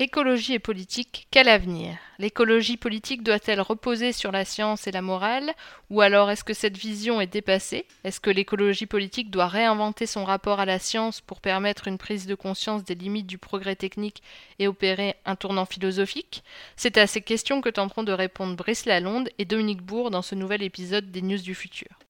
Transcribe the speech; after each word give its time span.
Écologie 0.00 0.54
et 0.54 0.58
politique, 0.58 1.28
quel 1.30 1.48
avenir? 1.48 1.96
L'écologie 2.18 2.76
politique 2.76 3.22
doit-elle 3.22 3.60
reposer 3.60 4.10
sur 4.10 4.32
la 4.32 4.44
science 4.44 4.88
et 4.88 4.90
la 4.90 5.02
morale? 5.02 5.52
Ou 5.88 6.00
alors 6.00 6.32
est-ce 6.32 6.42
que 6.42 6.52
cette 6.52 6.76
vision 6.76 7.20
est 7.20 7.28
dépassée? 7.28 7.86
Est-ce 8.02 8.18
que 8.18 8.30
l'écologie 8.30 8.86
politique 8.86 9.30
doit 9.30 9.46
réinventer 9.46 10.06
son 10.06 10.24
rapport 10.24 10.58
à 10.58 10.64
la 10.64 10.80
science 10.80 11.20
pour 11.20 11.40
permettre 11.40 11.86
une 11.86 11.98
prise 11.98 12.26
de 12.26 12.34
conscience 12.34 12.82
des 12.82 12.96
limites 12.96 13.28
du 13.28 13.38
progrès 13.38 13.76
technique 13.76 14.20
et 14.58 14.66
opérer 14.66 15.14
un 15.26 15.36
tournant 15.36 15.64
philosophique? 15.64 16.42
C'est 16.74 16.98
à 16.98 17.06
ces 17.06 17.20
questions 17.20 17.60
que 17.60 17.68
tenteront 17.68 18.02
de 18.02 18.10
répondre 18.10 18.56
Brice 18.56 18.86
Lalonde 18.86 19.30
et 19.38 19.44
Dominique 19.44 19.82
Bourg 19.82 20.10
dans 20.10 20.22
ce 20.22 20.34
nouvel 20.34 20.64
épisode 20.64 21.12
des 21.12 21.22
News 21.22 21.38
du 21.38 21.54
Futur. 21.54 22.03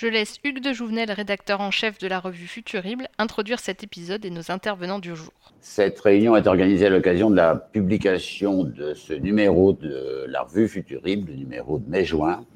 Je 0.00 0.06
laisse 0.06 0.36
Hugues 0.44 0.62
de 0.62 0.72
Jouvenel, 0.72 1.12
rédacteur 1.12 1.60
en 1.60 1.70
chef 1.70 1.98
de 1.98 2.08
la 2.08 2.20
revue 2.20 2.46
Futurible, 2.46 3.06
introduire 3.18 3.60
cet 3.60 3.84
épisode 3.84 4.24
et 4.24 4.30
nos 4.30 4.50
intervenants 4.50 4.98
du 4.98 5.14
jour. 5.14 5.30
Cette 5.60 6.00
réunion 6.00 6.34
est 6.36 6.46
organisée 6.46 6.86
à 6.86 6.88
l'occasion 6.88 7.28
de 7.28 7.36
la 7.36 7.54
publication 7.54 8.64
de 8.64 8.94
ce 8.94 9.12
numéro 9.12 9.74
de 9.74 10.24
la 10.26 10.40
revue 10.40 10.68
Futurible, 10.68 11.30
le 11.30 11.36
numéro 11.36 11.78
de 11.78 11.86
mai-juin, 11.86 12.46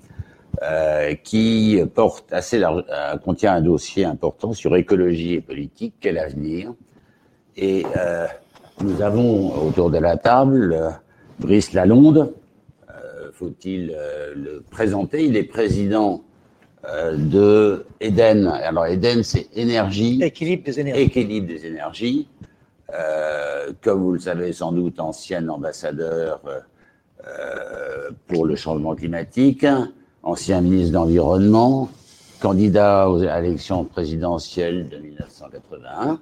euh, 0.63 1.13
qui 1.17 1.83
euh, 1.83 3.19
contient 3.23 3.53
un 3.53 3.61
dossier 3.61 4.07
important 4.07 4.55
sur 4.55 4.75
écologie 4.75 5.35
et 5.35 5.43
politique, 5.43 5.97
quel 6.01 6.17
avenir. 6.17 6.73
Et 7.59 7.85
euh, 7.99 8.27
nous 8.81 9.03
avons 9.03 9.67
autour 9.67 9.91
de 9.91 9.99
la 9.99 10.17
table 10.17 10.99
Brice 11.41 11.75
Lalonde. 11.75 12.33
Faut-il 13.35 13.95
le 14.35 14.65
présenter? 14.71 15.27
Il 15.27 15.37
est 15.37 15.45
président 15.45 16.25
euh, 16.89 17.17
de 17.17 17.87
Eden. 18.01 18.47
Alors 18.47 18.87
Eden, 18.87 19.23
c'est 19.23 19.49
énergie. 19.55 20.23
Équilibre 20.23 20.65
des 20.65 20.81
énergies. 20.81 21.03
Équilibre 21.03 21.47
des 21.47 21.67
énergies. 21.67 22.29
Euh, 22.93 23.73
comme 23.83 24.03
vous 24.03 24.13
le 24.13 24.19
savez 24.19 24.53
sans 24.53 24.73
doute, 24.73 25.01
ancien 25.01 25.49
ambassadeur 25.49 26.41
euh, 27.27 28.11
pour 28.27 28.45
le 28.45 28.55
changement 28.57 28.95
climatique, 28.95 29.67
ancien 30.23 30.61
ministre 30.61 30.93
d'Environnement, 30.93 31.89
candidat 32.41 33.09
aux 33.09 33.23
élections 33.23 33.85
présidentielles 33.85 34.89
de 34.89 34.99
1981. 34.99 36.21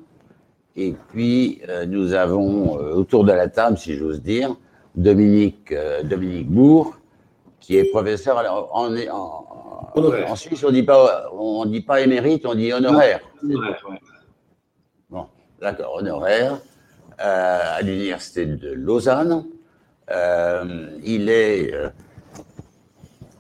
Et 0.77 0.94
puis, 1.11 1.61
nous 1.89 2.15
avons 2.15 2.77
autour 2.77 3.25
de 3.25 3.33
la 3.33 3.48
table, 3.48 3.77
si 3.77 3.94
j'ose 3.97 4.22
dire, 4.22 4.56
Dominique, 4.94 5.75
Dominique 6.05 6.48
Bourg, 6.48 6.97
qui 7.61 7.77
est 7.77 7.84
professeur 7.84 8.39
en, 8.72 8.89
en, 8.89 9.52
en 9.95 10.37
Suisse, 10.37 10.65
on 10.65 10.71
dit 10.71 10.83
pas, 10.83 11.31
on 11.33 11.65
dit 11.67 11.81
pas 11.81 12.01
émérite, 12.01 12.47
on 12.47 12.55
dit 12.55 12.73
honoraire. 12.73 13.21
Bon, 15.11 15.27
d'accord, 15.61 15.97
honoraire 15.97 16.59
euh, 17.21 17.61
à 17.79 17.83
l'université 17.83 18.47
de 18.47 18.73
Lausanne. 18.73 19.45
Euh, 20.11 20.89
il 21.05 21.29
est 21.29 21.73
euh, 21.75 21.89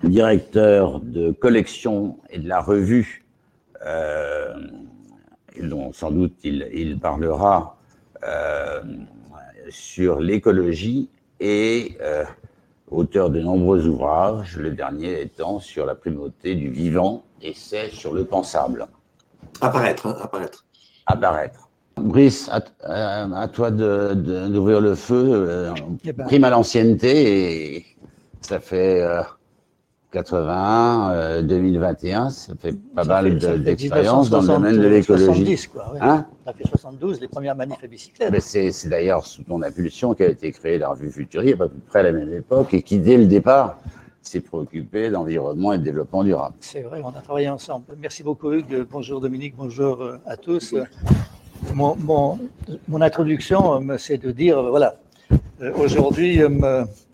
directeur 0.04 1.00
de 1.00 1.32
collection 1.32 2.18
et 2.30 2.38
de 2.38 2.48
la 2.48 2.60
revue, 2.60 3.24
dont 5.60 5.92
sans 5.92 6.10
doute 6.10 6.34
il, 6.44 6.68
il 6.72 6.98
parlera 6.98 7.76
sur 9.70 10.20
l'écologie 10.20 11.08
et 11.40 11.96
auteur 12.92 13.30
de 13.30 13.40
nombreux 13.40 13.86
ouvrages, 13.86 14.56
le 14.56 14.70
dernier 14.70 15.20
étant 15.20 15.58
sur 15.58 15.86
la 15.86 15.94
primauté 15.94 16.54
du 16.54 16.70
vivant, 16.70 17.24
et 17.40 17.52
c'est 17.54 17.90
sur 17.90 18.12
le 18.12 18.24
pensable. 18.24 18.86
Apparaître, 19.60 20.06
hein, 20.06 20.16
apparaître. 20.20 20.64
Apparaître. 21.06 21.68
Brice, 21.96 22.48
à, 22.50 22.62
euh, 22.88 23.46
toi 23.48 23.70
d'ouvrir 23.70 24.80
de, 24.80 24.88
le 24.88 24.94
feu. 24.94 25.30
Euh, 25.30 25.74
eh 26.04 26.12
ben. 26.12 26.24
Prime 26.24 26.44
à 26.44 26.50
l'ancienneté, 26.50 27.76
et 27.76 27.86
ça 28.40 28.60
fait 28.60 29.02
euh, 29.02 29.22
81, 30.12 31.42
2021, 31.42 32.26
euh, 32.26 32.28
ça 32.28 32.52
fait 32.60 32.74
pas 32.94 33.04
mal 33.04 33.38
d'expérience 33.38 34.28
dans 34.28 34.42
le 34.42 34.46
domaine 34.46 34.76
de 34.76 34.86
l'écologie. 34.86 35.56
Hein 36.00 36.26
ça 36.44 36.52
fait 36.52 36.68
72, 36.68 37.20
les 37.20 37.28
premières 37.28 37.56
manifs 37.56 37.82
bicyclettes. 37.88 38.38
C'est 38.40 38.88
d'ailleurs 38.88 39.24
sous 39.26 39.42
ton 39.42 39.62
impulsion 39.62 40.14
qu'a 40.14 40.26
été 40.26 40.52
créée 40.52 40.76
la 40.78 40.90
revue 40.90 41.10
Futurie, 41.10 41.54
à 41.54 41.56
peu 41.56 41.70
près 41.88 42.00
à 42.00 42.02
la 42.02 42.12
même 42.12 42.32
époque, 42.32 42.74
et 42.74 42.82
qui, 42.82 42.98
dès 42.98 43.16
le 43.16 43.26
départ, 43.26 43.78
s'est 44.20 44.40
préoccupé 44.40 45.08
d'environnement 45.08 45.72
et 45.72 45.78
de 45.78 45.82
développement 45.84 46.22
durable. 46.22 46.54
C'est 46.60 46.82
vrai, 46.82 47.00
on 47.02 47.08
a 47.08 47.20
travaillé 47.22 47.48
ensemble. 47.48 47.86
Merci 47.98 48.22
beaucoup, 48.22 48.52
Hugues. 48.52 48.86
Bonjour, 48.90 49.20
Dominique. 49.20 49.54
Bonjour 49.56 50.02
euh, 50.02 50.18
à 50.26 50.36
tous. 50.36 50.74
Mon, 51.74 51.96
mon, 51.96 52.38
mon 52.86 53.00
introduction, 53.00 53.82
euh, 53.88 53.96
c'est 53.96 54.18
de 54.18 54.30
dire, 54.30 54.62
voilà, 54.62 54.96
aujourd'hui, 55.76 56.40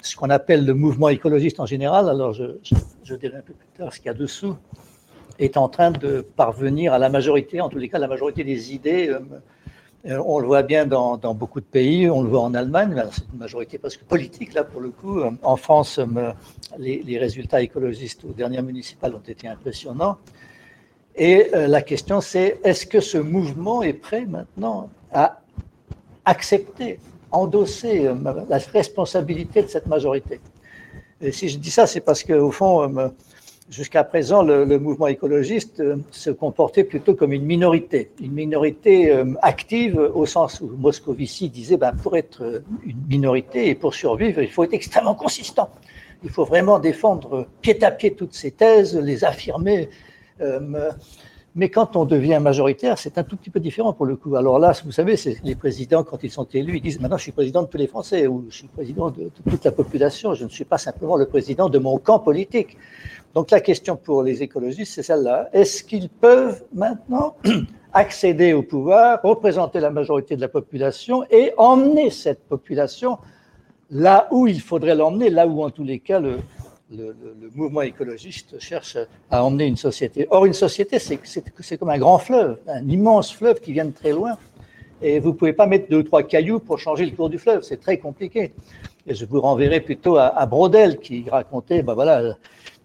ce 0.02 0.16
qu'on 0.16 0.30
appelle 0.30 0.64
le 0.64 0.74
mouvement 0.74 1.08
écologiste 1.08 1.60
en 1.60 1.66
général, 1.66 2.08
alors 2.08 2.32
je, 2.32 3.14
dirai 3.14 3.36
un 3.36 3.42
peu 3.42 3.52
plus 3.52 3.68
tard 3.76 3.92
ce 3.92 3.98
qu'il 3.98 4.06
y 4.06 4.10
a 4.10 4.14
dessous, 4.14 4.56
est 5.38 5.56
en 5.56 5.68
train 5.68 5.90
de 5.90 6.20
parvenir 6.36 6.92
à 6.92 6.98
la 6.98 7.08
majorité, 7.08 7.60
en 7.60 7.68
tous 7.68 7.78
les 7.78 7.88
cas 7.88 7.98
la 7.98 8.08
majorité 8.08 8.44
des 8.44 8.74
idées. 8.74 9.08
Euh, 9.08 9.20
euh, 10.06 10.22
on 10.24 10.38
le 10.38 10.46
voit 10.46 10.62
bien 10.62 10.86
dans, 10.86 11.16
beaucoup 11.34 11.60
de 11.60 11.66
pays, 11.66 12.08
on 12.08 12.22
le 12.22 12.28
voit 12.28 12.42
en 12.42 12.54
Allemagne, 12.54 13.02
c'est 13.10 13.24
une 13.32 13.38
majorité 13.38 13.78
presque 13.78 14.04
politique 14.04 14.54
là 14.54 14.64
pour 14.64 14.80
le 14.80 14.90
coup. 14.90 15.20
En 15.42 15.56
France, 15.56 15.98
euh, 15.98 16.32
les, 16.78 17.18
résultats 17.18 17.60
écologistes 17.60 18.24
aux 18.24 18.32
dernières 18.32 18.62
municipales 18.62 19.14
ont 19.14 19.28
été 19.28 19.48
impressionnants. 19.48 20.18
Et 21.16 21.50
la 21.52 21.82
question 21.82 22.20
c'est, 22.20 22.60
est-ce 22.62 22.86
que 22.86 23.00
ce 23.00 23.18
mouvement 23.18 23.82
est 23.82 23.92
prêt 23.92 24.24
maintenant 24.24 24.88
à 25.12 25.40
accepter 26.24 27.00
endosser 27.32 28.06
euh, 28.06 28.14
la 28.48 28.58
responsabilité 28.58 29.62
de 29.62 29.68
cette 29.68 29.86
majorité. 29.86 30.40
Et 31.20 31.32
si 31.32 31.48
je 31.48 31.58
dis 31.58 31.70
ça, 31.70 31.86
c'est 31.86 32.00
parce 32.00 32.22
qu'au 32.22 32.50
fond, 32.50 32.98
euh, 32.98 33.08
jusqu'à 33.70 34.04
présent, 34.04 34.42
le, 34.42 34.78
mouvement 34.78 35.08
écologiste 35.08 35.80
euh, 35.80 35.96
se 36.10 36.30
comportait 36.30 36.84
plutôt 36.84 37.14
comme 37.14 37.32
une 37.32 37.44
minorité, 37.44 38.10
une 38.20 38.32
minorité 38.32 39.12
active 39.42 39.98
au 39.98 40.26
sens 40.26 40.60
où 40.60 40.68
Moscovici 40.78 41.48
disait, 41.48 41.76
ben, 41.76 41.92
pour 41.92 42.16
être 42.16 42.62
une 42.84 43.02
minorité 43.08 43.68
et 43.68 43.74
pour 43.74 43.94
survivre, 43.94 44.40
il 44.42 44.50
faut 44.50 44.64
être 44.64 44.74
extrêmement 44.74 45.14
consistant. 45.14 45.70
Il 46.24 46.30
faut 46.30 46.44
vraiment 46.44 46.78
défendre 46.78 47.46
pied 47.60 47.82
à 47.84 47.90
pied 47.90 48.14
toutes 48.14 48.34
ces 48.34 48.50
thèses, 48.50 48.96
les 48.96 49.24
affirmer. 49.24 49.88
Mais 51.54 51.70
quand 51.70 51.96
on 51.96 52.04
devient 52.04 52.38
majoritaire, 52.40 52.98
c'est 52.98 53.18
un 53.18 53.24
tout 53.24 53.36
petit 53.36 53.50
peu 53.50 53.58
différent 53.58 53.92
pour 53.92 54.06
le 54.06 54.16
coup. 54.16 54.36
Alors 54.36 54.58
là, 54.58 54.72
vous 54.84 54.92
savez, 54.92 55.16
les 55.42 55.54
présidents, 55.54 56.04
quand 56.04 56.22
ils 56.22 56.30
sont 56.30 56.46
élus, 56.52 56.76
ils 56.76 56.82
disent 56.82 57.00
maintenant 57.00 57.16
je 57.16 57.22
suis 57.22 57.32
président 57.32 57.62
de 57.62 57.68
tous 57.68 57.78
les 57.78 57.86
Français 57.86 58.26
ou 58.26 58.46
je 58.50 58.56
suis 58.56 58.68
président 58.68 59.10
de, 59.10 59.30
toute 59.48 59.64
la 59.64 59.72
population. 59.72 60.34
Je 60.34 60.44
ne 60.44 60.50
suis 60.50 60.64
pas 60.64 60.78
simplement 60.78 61.16
le 61.16 61.26
président 61.26 61.68
de 61.68 61.78
mon 61.78 61.98
camp 61.98 62.18
politique. 62.18 62.76
Donc 63.34 63.50
la 63.50 63.60
question 63.60 63.96
pour 63.96 64.22
les 64.22 64.42
écologistes, 64.42 64.92
c'est 64.94 65.02
celle-là. 65.02 65.48
Est-ce 65.52 65.84
qu'ils 65.84 66.08
peuvent 66.08 66.64
maintenant 66.74 67.36
accéder 67.92 68.52
au 68.52 68.62
pouvoir, 68.62 69.20
représenter 69.22 69.80
la 69.80 69.90
majorité 69.90 70.36
de 70.36 70.40
la 70.40 70.48
population 70.48 71.24
et 71.30 71.52
emmener 71.56 72.10
cette 72.10 72.44
population 72.46 73.18
là 73.90 74.28
où 74.30 74.46
il 74.46 74.60
faudrait 74.60 74.94
l'emmener, 74.94 75.30
là 75.30 75.46
où 75.46 75.62
en 75.62 75.70
tous 75.70 75.84
les 75.84 75.98
cas 75.98 76.20
le, 76.20 76.38
le, 76.90 77.14
mouvement 77.54 77.82
écologiste 77.82 78.58
cherche 78.58 78.96
à 79.30 79.44
emmener 79.44 79.66
une 79.66 79.76
société. 79.76 80.26
Or, 80.30 80.46
une 80.46 80.54
société, 80.54 80.98
c'est 80.98 81.78
comme 81.78 81.90
un 81.90 81.98
grand 81.98 82.18
fleuve, 82.18 82.58
un 82.66 82.86
immense 82.88 83.32
fleuve 83.32 83.60
qui 83.60 83.72
vient 83.72 83.84
de 83.84 83.92
très 83.92 84.12
loin. 84.12 84.36
Et 85.00 85.20
vous 85.20 85.28
ne 85.28 85.34
pouvez 85.34 85.52
pas 85.52 85.66
mettre 85.66 85.88
deux 85.88 85.98
ou 85.98 86.02
trois 86.02 86.22
cailloux 86.22 86.58
pour 86.58 86.78
changer 86.78 87.06
le 87.06 87.12
cours 87.12 87.30
du 87.30 87.38
fleuve, 87.38 87.62
c'est 87.62 87.80
très 87.80 87.98
compliqué. 87.98 88.52
Et 89.06 89.14
je 89.14 89.24
vous 89.26 89.40
renverrai 89.40 89.80
plutôt 89.80 90.16
à, 90.16 90.44
Brodel 90.46 90.98
qui 90.98 91.24
racontait, 91.30 91.82
ben 91.82 91.94
voilà, 91.94 92.36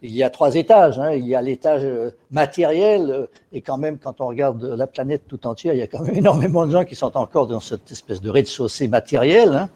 il 0.03 0.11
y 0.11 0.21
a 0.21 0.29
trois 0.29 0.55
étages. 0.55 0.99
Hein. 0.99 1.13
Il 1.13 1.25
y 1.25 1.33
a 1.33 1.41
l'étage 1.41 1.81
euh, 1.83 2.11
matériel, 2.29 3.09
euh, 3.09 3.25
et 3.51 3.61
quand 3.61 3.77
même, 3.77 3.97
quand 3.97 4.21
on 4.21 4.27
regarde 4.27 4.63
la 4.63 4.85
planète 4.85 5.23
tout 5.27 5.47
entière, 5.47 5.73
il 5.73 5.79
y 5.79 5.81
a 5.81 5.87
quand 5.87 6.01
même 6.01 6.15
énormément 6.17 6.67
de 6.67 6.71
gens 6.71 6.85
qui 6.85 6.95
sont 6.95 7.17
encore 7.17 7.47
dans 7.47 7.59
cette 7.59 7.91
espèce 7.91 8.21
de 8.21 8.29
rez-de-chaussée 8.29 8.87
matériel. 8.87 9.53
Hein. 9.53 9.69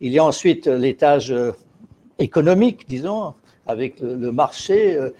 Il 0.00 0.12
y 0.12 0.18
a 0.18 0.24
ensuite 0.24 0.66
l'étage 0.66 1.32
euh, 1.32 1.52
économique, 2.18 2.88
disons, 2.88 3.34
avec 3.70 4.00
le, 4.00 4.32
marché, 4.32 4.96
euh, 4.96 5.10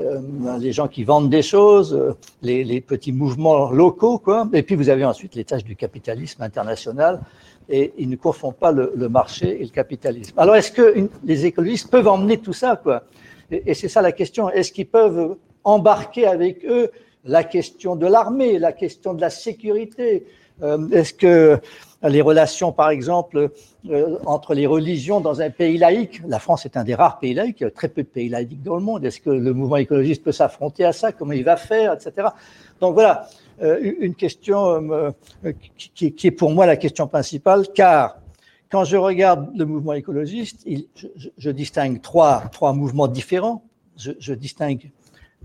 euh, 0.00 0.20
les 0.58 0.72
gens 0.72 0.88
qui 0.88 1.04
vendent 1.04 1.30
des 1.30 1.42
choses, 1.42 1.94
euh, 1.94 2.14
les, 2.42 2.80
petits 2.80 3.12
mouvements 3.12 3.70
locaux, 3.70 4.18
quoi. 4.18 4.48
Et 4.52 4.62
puis 4.62 4.74
vous 4.74 4.88
avez 4.88 5.04
ensuite 5.04 5.34
les 5.34 5.44
tâches 5.44 5.64
du 5.64 5.76
capitalisme 5.76 6.42
international. 6.42 7.20
Et 7.68 7.92
ils 7.98 8.08
ne 8.08 8.16
confondent 8.16 8.56
pas 8.56 8.72
le, 8.72 9.08
marché 9.08 9.60
et 9.60 9.64
le 9.64 9.70
capitalisme. 9.70 10.34
Alors, 10.38 10.56
est-ce 10.56 10.72
que 10.72 11.08
les 11.24 11.46
écologistes 11.46 11.88
peuvent 11.88 12.08
emmener 12.08 12.38
tout 12.38 12.52
ça, 12.52 12.74
quoi? 12.74 13.04
Et, 13.52 13.74
c'est 13.74 13.88
ça 13.88 14.02
la 14.02 14.10
question. 14.10 14.50
Est-ce 14.50 14.72
qu'ils 14.72 14.88
peuvent 14.88 15.36
embarquer 15.62 16.26
avec 16.26 16.64
eux 16.64 16.90
la 17.24 17.44
question 17.44 17.94
de 17.94 18.06
l'armée, 18.06 18.58
la 18.58 18.72
question 18.72 19.14
de 19.14 19.20
la 19.20 19.30
sécurité, 19.30 20.24
Est-ce 20.92 21.14
que 21.14 21.60
les 22.02 22.22
relations, 22.22 22.72
par 22.72 22.90
exemple, 22.90 23.50
entre 24.24 24.54
les 24.54 24.66
religions 24.66 25.20
dans 25.20 25.40
un 25.40 25.50
pays 25.50 25.76
laïque, 25.76 26.22
la 26.26 26.38
France 26.38 26.64
est 26.64 26.76
un 26.76 26.84
des 26.84 26.94
rares 26.94 27.18
pays 27.18 27.34
laïques, 27.34 27.60
il 27.60 27.64
y 27.64 27.66
a 27.66 27.70
très 27.70 27.88
peu 27.88 28.02
de 28.02 28.08
pays 28.08 28.28
laïques 28.28 28.62
dans 28.62 28.76
le 28.76 28.82
monde, 28.82 29.04
est-ce 29.04 29.20
que 29.20 29.30
le 29.30 29.52
mouvement 29.52 29.76
écologiste 29.76 30.22
peut 30.22 30.32
s'affronter 30.32 30.84
à 30.84 30.92
ça, 30.92 31.12
comment 31.12 31.32
il 31.32 31.44
va 31.44 31.56
faire, 31.56 31.92
etc. 31.92 32.28
Donc 32.80 32.94
voilà, 32.94 33.28
une 33.60 34.14
question 34.14 35.12
qui, 35.84 36.26
est 36.26 36.30
pour 36.30 36.50
moi 36.50 36.64
la 36.64 36.76
question 36.76 37.06
principale, 37.06 37.66
car 37.74 38.16
quand 38.70 38.84
je 38.84 38.96
regarde 38.96 39.50
le 39.56 39.66
mouvement 39.66 39.94
écologiste, 39.94 40.66
je, 41.36 41.50
distingue 41.50 42.00
trois, 42.00 42.44
trois 42.52 42.72
mouvements 42.72 43.08
différents. 43.08 43.64
Je, 43.96 44.32
distingue 44.32 44.90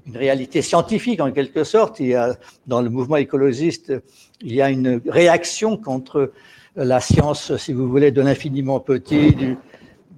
une 0.08 0.18
réalité 0.18 0.62
scientifique 0.62 1.20
en 1.20 1.32
quelque 1.32 1.64
sorte. 1.64 2.00
Il 2.00 2.08
y 2.08 2.16
a, 2.16 2.36
dans 2.68 2.82
le 2.82 2.90
mouvement 2.90 3.18
écologiste, 3.18 3.94
il 4.42 4.54
y 4.54 4.62
a 4.62 4.70
une 4.70 5.02
réaction 5.08 5.78
contre 5.78 6.32
la 6.76 7.00
science, 7.00 7.56
si 7.58 7.74
vous 7.74 7.88
voulez, 7.88 8.12
de 8.12 8.22
l'infiniment 8.22 8.80
petit, 8.80 9.36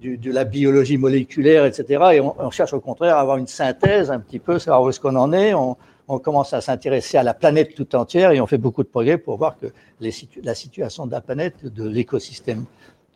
de 0.01 0.31
la 0.31 0.43
biologie 0.43 0.97
moléculaire, 0.97 1.65
etc. 1.65 2.03
Et 2.13 2.21
on, 2.21 2.51
cherche 2.51 2.73
au 2.73 2.79
contraire 2.79 3.17
à 3.17 3.21
avoir 3.21 3.37
une 3.37 3.47
synthèse 3.47 4.11
un 4.11 4.19
petit 4.19 4.39
peu, 4.39 4.59
savoir 4.59 4.83
où 4.83 4.89
est-ce 4.89 4.99
qu'on 4.99 5.15
en 5.15 5.33
est. 5.33 5.53
On, 5.53 5.75
commence 6.19 6.53
à 6.53 6.61
s'intéresser 6.61 7.17
à 7.17 7.23
la 7.23 7.33
planète 7.33 7.75
tout 7.75 7.93
entière 7.93 8.31
et 8.31 8.39
on 8.39 8.47
fait 8.47 8.57
beaucoup 8.57 8.81
de 8.81 8.87
progrès 8.87 9.17
pour 9.17 9.35
voir 9.35 9.57
que 9.59 9.67
la 9.99 10.55
situation 10.55 11.05
de 11.05 11.11
la 11.11 11.19
planète, 11.19 11.65
de 11.65 11.85
l'écosystème 11.85 12.63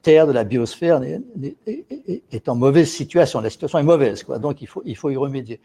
Terre, 0.01 0.27
de 0.27 0.33
la 0.33 0.43
biosphère, 0.43 1.01
est, 1.03 2.49
en 2.49 2.55
mauvaise 2.55 2.89
situation. 2.89 3.39
La 3.39 3.49
situation 3.49 3.79
est 3.79 3.83
mauvaise, 3.83 4.23
quoi. 4.23 4.39
donc 4.39 4.61
il 4.61 4.67
faut, 4.67 4.81
il 4.83 4.97
faut 4.97 5.09
y 5.09 5.15
remédier. 5.15 5.61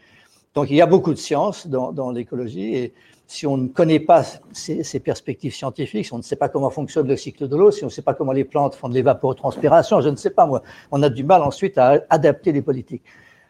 Donc 0.53 0.69
il 0.69 0.75
y 0.75 0.81
a 0.81 0.85
beaucoup 0.85 1.13
de 1.13 1.19
science 1.19 1.67
dans, 1.67 2.11
l'écologie 2.11 2.75
et 2.75 2.93
si 3.27 3.45
on 3.45 3.57
ne 3.57 3.67
connaît 3.67 3.99
pas 3.99 4.23
ces, 4.53 4.83
ces, 4.83 4.99
perspectives 4.99 5.53
scientifiques, 5.53 6.05
si 6.05 6.13
on 6.13 6.17
ne 6.17 6.23
sait 6.23 6.37
pas 6.37 6.49
comment 6.49 6.69
fonctionne 6.69 7.07
le 7.07 7.17
cycle 7.17 7.47
de 7.47 7.55
l'eau, 7.55 7.71
si 7.71 7.83
on 7.83 7.87
ne 7.87 7.91
sait 7.91 8.01
pas 8.01 8.13
comment 8.13 8.31
les 8.31 8.45
plantes 8.45 8.73
font 8.75 8.87
de 8.89 8.93
l'évapotranspiration, 8.93 10.01
je 10.01 10.09
ne 10.09 10.15
sais 10.15 10.29
pas 10.29 10.45
moi, 10.45 10.63
on 10.91 11.03
a 11.03 11.09
du 11.09 11.23
mal 11.23 11.43
ensuite 11.43 11.77
à 11.77 12.05
adapter 12.09 12.53
les 12.53 12.61
politiques. 12.61 13.03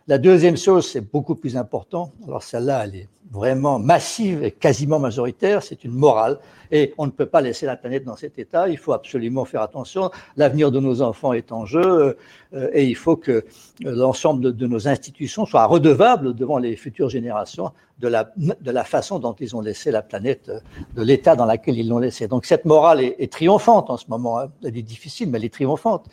La 0.10 0.18
deuxième 0.18 0.56
chose, 0.56 0.88
c'est 0.88 1.02
beaucoup 1.02 1.36
plus 1.36 1.58
important. 1.58 2.14
Alors 2.26 2.42
celle-là, 2.42 2.86
elle 2.86 2.96
est 2.96 3.10
vraiment 3.30 3.78
massive 3.78 4.42
et 4.42 4.52
quasiment 4.52 5.00
majoritaire. 5.00 5.62
C'est 5.62 5.84
une 5.84 5.92
morale. 5.92 6.40
Et 6.72 6.94
on 6.98 7.08
ne 7.08 7.12
peut 7.12 7.26
pas 7.26 7.42
laisser 7.42 7.66
la 7.66 7.76
planète 7.76 8.06
dans 8.06 8.16
cet 8.16 8.40
état. 8.40 8.70
Il 8.70 8.78
faut 8.78 8.94
absolument 8.94 9.44
faire 9.44 9.62
attention. 9.62 10.10
L'avenir 10.38 10.72
de 10.72 10.80
nos 10.80 11.02
enfants 11.02 11.34
est 11.34 11.52
en 11.52 11.66
jeu. 11.66 12.16
Euh, 12.54 12.70
et 12.72 12.86
il 12.86 12.96
faut 12.96 13.18
que 13.18 13.44
l'ensemble 13.82 14.56
de, 14.56 14.68
nos 14.68 14.88
institutions 14.88 15.46
soient 15.46 15.66
redevables 15.66 16.34
devant 16.34 16.58
les 16.58 16.78
futures 16.78 17.10
générations 17.10 17.72
de 18.00 18.08
la, 18.08 18.84
façon 18.86 19.20
dont 19.20 19.34
ils 19.34 19.58
ont 19.58 19.62
laissé 19.62 19.92
la 19.92 20.04
planète, 20.04 20.50
de 20.96 21.02
l'état 21.02 21.36
dans 21.36 21.46
lequel 21.46 21.78
ils 21.78 21.90
l'ont 21.90 22.00
laissé. 22.00 22.30
Donc 22.30 22.46
cette 22.46 22.64
morale 22.64 23.02
est, 23.02 23.16
est 23.20 23.32
triomphante 23.32 23.90
en 23.90 23.98
ce 23.98 24.06
moment. 24.08 24.40
Hein. 24.40 24.48
Elle 24.64 24.78
est 24.78 24.84
difficile, 24.84 25.30
mais 25.30 25.38
elle 25.38 25.46
est 25.46 25.54
triomphante 25.54 26.06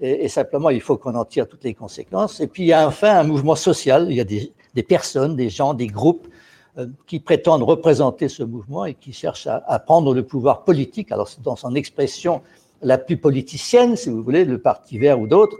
et, 0.00 0.28
simplement 0.28 0.70
il 0.70 0.80
faut 0.80 0.96
qu'on 0.96 1.14
en 1.14 1.24
tire 1.24 1.48
toutes 1.48 1.64
les 1.64 1.74
conséquences. 1.74 2.40
Et 2.40 2.46
puis 2.46 2.64
il 2.64 2.66
y 2.66 2.72
a 2.72 2.86
enfin 2.86 3.18
un 3.18 3.24
mouvement 3.24 3.56
social, 3.56 4.06
il 4.10 4.16
y 4.16 4.20
a 4.20 4.24
des, 4.24 4.52
personnes, 4.82 5.36
des 5.36 5.50
gens, 5.50 5.74
des 5.74 5.88
groupes 5.88 6.28
euh, 6.78 6.86
qui 7.06 7.20
prétendent 7.20 7.64
représenter 7.64 8.28
ce 8.28 8.42
mouvement 8.42 8.84
et 8.84 8.94
qui 8.94 9.12
cherchent 9.12 9.48
à, 9.48 9.78
prendre 9.78 10.14
le 10.14 10.24
pouvoir 10.24 10.64
politique, 10.64 11.10
alors 11.12 11.28
dans 11.42 11.56
son 11.56 11.74
expression 11.74 12.42
la 12.80 12.96
plus 12.96 13.16
politicienne, 13.16 13.96
si 13.96 14.08
vous 14.08 14.22
voulez, 14.22 14.44
le 14.44 14.58
Parti 14.58 14.98
vert 14.98 15.18
ou 15.20 15.26
d'autres, 15.26 15.56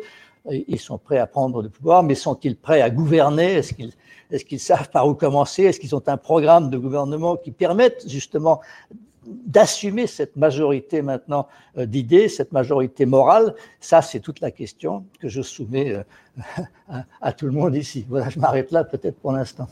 ils 0.50 0.78
sont 0.78 0.98
prêts 0.98 1.18
à 1.18 1.26
prendre 1.26 1.62
le 1.62 1.68
pouvoir, 1.68 2.04
mais 2.04 2.14
sont-ils 2.14 2.56
prêts 2.56 2.80
à 2.80 2.90
gouverner? 2.90 3.54
Est-ce 3.56 4.44
qu'ils 4.44 4.60
savent 4.60 4.88
par 4.90 5.08
où 5.08 5.14
commencer? 5.14 5.64
Est-ce 5.64 5.80
qu'ils 5.80 5.96
ont 5.96 6.02
un 6.06 6.16
programme 6.16 6.70
de 6.70 6.78
gouvernement 6.78 7.36
qui 7.36 7.50
permette 7.50 8.08
justement 8.08 8.60
d'assumer 9.46 10.06
cette 10.06 10.36
majorité 10.36 11.02
maintenant 11.02 11.48
euh, 11.76 11.86
d'idées, 11.86 12.28
cette 12.28 12.52
majorité 12.52 13.06
morale, 13.06 13.54
ça 13.80 14.02
c'est 14.02 14.20
toute 14.20 14.40
la 14.40 14.50
question 14.50 15.04
que 15.20 15.28
je 15.28 15.42
soumets 15.42 15.94
euh, 15.94 16.02
à, 17.20 17.32
tout 17.32 17.46
le 17.46 17.52
monde 17.52 17.74
ici. 17.74 18.06
Voilà, 18.08 18.28
je 18.28 18.38
m'arrête 18.38 18.70
là 18.70 18.84
peut-être 18.84 19.16
pour 19.16 19.32
l'instant. 19.32 19.68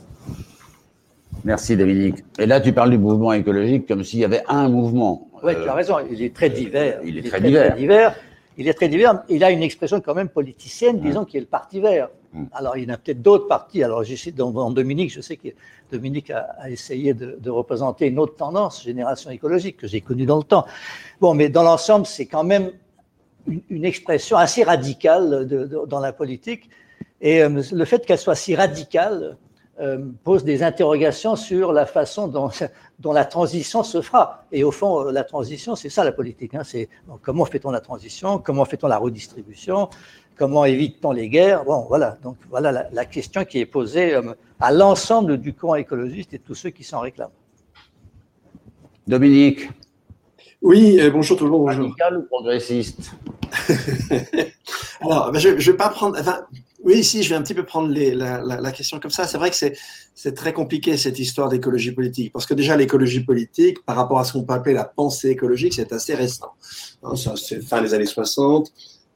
Merci 1.43 1.75
Dominique. 1.77 2.23
Et 2.39 2.45
là 2.45 2.59
tu 2.59 2.73
parles 2.73 2.91
du 2.91 2.97
mouvement 2.97 3.33
écologique 3.33 3.87
comme 3.87 4.03
s'il 4.03 4.19
y 4.19 4.25
avait 4.25 4.43
un 4.47 4.69
mouvement. 4.69 5.27
Oui, 5.43 5.53
tu 5.61 5.69
as 5.69 5.73
raison, 5.73 5.97
il 6.11 6.21
est 6.21 6.33
très 6.33 6.49
divers. 6.49 6.99
Il 7.03 7.17
est, 7.17 7.27
très, 7.29 7.39
divers 7.39 8.15
il 8.57 8.67
est 8.67 8.73
très 8.73 8.89
divers. 8.89 9.23
Il 9.29 9.43
a 9.43 9.51
une 9.51 9.61
expression 9.61 10.01
quand 10.01 10.15
même 10.15 10.29
politicienne, 10.29 10.99
disons, 10.99 11.25
qui 11.25 11.37
est 11.37 11.41
le 11.41 11.45
Parti 11.45 11.79
vert. 11.79 12.09
Mm. 12.33 12.45
Alors, 12.51 12.77
il 12.77 12.87
y 12.87 12.91
en 12.91 12.93
a 12.93 12.97
peut-être 12.97 13.21
d'autres 13.21 13.47
partis. 13.47 13.83
Alors, 13.83 14.03
Dominique, 14.71 15.11
je 15.11 15.21
sais 15.21 15.37
que 15.37 15.49
Dominique 15.91 16.31
a, 16.31 16.69
essayé 16.69 17.13
de, 17.13 17.49
représenter 17.49 18.07
une 18.07 18.19
autre 18.19 18.35
tendance, 18.35 18.83
génération 18.83 19.29
écologique, 19.31 19.77
que 19.77 19.87
j'ai 19.87 20.01
connue 20.01 20.25
dans 20.25 20.37
le 20.37 20.43
temps. 20.43 20.65
Bon, 21.21 21.33
mais 21.33 21.49
dans 21.49 21.63
l'ensemble, 21.63 22.05
c'est 22.05 22.25
quand 22.25 22.43
même 22.43 22.71
une, 23.69 23.85
expression 23.85 24.37
assez 24.37 24.63
radicale 24.63 25.47
dans 25.87 25.99
la 25.99 26.13
politique. 26.13 26.69
Et 27.21 27.41
euh, 27.41 27.61
le 27.71 27.85
fait 27.85 28.05
qu'elle 28.05 28.19
soit 28.19 28.35
si 28.35 28.55
radicale, 28.55 29.37
euh, 29.79 29.99
pose 30.23 30.43
des 30.43 30.63
interrogations 30.63 31.35
sur 31.35 31.71
la 31.71 31.85
façon 31.85 32.27
dont, 32.27 32.49
dont, 32.99 33.13
la 33.13 33.25
transition 33.25 33.83
se 33.83 34.01
fera. 34.01 34.43
Et 34.51 34.63
au 34.63 34.71
fond, 34.71 35.05
euh, 35.05 35.11
la 35.11 35.23
transition, 35.23 35.75
c'est 35.75 35.89
ça 35.89 36.03
la 36.03 36.11
politique. 36.11 36.55
Hein, 36.55 36.63
c'est 36.63 36.89
comment 37.21 37.45
fait-on 37.45 37.69
la 37.69 37.79
transition, 37.79 38.39
comment 38.39 38.65
fait-on 38.65 38.87
la 38.87 38.97
redistribution, 38.97 39.89
comment 40.37 40.65
évite-t-on 40.65 41.11
les 41.11 41.29
guerres. 41.29 41.63
Bon, 41.65 41.85
voilà. 41.87 42.17
Donc 42.23 42.37
voilà 42.49 42.87
la, 42.91 43.05
question 43.05 43.45
qui 43.45 43.59
est 43.59 43.65
posée 43.65 44.15
euh, 44.15 44.33
à 44.59 44.71
l'ensemble 44.71 45.37
du 45.37 45.53
camp 45.53 45.75
écologiste 45.75 46.33
et 46.33 46.39
tous 46.39 46.55
ceux 46.55 46.69
qui 46.69 46.83
s'en 46.83 46.99
réclament. 46.99 47.31
Dominique. 49.07 49.69
Oui, 50.61 50.99
bonjour 51.11 51.37
tout 51.37 51.45
le 51.45 51.51
monde. 51.51 51.67
Radical 51.67 52.17
ou 52.17 52.23
progressiste? 52.23 53.11
Alors, 55.01 55.31
ben, 55.31 55.39
je 55.39 55.49
ne 55.49 55.55
vais 55.55 55.73
pas 55.73 55.89
prendre. 55.89 56.17
Oui, 56.83 57.03
si, 57.03 57.23
je 57.23 57.29
vais 57.29 57.35
un 57.35 57.41
petit 57.41 57.53
peu 57.53 57.63
prendre 57.63 57.93
la, 57.93 58.71
question 58.71 58.99
comme 58.99 59.11
ça. 59.11 59.27
C'est 59.27 59.37
vrai 59.37 59.49
que 59.49 59.55
c'est 59.55 60.33
très 60.33 60.53
compliqué 60.53 60.95
cette 60.97 61.19
histoire 61.19 61.49
d'écologie 61.49 61.91
politique, 61.91 62.31
parce 62.31 62.45
que 62.45 62.53
déjà 62.53 62.75
l'écologie 62.75 63.21
politique, 63.21 63.83
par 63.83 63.95
rapport 63.95 64.19
à 64.19 64.23
ce 64.23 64.33
qu'on 64.33 64.43
peut 64.43 64.53
appeler 64.53 64.73
la 64.73 64.85
pensée 64.85 65.29
écologique, 65.29 65.73
c'est 65.73 65.91
assez 65.91 66.15
récent. 66.15 66.53
Hein, 67.03 67.13
c'est 67.35 67.61
fin 67.61 67.81
des 67.81 67.93
années 67.93 68.05
60, 68.05 68.71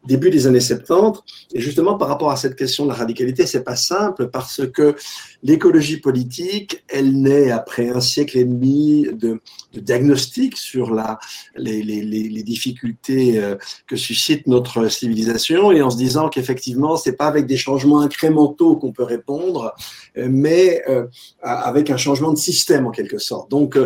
début 0.06 0.30
des 0.30 0.48
années 0.48 0.60
70. 0.60 1.22
Et 1.54 1.62
justement, 1.62 1.98
par 1.98 2.08
rapport 2.08 2.32
à 2.32 2.36
cette 2.36 2.56
question 2.56 2.86
de 2.86 2.90
la 2.90 2.96
radicalité, 2.96 3.46
c'est 3.46 3.64
pas 3.64 3.76
simple 3.76 4.30
parce 4.30 4.62
que 4.74 4.96
l'écologie 5.44 5.98
politique, 5.98 6.84
elle 6.88 7.22
naît 7.22 7.52
après 7.52 7.90
un 7.90 8.02
siècle 8.02 8.38
et 8.38 8.46
demi 8.46 9.08
de, 9.14 9.42
de 9.74 9.80
diagnostic 9.80 10.58
sur 10.58 10.94
la, 10.94 11.20
les, 11.56 11.82
les, 11.82 12.02
les, 12.02 12.44
difficultés 12.44 13.38
euh, 13.38 13.56
que 13.88 13.96
suscite 13.96 14.48
notre 14.48 14.88
civilisation 14.88 15.72
et 15.72 15.82
en 15.82 15.90
se 15.90 15.98
disant 15.98 16.30
qu'effectivement, 16.30 16.98
c'est 16.98 17.14
pas 17.14 17.28
avec 17.28 17.46
des 17.46 17.58
changements 17.58 18.02
incrémentaux 18.02 18.76
qu'on 18.78 18.92
peut 18.92 19.04
répondre, 19.04 19.74
euh, 20.18 20.28
mais 20.30 20.82
euh, 20.90 21.06
avec 21.42 21.90
un 21.90 21.98
changement 21.98 22.32
de 22.32 22.38
système 22.38 22.88
en 22.88 22.92
quelque 22.92 23.20
sorte. 23.20 23.50
Donc, 23.52 23.78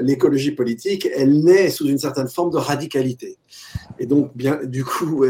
l'écologie 0.00 0.52
politique, 0.52 1.08
elle 1.14 1.42
naît 1.42 1.70
sous 1.70 1.88
une 1.88 1.98
certaine 1.98 2.28
forme 2.28 2.50
de 2.50 2.58
radicalité. 2.58 3.36
Et 3.98 4.06
donc, 4.06 4.36
bien, 4.36 4.60
du 4.64 4.84
coup, 4.84 5.24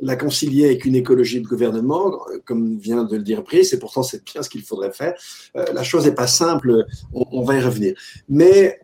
la 0.00 0.16
concilier 0.16 0.66
avec 0.66 0.84
une 0.84 0.94
écologie 0.94 1.40
de 1.40 1.46
gouvernement, 1.46 2.18
comme 2.44 2.78
vient 2.78 3.04
de 3.04 3.16
le 3.16 3.22
dire 3.22 3.42
Brice, 3.42 3.72
et 3.72 3.78
pourtant 3.78 4.02
c'est 4.02 4.24
bien 4.24 4.42
ce 4.42 4.48
qu'il 4.48 4.62
faudrait 4.62 4.92
faire. 4.92 5.14
Euh, 5.56 5.64
la 5.72 5.82
chose 5.82 6.06
n'est 6.06 6.14
pas 6.14 6.26
simple, 6.26 6.86
on, 7.12 7.44
va 7.44 7.56
y 7.56 7.60
revenir. 7.60 7.94
Mais, 8.28 8.80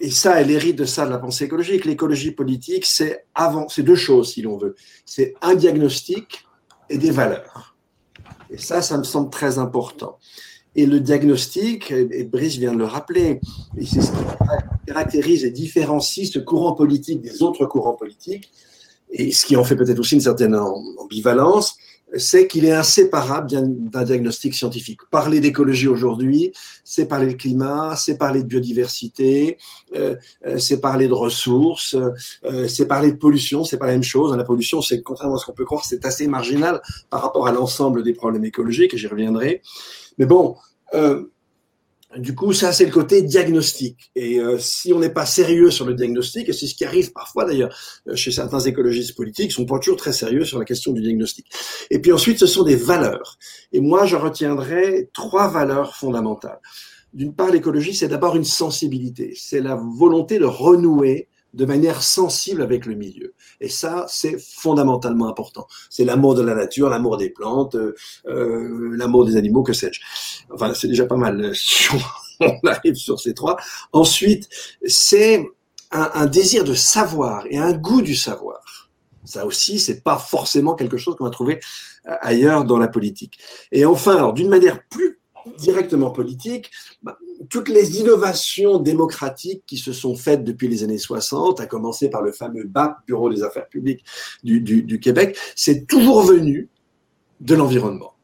et 0.00 0.10
ça, 0.10 0.40
elle 0.40 0.50
hérite 0.50 0.76
de 0.76 0.84
ça, 0.84 1.06
de 1.06 1.10
la 1.10 1.18
pensée 1.18 1.44
écologique. 1.44 1.84
L'écologie 1.84 2.32
politique, 2.32 2.86
c'est 2.86 3.24
avant, 3.34 3.68
c'est 3.68 3.82
deux 3.82 3.96
choses, 3.96 4.32
si 4.32 4.42
l'on 4.42 4.56
veut. 4.56 4.74
C'est 5.04 5.34
un 5.42 5.54
diagnostic 5.54 6.44
et 6.88 6.98
des 6.98 7.10
valeurs. 7.10 7.76
Et 8.50 8.58
ça, 8.58 8.82
ça 8.82 8.98
me 8.98 9.04
semble 9.04 9.30
très 9.30 9.58
important. 9.58 10.18
Et 10.76 10.86
le 10.86 11.00
diagnostic, 11.00 11.90
et 11.90 12.24
Brice 12.24 12.56
vient 12.56 12.72
de 12.72 12.78
le 12.78 12.84
rappeler, 12.84 13.40
c'est 13.78 14.00
ce 14.00 14.12
qui 14.12 14.18
caractérise 14.90 15.44
et 15.44 15.50
différencie 15.50 16.30
ce 16.32 16.40
courant 16.40 16.74
politique 16.74 17.20
des 17.20 17.42
autres 17.42 17.64
courants 17.66 17.94
politiques, 17.94 18.50
et 19.12 19.30
ce 19.30 19.46
qui 19.46 19.56
en 19.56 19.64
fait 19.64 19.76
peut-être 19.76 19.98
aussi 19.98 20.16
une 20.16 20.20
certaine 20.20 20.56
ambivalence, 20.56 21.76
c'est 22.16 22.48
qu'il 22.48 22.64
est 22.64 22.72
inséparable 22.72 23.48
d'un 23.48 24.02
diagnostic 24.02 24.52
scientifique. 24.54 25.00
Parler 25.12 25.38
d'écologie 25.38 25.86
aujourd'hui, 25.86 26.52
c'est 26.82 27.06
parler 27.06 27.34
de 27.34 27.38
climat, 27.38 27.94
c'est 27.94 28.18
parler 28.18 28.42
de 28.42 28.48
biodiversité, 28.48 29.58
euh, 29.94 30.16
euh, 30.44 30.58
c'est 30.58 30.80
parler 30.80 31.06
de 31.06 31.12
ressources, 31.12 31.94
euh, 32.44 32.66
c'est 32.66 32.86
parler 32.86 33.12
de 33.12 33.16
pollution, 33.16 33.62
c'est 33.62 33.78
pas 33.78 33.86
la 33.86 33.92
même 33.92 34.02
chose. 34.02 34.36
La 34.36 34.42
pollution, 34.42 34.82
c'est 34.82 35.02
contrairement 35.02 35.36
à 35.36 35.38
ce 35.38 35.46
qu'on 35.46 35.52
peut 35.52 35.64
croire, 35.64 35.84
c'est 35.84 36.04
assez 36.04 36.26
marginal 36.26 36.82
par 37.10 37.22
rapport 37.22 37.46
à 37.46 37.52
l'ensemble 37.52 38.02
des 38.02 38.12
problèmes 38.12 38.44
écologiques, 38.44 38.94
et 38.94 38.98
j'y 38.98 39.06
reviendrai. 39.06 39.62
Mais 40.18 40.26
bon, 40.26 40.56
du 42.18 42.34
coup, 42.34 42.52
ça, 42.52 42.72
c'est 42.72 42.84
le 42.84 42.90
côté 42.90 43.22
diagnostic. 43.22 44.10
Et 44.16 44.40
euh, 44.40 44.58
si 44.58 44.92
on 44.92 44.98
n'est 44.98 45.12
pas 45.12 45.26
sérieux 45.26 45.70
sur 45.70 45.86
le 45.86 45.94
diagnostic, 45.94 46.48
et 46.48 46.52
c'est 46.52 46.66
ce 46.66 46.74
qui 46.74 46.84
arrive 46.84 47.12
parfois 47.12 47.44
d'ailleurs 47.44 47.76
euh, 48.08 48.16
chez 48.16 48.32
certains 48.32 48.58
écologistes 48.60 49.14
politiques, 49.14 49.52
sont 49.52 49.64
pas 49.64 49.78
toujours 49.78 49.96
très 49.96 50.12
sérieux 50.12 50.44
sur 50.44 50.58
la 50.58 50.64
question 50.64 50.92
du 50.92 51.00
diagnostic. 51.00 51.46
Et 51.90 52.00
puis 52.00 52.12
ensuite, 52.12 52.38
ce 52.38 52.46
sont 52.46 52.64
des 52.64 52.74
valeurs. 52.74 53.38
Et 53.72 53.80
moi, 53.80 54.06
je 54.06 54.16
retiendrai 54.16 55.08
trois 55.12 55.48
valeurs 55.48 55.94
fondamentales. 55.94 56.60
d'une 57.12 57.34
part, 57.34 57.50
l'écologie, 57.50 57.94
c'est 57.94 58.08
d'abord 58.08 58.36
une 58.36 58.44
sensibilité, 58.44 59.32
c'est 59.36 59.60
la 59.60 59.76
volonté 59.76 60.38
de 60.38 60.44
renouer 60.44 61.28
de 61.54 61.64
manière 61.64 62.02
sensible 62.02 62.62
avec 62.62 62.86
le 62.86 62.94
milieu. 62.94 63.34
Et 63.60 63.68
ça, 63.68 64.06
c'est 64.08 64.38
fondamentalement 64.38 65.28
important. 65.28 65.66
C'est 65.88 66.04
l'amour 66.04 66.34
de 66.34 66.42
la 66.42 66.54
nature, 66.54 66.88
l'amour 66.88 67.16
des 67.16 67.30
plantes, 67.30 67.74
euh, 67.74 67.94
euh 68.26 68.96
l'amour 68.96 69.24
des 69.24 69.36
animaux, 69.36 69.62
que 69.62 69.72
sais-je. 69.72 70.00
Enfin, 70.52 70.72
c'est 70.74 70.88
déjà 70.88 71.06
pas 71.06 71.16
mal 71.16 71.50
si 71.54 71.88
on 72.40 72.66
arrive 72.66 72.94
sur 72.94 73.20
ces 73.20 73.34
trois. 73.34 73.56
Ensuite, 73.92 74.48
c'est 74.86 75.44
un, 75.90 76.10
un, 76.14 76.26
désir 76.26 76.64
de 76.64 76.74
savoir 76.74 77.44
et 77.50 77.58
un 77.58 77.72
goût 77.72 78.02
du 78.02 78.14
savoir. 78.14 78.60
Ça 79.24 79.44
aussi, 79.44 79.78
c'est 79.78 80.02
pas 80.02 80.18
forcément 80.18 80.74
quelque 80.74 80.96
chose 80.96 81.16
qu'on 81.16 81.24
va 81.24 81.30
trouver 81.30 81.60
ailleurs 82.04 82.64
dans 82.64 82.78
la 82.78 82.88
politique. 82.88 83.38
Et 83.70 83.84
enfin, 83.84 84.16
alors 84.16 84.32
d'une 84.32 84.48
manière 84.48 84.82
plus 84.88 85.19
directement 85.58 86.10
politique, 86.10 86.70
bah, 87.02 87.18
toutes 87.48 87.68
les 87.68 87.98
innovations 87.98 88.78
démocratiques 88.78 89.62
qui 89.66 89.78
se 89.78 89.92
sont 89.92 90.14
faites 90.14 90.44
depuis 90.44 90.68
les 90.68 90.84
années 90.84 90.98
60, 90.98 91.60
à 91.60 91.66
commencer 91.66 92.10
par 92.10 92.22
le 92.22 92.32
fameux 92.32 92.64
BAP, 92.64 92.98
Bureau 93.06 93.30
des 93.32 93.42
affaires 93.42 93.68
publiques 93.68 94.04
du, 94.42 95.00
Québec, 95.00 95.38
c'est 95.56 95.86
toujours 95.86 96.22
venu 96.22 96.68
de 97.40 97.54
l'environnement. 97.54 98.14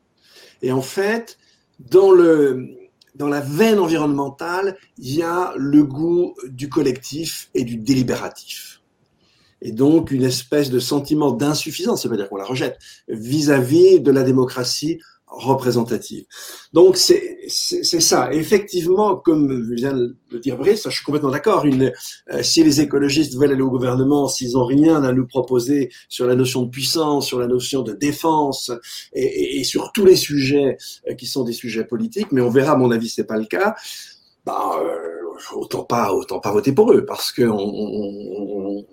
Et 0.63 0.73
en 0.73 0.83
fait, 0.83 1.39
dans, 1.79 2.11
le, 2.11 2.69
dans 3.15 3.29
la 3.29 3.41
veine 3.41 3.79
environnementale, 3.79 4.77
il 4.99 5.17
y 5.17 5.23
a 5.23 5.55
le 5.57 5.85
goût 5.85 6.35
du 6.49 6.69
collectif 6.69 7.51
et 7.55 7.65
du 7.65 7.77
délibératif. 7.77 8.83
Et 9.63 9.73
donc 9.73 10.11
une 10.11 10.23
espèce 10.23 10.71
de 10.71 10.79
sentiment 10.79 11.33
d'insuffisance, 11.33 12.03
ça 12.03 12.09
veut 12.09 12.17
dire 12.17 12.29
qu'on 12.29 12.37
la 12.37 12.45
rejette, 12.45 12.79
vis-à-vis 13.09 13.97
-vis 13.97 14.03
de 14.03 14.11
la 14.11 14.23
démocratie 14.23 15.01
représentative. 15.27 16.25
Donc 16.73 16.97
c'est 16.97 17.49
ça. 17.49 18.33
Effectivement, 18.33 19.17
comme 19.17 19.75
vient 19.75 19.93
de 19.93 20.17
le 20.31 20.39
dire 20.39 20.57
Brice, 20.57 20.85
je 20.85 20.95
suis 20.95 21.05
complètement 21.05 21.31
d'accord. 21.31 21.65
Euh, 21.67 22.43
si 22.43 22.63
les 22.63 22.81
écologistes 22.81 23.37
veulent 23.37 23.53
aller 23.53 23.63
au 23.63 23.71
gouvernement, 23.71 24.29
s'ils 24.29 24.57
ont 24.57 24.65
rien 24.65 25.03
à 25.03 25.13
nous 25.13 25.27
proposer 25.27 25.91
sur 26.09 26.27
la 26.27 26.37
notion 26.37 26.63
de 26.63 26.71
puissance, 26.71 27.27
sur 27.27 27.41
la 27.41 27.49
notion 27.49 27.83
de 27.83 27.93
défense 27.93 28.71
et, 29.13 29.61
et, 29.61 29.65
sur 29.65 29.93
tous 29.93 30.05
les 30.05 30.17
sujets 30.17 30.77
euh, 31.09 31.15
qui 31.15 31.27
sont 31.27 31.45
des 31.45 31.53
sujets 31.53 31.85
politiques, 31.85 32.33
mais 32.33 32.41
on 32.41 32.51
verra. 32.51 32.73
À 32.73 32.77
mon 32.77 32.91
avis, 32.91 33.09
c'est 33.09 33.25
pas 33.25 33.37
le 33.37 33.47
cas. 33.47 33.75
Bah, 34.45 34.79
euh, 34.81 35.55
autant 35.55 35.85
pas, 35.85 36.13
autant 36.13 36.41
pas 36.41 36.53
voter 36.53 36.73
pour 36.73 36.93
eux, 36.93 37.05
parce 37.05 37.33
que 37.33 37.43
on, 37.43 37.59
on, 37.59 38.85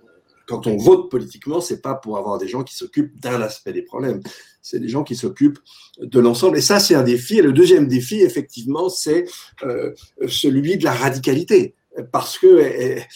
quand 0.48 0.68
on 0.68 0.78
vote 0.78 1.10
politiquement, 1.10 1.62
c'est 1.62 1.82
pas 1.82 1.96
pour 1.96 2.18
avoir 2.18 2.38
des 2.38 2.48
gens 2.48 2.64
qui 2.64 2.76
s'occupent 2.76 3.20
d'un 3.20 3.42
aspect 3.42 3.74
des 3.74 3.84
problèmes 3.84 4.22
c'est 4.64 4.80
des 4.80 4.88
gens 4.88 5.04
qui 5.04 5.16
s'occupent 5.16 5.60
de 6.00 6.20
l'ensemble. 6.20 6.58
Et 6.58 6.62
ça, 6.62 6.80
c'est 6.80 6.96
un 6.96 7.04
défi. 7.04 7.38
Et 7.38 7.42
le 7.44 7.54
deuxième 7.54 7.88
défi, 7.88 8.22
effectivement, 8.22 8.90
c'est 8.90 9.26
euh, 9.64 9.94
celui 10.28 10.78
de 10.78 10.86
la 10.86 10.94
radicalité 10.94 11.76
parce 12.12 12.40
que 12.40 12.60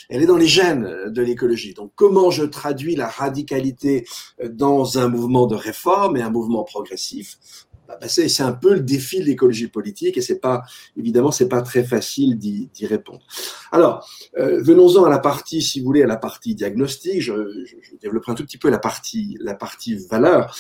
elle, 0.10 0.22
est 0.22 0.26
dans 0.28 0.38
les 0.38 0.48
gènes 0.48 0.88
de 1.08 1.22
l'écologie. 1.24 1.74
Donc, 1.74 1.94
comment 1.96 2.30
je 2.30 2.44
traduis 2.44 2.96
la 2.96 3.08
radicalité 3.08 4.06
dans 4.52 5.00
un 5.00 5.08
mouvement 5.08 5.48
de 5.48 5.56
réforme 5.56 6.16
et 6.18 6.22
un 6.22 6.30
mouvement 6.30 6.64
progressif 6.64 7.40
bah, 7.88 7.98
bah, 8.00 8.08
c'est 8.08 8.44
un 8.44 8.52
peu 8.52 8.74
le 8.74 8.82
défi 8.82 9.20
de 9.20 9.26
l'écologie 9.26 9.68
politique 9.68 10.18
et 10.18 10.22
c'est 10.22 10.40
pas 10.40 10.64
évidemment 10.98 11.32
c'est 11.32 11.48
pas 11.48 11.62
très 11.62 11.84
facile 11.84 12.38
d'y 12.38 12.86
répondre. 12.86 13.22
Alors 13.72 14.08
euh, 14.38 14.62
venons-en 14.62 15.06
à 15.06 15.10
la 15.10 15.20
partie, 15.20 15.62
si 15.62 15.80
vous 15.80 15.86
voulez, 15.86 16.04
à 16.04 16.08
la 16.08 16.18
partie 16.18 16.56
diagnostic. 16.56 17.22
Je, 17.22 17.34
développerai 18.02 18.34
un 18.34 18.36
tout 18.36 18.44
petit 18.44 18.58
peu 18.58 18.70
la 18.70 18.80
partie 18.80 19.38
la 19.40 19.56
partie 19.56 19.96
valeur. 19.96 20.56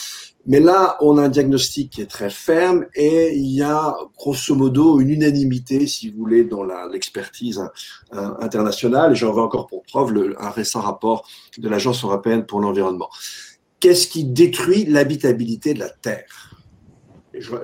Mais 0.50 0.62
là, 0.62 0.96
on 1.02 1.18
a 1.18 1.24
un 1.24 1.30
diagnostic 1.30 1.92
qui 1.92 2.02
est 2.02 2.10
très 2.10 2.30
ferme 2.30 2.86
et 2.96 3.36
il 3.36 3.52
y 3.52 3.62
a 3.62 3.94
grosso 4.16 4.56
modo 4.56 5.02
une 5.02 5.10
unanimité, 5.10 5.86
si 5.88 6.10
vous 6.10 6.20
voulez, 6.20 6.46
dans 6.46 6.64
l'expertise 6.90 7.62
euh, 8.14 8.30
internationale. 8.40 9.14
J'en 9.14 9.34
veux 9.34 9.42
encore 9.42 9.68
pour 9.68 9.84
preuve 9.84 10.36
un 10.40 10.50
récent 10.50 10.80
rapport 10.80 11.28
de 11.58 11.68
l'Agence 11.68 12.06
européenne 12.06 12.46
pour 12.46 12.62
l'environnement. 12.62 13.10
Qu'est-ce 13.82 14.08
qui 14.08 14.24
détruit 14.24 14.86
l'habitabilité 14.86 15.74
de 15.74 15.80
la 15.80 15.90
Terre? 15.90 16.47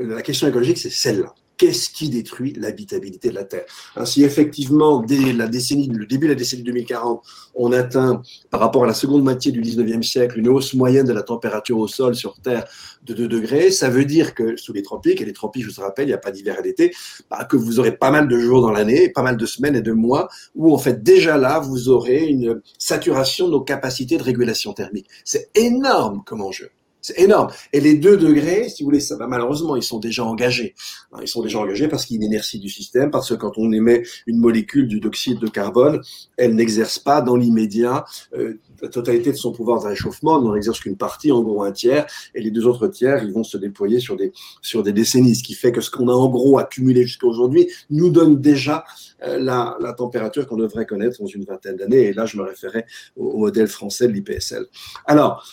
La 0.02 0.22
question 0.22 0.48
écologique, 0.48 0.78
c'est 0.78 0.90
celle-là 0.90 1.34
qu'est-ce 1.58 1.90
qui 1.90 2.10
détruit 2.10 2.54
l'habitabilité 2.58 3.30
de 3.30 3.36
la 3.36 3.44
Terre? 3.44 3.66
Si 4.06 4.24
effectivement, 4.24 5.00
dès 5.00 5.34
la 5.34 5.48
décennie, 5.48 5.88
le 5.88 6.06
début 6.06 6.28
de 6.28 6.34
la 6.34 6.38
décennie 6.38 6.64
2040, 6.64 7.24
on 7.56 7.72
atteint, 7.72 8.22
par 8.50 8.60
rapport 8.60 8.84
à 8.84 8.88
la 8.88 8.94
seconde 8.94 9.24
moitié 9.24 9.52
du 9.52 9.62
19e 9.62 10.04
siècle, 10.04 10.40
une 10.40 10.50
hausse 10.50 10.74
moyenne 10.74 11.06
de 11.06 11.14
la 11.14 11.22
température 11.22 11.78
au 11.78 11.88
sol 11.88 12.16
sur 12.16 12.36
Terre 12.42 12.66
de 13.04 13.14
2 13.14 13.28
degrés, 13.28 13.72
ça 13.72 13.90
veut 13.90 14.06
dire 14.06 14.34
que 14.34 14.58
sous 14.58 14.74
les 14.74 14.82
tropiques, 14.82 15.22
et 15.22 15.26
les 15.26 15.34
tropiques, 15.34 15.64
je 15.64 15.74
vous 15.74 15.82
rappelle, 15.82 16.06
il 16.06 16.10
n'y 16.10 16.14
a 16.14 16.18
pas 16.18 16.32
d'hiver 16.32 16.60
et 16.60 16.64
d'été, 16.64 16.94
bah, 17.30 17.46
que 17.46 17.56
vous 17.56 17.80
aurez 17.80 17.96
pas 17.96 18.12
mal 18.12 18.28
de 18.28 18.38
jours 18.40 18.62
dans 18.62 18.72
l'année, 18.72 19.10
pas 19.10 19.22
mal 19.22 19.38
de 19.38 19.46
semaines 19.46 19.76
et 19.76 19.82
de 19.82 19.92
mois, 19.92 20.28
où 20.56 20.74
en 20.74 20.78
fait 20.78 21.04
déjà 21.04 21.38
là, 21.38 21.60
vous 21.60 21.90
aurez 21.90 22.26
une 22.26 22.62
saturation 22.78 23.48
de 23.48 23.52
nos 23.52 23.62
capacités 23.62 24.18
de 24.18 24.24
régulation 24.24 24.74
thermique. 24.74 25.08
C'est 25.24 25.50
énorme 25.56 26.24
comme 26.26 26.42
enjeu. 26.42 26.70
C'est 27.04 27.20
énorme. 27.20 27.50
Et 27.74 27.82
les 27.82 27.96
deux 27.96 28.16
degrés, 28.16 28.70
si 28.70 28.82
vous 28.82 28.88
voulez, 28.88 29.02
ça 29.02 29.18
va 29.18 29.28
malheureusement, 29.28 29.76
ils 29.76 29.84
sont 29.84 30.00
déjà 30.00 30.24
engagés. 30.24 30.74
Hein, 31.12 31.20
ils 31.22 31.28
sont 31.28 31.44
déjà 31.44 31.60
engagés 31.60 31.90
parce 31.90 32.06
qu'il 32.06 32.16
y 32.16 32.20
a 32.20 32.22
une 32.24 32.32
inertie 32.32 32.60
du 32.60 32.70
système, 32.70 33.12
parce 33.12 33.30
que 33.30 33.34
quand 33.36 33.58
on 33.58 33.74
émet 33.74 34.04
une 34.26 34.38
molécule 34.38 34.88
du 34.88 35.02
dioxyde 35.02 35.38
de 35.38 35.50
carbone, 35.50 36.02
elle 36.38 36.56
n'exerce 36.56 37.00
pas 37.00 37.22
dans 37.22 37.36
l'immédiat 37.36 38.06
euh, 38.36 38.54
la 38.82 38.88
totalité 38.88 39.34
de 39.34 39.38
son 39.38 39.52
pouvoir 39.52 39.82
de 39.82 39.88
réchauffement, 39.88 40.42
n'en 40.42 40.56
exerce 40.56 40.80
qu'une 40.80 40.96
partie, 40.96 41.34
en 41.34 41.42
gros 41.42 41.64
un 41.64 41.74
tiers, 41.74 42.06
et 42.36 42.42
les 42.42 42.52
deux 42.52 42.68
autres 42.68 42.88
tiers, 42.88 43.22
ils 43.22 43.34
vont 43.34 43.44
se 43.44 43.58
déployer 43.58 44.00
sur 44.00 44.16
des, 44.16 44.32
sur 44.62 44.82
des 44.82 44.94
décennies, 44.94 45.36
ce 45.36 45.44
qui 45.44 45.56
fait 45.56 45.74
que 45.74 45.82
ce 45.82 45.92
qu'on 45.92 46.08
a 46.08 46.14
en 46.14 46.30
gros 46.30 46.58
accumulé 46.58 47.04
jusqu'à 47.04 47.28
aujourd'hui 47.28 47.68
nous 47.90 48.12
donne 48.12 48.40
déjà 48.40 48.86
euh, 49.24 49.40
la, 49.40 49.76
la 49.82 49.92
température 49.92 50.48
qu'on 50.48 50.56
devrait 50.56 50.86
connaître 50.86 51.20
dans 51.20 51.28
une 51.28 51.44
vingtaine 51.44 51.76
d'années, 51.76 52.04
et 52.04 52.14
là 52.14 52.26
je 52.26 52.38
me 52.38 52.44
référais 52.44 52.86
au, 53.18 53.26
au 53.26 53.38
modèle 53.40 53.68
français 53.68 54.08
de 54.08 54.14
l'IPSL. 54.14 54.68
Alors, 55.06 55.46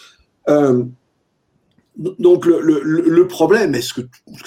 euh, 0.49 0.85
donc 1.97 2.47
le, 2.47 3.27
problème, 3.27 3.75
est 3.75 3.83
ce 3.83 3.95
que, 3.95 4.01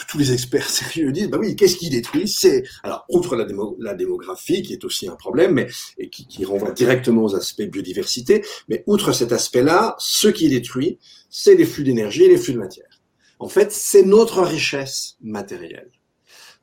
tous 0.09 0.17
les 0.17 0.33
experts 0.33 0.69
sérieux 0.69 1.11
disent, 1.11 1.29
bah 1.29 1.37
oui, 1.39 1.55
qu'est-ce 1.55 1.75
qui 1.75 1.89
détruit? 1.89 2.27
C'est 2.27 2.63
alors 2.83 3.05
outre 3.09 3.35
la, 3.35 3.45
démo, 3.45 3.75
la, 3.79 3.93
démographie 3.93 4.61
qui 4.61 4.73
est 4.73 4.83
aussi 4.85 5.07
un 5.07 5.15
problème, 5.15 5.53
mais 5.53 5.67
qui, 6.09 6.45
renvoie 6.45 6.71
directement 6.71 7.23
aux 7.23 7.35
aspects 7.35 7.63
biodiversité, 7.63 8.43
mais 8.69 8.83
outre 8.87 9.11
cet 9.11 9.31
aspect-là, 9.31 9.95
ce 9.99 10.27
qui 10.27 10.49
détruit, 10.49 10.99
c'est 11.29 11.55
les 11.55 11.65
flux 11.65 11.83
d'énergie 11.83 12.23
et 12.23 12.29
les 12.29 12.37
flux 12.37 12.53
de 12.53 12.59
matière. 12.59 13.01
En 13.39 13.49
fait, 13.49 13.71
c'est 13.71 14.03
notre 14.03 14.41
richesse 14.41 15.17
matérielle. 15.21 15.91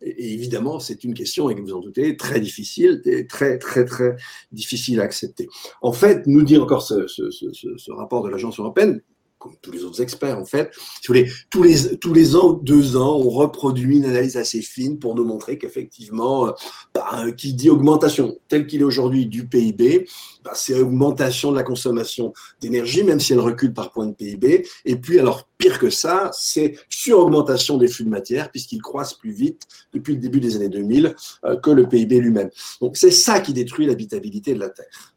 Et, 0.03 0.33
évidemment, 0.33 0.81
c'est 0.81 1.05
une 1.05 1.13
question, 1.15 1.51
et 1.51 1.55
vous 1.55 1.75
en 1.75 1.81
doutez, 1.81 2.17
très 2.17 2.41
difficile, 2.41 3.03
et 3.05 3.27
très, 3.27 3.59
très, 3.59 3.85
très 3.85 4.17
difficile 4.51 5.01
à 5.01 5.05
accepter. 5.05 5.49
En 5.83 5.93
fait, 5.93 6.27
nous 6.27 6.43
dit 6.43 6.57
encore 6.57 6.83
ce 6.83 7.93
rapport 7.93 8.25
de 8.25 8.31
l'Agence 8.31 8.59
européenne, 8.59 9.03
comme 9.41 9.57
tous 9.61 9.73
les 9.73 9.83
autres 9.83 10.01
experts 10.01 10.39
en 10.39 10.45
fait, 10.45 10.71
tous 11.03 11.13
les, 11.13 11.29
tous 11.51 12.13
les 12.13 12.37
ans, 12.37 12.53
deux 12.53 12.97
ans, 12.97 13.17
on 13.17 13.31
reproduit 13.31 13.97
une 13.97 14.05
analyse 14.05 14.37
assez 14.37 14.61
fine 14.61 14.99
pour 14.99 15.17
nous 15.17 15.25
montrer 15.25 15.59
qu'effectivement, 15.59 16.49
euh, 16.49 16.53
bah, 16.95 17.25
qui 17.37 17.55
dit 17.55 17.71
augmentation 17.71 18.37
tel 18.49 18.67
qu'il 18.67 18.83
est 18.83 18.85
aujourd'hui 18.85 19.27
du 19.27 19.47
PIB, 19.49 20.07
bah, 20.45 20.53
c'est 20.55 20.75
augmentation 20.75 21.51
de 21.51 21.57
la 21.57 21.63
consommation 21.63 22.33
d'énergie, 22.61 23.03
même 23.03 23.19
si 23.19 23.33
elle 23.33 23.41
recule 23.41 23.73
par 23.73 23.91
point 23.91 24.07
de 24.07 24.13
PIB. 24.13 24.67
Et 24.85 24.97
puis, 24.97 25.19
alors, 25.19 25.49
pire 25.59 25.79
que 25.79 25.91
ça, 25.91 26.31
c'est 26.35 26.77
sur-augmentation 26.89 27.79
des 27.79 27.89
flux 27.89 28.05
de 28.05 28.11
matière, 28.11 28.51
puisqu'ils 28.51 28.83
croissent 28.83 29.15
plus 29.15 29.33
vite 29.33 29.63
depuis 29.93 30.15
le 30.15 30.21
début 30.21 30.41
des 30.41 30.57
années 30.57 30.69
2000 30.69 31.15
euh, 31.45 31.57
que 31.57 31.71
le 31.71 31.89
PIB 31.89 32.21
lui-même. 32.21 32.51
Donc, 32.81 32.97
c'est 32.97 33.11
ça 33.11 33.41
qui 33.41 33.53
détruit 33.53 33.87
l'habitabilité 33.87 34.55
de 34.55 34.61
la 34.61 34.69
Terre. 34.69 35.15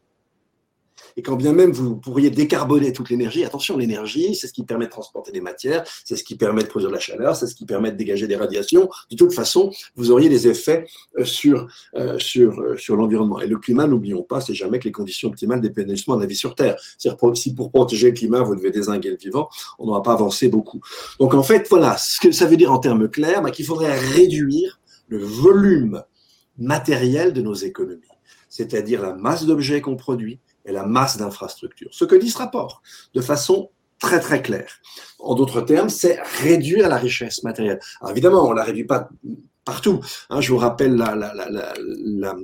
Et 1.16 1.22
quand 1.22 1.36
bien 1.36 1.52
même 1.52 1.72
vous 1.72 1.96
pourriez 1.96 2.30
décarboner 2.30 2.92
toute 2.92 3.10
l'énergie, 3.10 3.44
attention, 3.44 3.76
l'énergie, 3.76 4.34
c'est 4.34 4.46
ce 4.46 4.52
qui 4.52 4.64
permet 4.64 4.86
de 4.86 4.90
transporter 4.90 5.32
des 5.32 5.40
matières, 5.40 5.84
c'est 6.04 6.16
ce 6.16 6.24
qui 6.24 6.36
permet 6.36 6.62
de 6.62 6.68
produire 6.68 6.90
de 6.90 6.94
la 6.94 7.00
chaleur, 7.00 7.36
c'est 7.36 7.46
ce 7.46 7.54
qui 7.54 7.66
permet 7.66 7.92
de 7.92 7.96
dégager 7.96 8.26
des 8.26 8.36
radiations. 8.36 8.88
De 9.10 9.16
toute 9.16 9.32
façon, 9.32 9.70
vous 9.96 10.10
auriez 10.10 10.28
des 10.28 10.48
effets 10.48 10.86
euh, 11.18 11.24
sur, 11.24 11.68
euh, 11.94 12.18
sur, 12.18 12.60
euh, 12.60 12.76
sur 12.76 12.96
l'environnement. 12.96 13.40
Et 13.40 13.46
le 13.46 13.58
climat, 13.58 13.86
n'oublions 13.86 14.22
pas, 14.22 14.40
c'est 14.40 14.54
jamais 14.54 14.78
que 14.78 14.84
les 14.84 14.92
conditions 14.92 15.28
optimales 15.28 15.60
dépendent 15.60 15.90
justement 15.90 16.16
de 16.16 16.22
la 16.22 16.28
vie 16.28 16.36
sur 16.36 16.54
Terre. 16.54 16.76
C'est-à-dire, 16.98 17.36
si 17.36 17.54
pour 17.54 17.70
protéger 17.70 18.08
le 18.08 18.14
climat, 18.14 18.42
vous 18.42 18.56
devez 18.56 18.70
désinguer 18.70 19.10
le 19.10 19.16
vivant, 19.16 19.48
on 19.78 19.86
n'aura 19.86 20.02
pas 20.02 20.12
avancé 20.12 20.48
beaucoup. 20.48 20.80
Donc, 21.18 21.34
en 21.34 21.42
fait, 21.42 21.66
voilà, 21.68 21.96
ce 21.96 22.20
que 22.20 22.32
ça 22.32 22.46
veut 22.46 22.56
dire 22.56 22.72
en 22.72 22.78
termes 22.78 23.08
clairs, 23.08 23.42
bah, 23.42 23.50
qu'il 23.50 23.64
faudrait 23.64 23.98
réduire 23.98 24.80
le 25.08 25.18
volume 25.18 26.02
matériel 26.58 27.32
de 27.32 27.42
nos 27.42 27.54
économies 27.54 28.00
c'est-à-dire 28.54 29.02
la 29.02 29.14
masse 29.14 29.46
d'objets 29.46 29.80
qu'on 29.80 29.96
produit, 29.96 30.38
et 30.64 30.72
la 30.72 30.84
masse 30.84 31.16
d'infrastructures. 31.16 31.90
Ce 31.92 32.04
que 32.04 32.14
dit 32.14 32.30
ce 32.30 32.38
rapport, 32.38 32.82
de 33.14 33.20
façon 33.20 33.70
très 33.98 34.20
très 34.20 34.42
claire. 34.42 34.80
En 35.18 35.34
d'autres 35.34 35.60
termes, 35.60 35.88
c'est 35.88 36.20
réduire 36.42 36.88
la 36.88 36.96
richesse 36.96 37.42
matérielle. 37.42 37.80
Alors 38.00 38.10
évidemment, 38.10 38.46
on 38.46 38.52
la 38.52 38.64
réduit 38.64 38.84
pas 38.84 39.08
partout. 39.64 40.00
Hein, 40.30 40.40
je 40.40 40.52
vous 40.52 40.58
rappelle 40.58 40.94
la, 40.94 41.14
la, 41.14 41.34
la, 41.34 41.48
la 41.50 42.34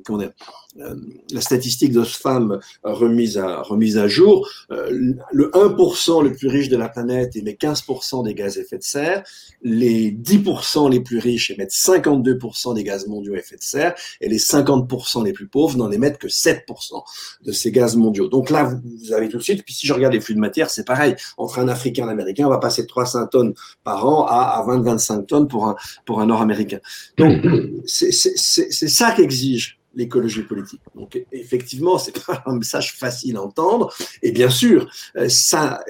euh, 0.78 0.94
statistique 1.40 1.92
d'Oxfam 1.92 2.60
remise 2.84 3.38
à, 3.38 3.60
remise 3.62 3.98
à 3.98 4.06
jour, 4.06 4.48
euh, 4.70 5.14
le 5.32 5.50
1% 5.50 6.22
le 6.22 6.32
plus 6.32 6.46
riche 6.46 6.68
de 6.68 6.76
la 6.76 6.88
planète 6.88 7.34
émet 7.34 7.58
15% 7.60 8.24
des 8.24 8.34
gaz 8.34 8.56
à 8.56 8.60
effet 8.60 8.78
de 8.78 8.84
serre, 8.84 9.24
les 9.62 10.12
10% 10.12 10.88
les 10.88 11.00
plus 11.00 11.18
riches 11.18 11.50
émettent 11.50 11.72
52% 11.72 12.74
des 12.74 12.84
gaz 12.84 13.08
mondiaux 13.08 13.34
à 13.34 13.38
effet 13.38 13.56
de 13.56 13.62
serre, 13.62 13.94
et 14.20 14.28
les 14.28 14.38
50% 14.38 15.24
les 15.24 15.32
plus 15.32 15.48
pauvres 15.48 15.76
n'en 15.76 15.90
émettent 15.90 16.18
que 16.18 16.28
7% 16.28 17.02
de 17.42 17.52
ces 17.52 17.72
gaz 17.72 17.96
mondiaux. 17.96 18.28
Donc 18.28 18.50
là, 18.50 18.72
vous 18.84 19.12
avez 19.12 19.28
tout 19.28 19.38
de 19.38 19.42
suite, 19.42 19.64
puis 19.64 19.74
si 19.74 19.88
je 19.88 19.92
regarde 19.92 20.12
les 20.14 20.20
flux 20.20 20.34
de 20.34 20.40
matière, 20.40 20.70
c'est 20.70 20.86
pareil. 20.86 21.16
Entre 21.36 21.58
un 21.58 21.66
Africain 21.66 22.04
et 22.04 22.06
un 22.06 22.10
Américain, 22.10 22.46
on 22.46 22.50
va 22.50 22.58
passer 22.58 22.82
de 22.82 22.86
300 22.86 23.26
tonnes 23.26 23.54
par 23.82 24.06
an 24.06 24.24
à, 24.26 24.60
à 24.60 24.64
20-25 24.64 25.26
tonnes 25.26 25.48
pour 25.48 25.66
un, 25.66 25.74
pour 26.04 26.20
un 26.20 26.26
Nord-Américain. 26.26 26.78
Donc, 27.18 27.42
c'est 27.86 28.12
ça 28.12 29.12
qu'exige 29.12 29.80
l'écologie 29.94 30.42
politique. 30.42 30.80
Donc 30.94 31.20
effectivement, 31.32 31.98
c'est 31.98 32.24
pas 32.24 32.42
un 32.46 32.56
message 32.56 32.94
facile 32.96 33.36
à 33.36 33.42
entendre. 33.42 33.92
Et 34.22 34.32
bien 34.32 34.50
sûr, 34.50 34.88
euh, 35.16 35.28
ça, 35.28 35.82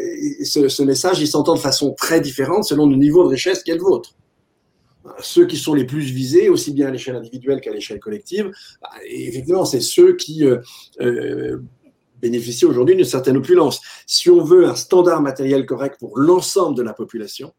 ce, 0.44 0.82
message, 0.82 1.20
il 1.20 1.28
s'entend 1.28 1.54
de 1.54 1.60
façon 1.60 1.92
très 1.92 2.20
différente 2.20 2.64
selon 2.64 2.86
le 2.88 2.96
niveau 2.96 3.24
de 3.24 3.28
richesse 3.28 3.62
qu'est 3.62 3.74
le 3.74 3.82
vôtre. 3.82 4.14
Ceux 5.20 5.46
qui 5.46 5.56
sont 5.56 5.74
les 5.74 5.84
plus 5.84 6.10
visés, 6.10 6.48
aussi 6.48 6.72
bien 6.72 6.88
à 6.88 6.90
l'échelle 6.90 7.16
individuelle 7.16 7.60
qu'à 7.60 7.72
l'échelle 7.72 8.00
collective, 8.00 8.50
bah, 8.82 8.90
effectivement, 9.06 9.64
c'est 9.64 9.80
ceux 9.80 10.14
qui 10.14 10.44
euh, 10.44 10.58
euh, 11.00 11.58
bénéficient 12.20 12.66
aujourd'hui 12.66 12.96
d'une 12.96 13.04
certaine 13.04 13.36
opulence. 13.36 13.80
Si 14.06 14.28
on 14.30 14.42
veut 14.42 14.66
un 14.66 14.74
standard 14.74 15.22
matériel 15.22 15.64
correct 15.66 15.96
pour 15.98 16.18
l'ensemble 16.18 16.76
de 16.76 16.82
la 16.82 16.92
population, 16.92 17.52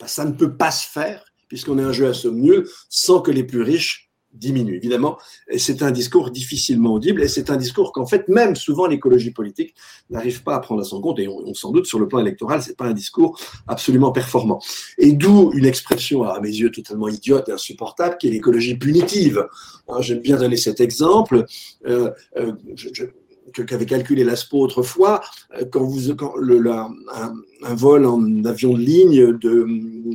bah, 0.00 0.06
ça 0.08 0.24
ne 0.24 0.32
peut 0.32 0.56
pas 0.56 0.70
se 0.70 0.88
faire 0.88 1.31
puisqu'on 1.52 1.78
est 1.78 1.82
un 1.82 1.92
jeu 1.92 2.06
à 2.08 2.14
somme 2.14 2.40
nulle 2.40 2.66
sans 2.88 3.20
que 3.20 3.30
les 3.30 3.44
plus 3.44 3.60
riches 3.60 4.10
diminue. 4.32 4.74
Évidemment, 4.74 5.18
c'est 5.58 5.82
un 5.82 5.90
discours 5.90 6.30
difficilement 6.30 6.94
audible 6.94 7.22
et 7.22 7.28
c'est 7.28 7.50
un 7.50 7.58
discours 7.58 7.92
qu'en 7.92 8.06
fait, 8.06 8.26
même 8.26 8.56
souvent 8.56 8.86
l'écologie 8.86 9.32
politique 9.32 9.74
n'arrive 10.08 10.42
pas 10.44 10.54
à 10.54 10.60
prendre 10.60 10.80
à 10.80 10.84
son 10.84 11.02
compte 11.02 11.18
et 11.18 11.28
on, 11.28 11.52
s'en 11.52 11.72
doute 11.72 11.84
sur 11.84 11.98
le 11.98 12.08
plan 12.08 12.20
électoral, 12.20 12.62
c'est 12.62 12.74
pas 12.74 12.86
un 12.86 12.94
discours 12.94 13.38
absolument 13.68 14.12
performant. 14.12 14.62
Et 14.96 15.12
d'où 15.12 15.52
une 15.52 15.66
expression 15.66 16.22
à 16.22 16.40
mes 16.40 16.48
yeux 16.48 16.70
totalement 16.70 17.08
idiote 17.08 17.50
et 17.50 17.52
insupportable 17.52 18.16
qui 18.16 18.28
est 18.28 18.30
l'écologie 18.30 18.78
punitive. 18.78 19.46
Hein, 19.88 20.00
j'aime 20.00 20.20
bien 20.20 20.38
donner 20.38 20.56
cet 20.56 20.80
exemple. 20.80 21.44
Euh, 21.86 22.10
euh, 22.38 22.52
je, 22.76 23.04
qu'avait 23.66 23.86
calculé 23.86 24.24
l'ASPO 24.24 24.60
autrefois, 24.60 25.22
euh, 25.56 25.64
quand 25.70 25.84
vous, 25.84 26.14
quand 26.14 26.34
le, 26.36 26.70
un, 26.70 27.34
vol 27.74 28.06
en 28.06 28.44
avion 28.44 28.74
de 28.74 28.80
ligne 28.80 29.38
de, 29.38 29.66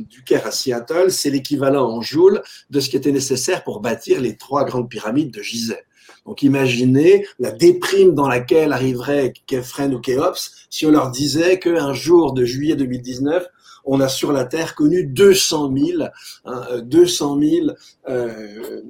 du 0.08 0.22
Caire 0.24 0.46
à 0.46 0.50
Seattle, 0.50 1.10
c'est 1.10 1.30
l'équivalent 1.30 1.88
en 1.88 2.00
joules 2.00 2.42
de 2.70 2.80
ce 2.80 2.88
qui 2.88 2.96
était 2.96 3.12
nécessaire 3.12 3.64
pour 3.64 3.80
bâtir 3.80 4.20
les 4.20 4.36
trois 4.36 4.64
grandes 4.64 4.88
pyramides 4.88 5.32
de 5.32 5.42
Gizeh. 5.42 5.84
Donc 6.26 6.42
imaginez 6.42 7.26
la 7.38 7.50
déprime 7.50 8.14
dans 8.14 8.28
laquelle 8.28 8.72
arriverait 8.72 9.32
Kefren 9.46 9.94
ou 9.94 10.00
Khéops 10.00 10.66
si 10.70 10.84
on 10.84 10.90
leur 10.90 11.10
disait 11.10 11.58
qu'un 11.58 11.94
jour 11.94 12.32
de 12.32 12.44
juillet 12.44 12.76
2019, 12.76 13.46
on 13.84 14.00
a 14.00 14.08
sur 14.08 14.32
la 14.32 14.44
Terre 14.44 14.74
connu 14.74 15.04
200 15.04 15.72
000, 15.74 16.02
hein, 16.44 16.80
200 16.82 17.40
000 17.40 17.66
euh, 18.08 18.82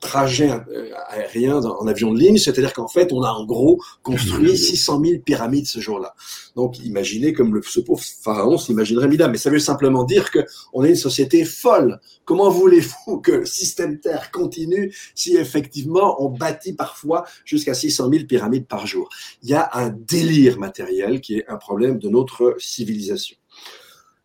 trajet 0.00 0.50
euh, 0.50 0.90
aérien 1.08 1.62
en 1.62 1.86
avion 1.86 2.12
de 2.12 2.18
ligne, 2.18 2.38
c'est-à-dire 2.38 2.72
qu'en 2.72 2.88
fait, 2.88 3.12
on 3.12 3.22
a 3.22 3.30
en 3.30 3.44
gros 3.44 3.80
construit 4.02 4.56
600 4.70 5.02
000 5.04 5.22
pyramides 5.22 5.66
ce 5.66 5.78
jour-là. 5.78 6.14
Donc, 6.56 6.78
imaginez 6.80 7.32
comme 7.32 7.54
le, 7.54 7.62
ce 7.62 7.80
pauvre 7.80 8.02
pharaon 8.02 8.58
s'imaginerait 8.58 9.08
mais 9.28 9.38
ça 9.38 9.50
veut 9.50 9.58
simplement 9.58 10.04
dire 10.04 10.30
que 10.30 10.40
on 10.72 10.84
est 10.84 10.90
une 10.90 10.96
société 10.96 11.44
folle. 11.44 12.00
Comment 12.24 12.50
voulez-vous 12.50 13.20
que 13.20 13.32
le 13.32 13.46
système 13.46 14.00
Terre 14.00 14.30
continue 14.30 14.94
si 15.14 15.36
effectivement 15.36 16.22
on 16.22 16.28
bâtit 16.28 16.72
parfois 16.72 17.24
jusqu'à 17.44 17.74
600 17.74 18.10
000 18.10 18.24
pyramides 18.24 18.66
par 18.66 18.86
jour? 18.86 19.08
Il 19.42 19.50
y 19.50 19.54
a 19.54 19.68
un 19.74 19.90
délire 19.90 20.58
matériel 20.58 21.20
qui 21.20 21.38
est 21.38 21.48
un 21.48 21.56
problème 21.56 21.98
de 21.98 22.08
notre 22.08 22.56
civilisation. 22.58 23.36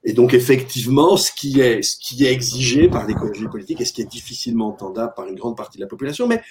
Et 0.05 0.13
donc 0.13 0.33
effectivement, 0.35 1.17
ce 1.17 1.31
qui 1.31 1.59
est, 1.59 1.81
exigé 2.21 2.87
par 2.87 3.07
l'écologie 3.07 3.47
politique 3.47 3.81
et 3.81 3.85
ce 3.85 3.91
qui 3.91 4.01
est 4.01 4.09
difficilement 4.09 4.67
entendable 4.67 5.13
par 5.15 5.27
une 5.27 5.35
grande 5.35 5.57
partie 5.57 5.79
de 5.79 5.83
la 5.83 5.87
population, 5.87 6.27
mais 6.27 6.41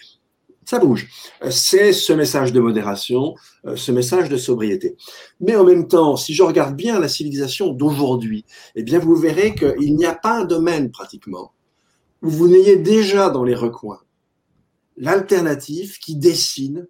ça 0.65 0.81
bouge. 0.81 1.09
C'est 1.51 1.93
ce 1.93 2.13
message 2.13 2.53
de 2.53 2.59
modération, 2.59 3.35
euh, 3.67 3.77
ce 3.77 3.93
message 3.93 4.29
de 4.29 4.37
sobriété. 4.37 4.97
Mais 5.41 5.55
en 5.55 5.65
même 5.65 5.87
temps, 5.87 6.17
si 6.17 6.35
je 6.35 6.43
regarde 6.43 6.75
bien 6.75 6.99
la 6.99 7.09
civilisation 7.09 7.69
d'aujourd'hui, 7.69 8.45
eh 8.75 8.83
bien 8.83 8.99
vous 8.99 9.15
verrez 9.15 9.55
qu'il 9.55 9.95
n'y 9.95 10.07
a 10.07 10.15
pas 10.15 10.41
un 10.41 10.45
domaine 10.45 10.91
pratiquement 10.91 11.53
où 12.23 12.31
vous 12.31 12.49
n'ayez 12.49 12.77
déjà 12.77 13.31
dans 13.31 13.45
les 13.45 13.55
recoins 13.55 14.01
l'alternative 14.97 15.99
qui 15.99 16.17
dessine 16.17 16.87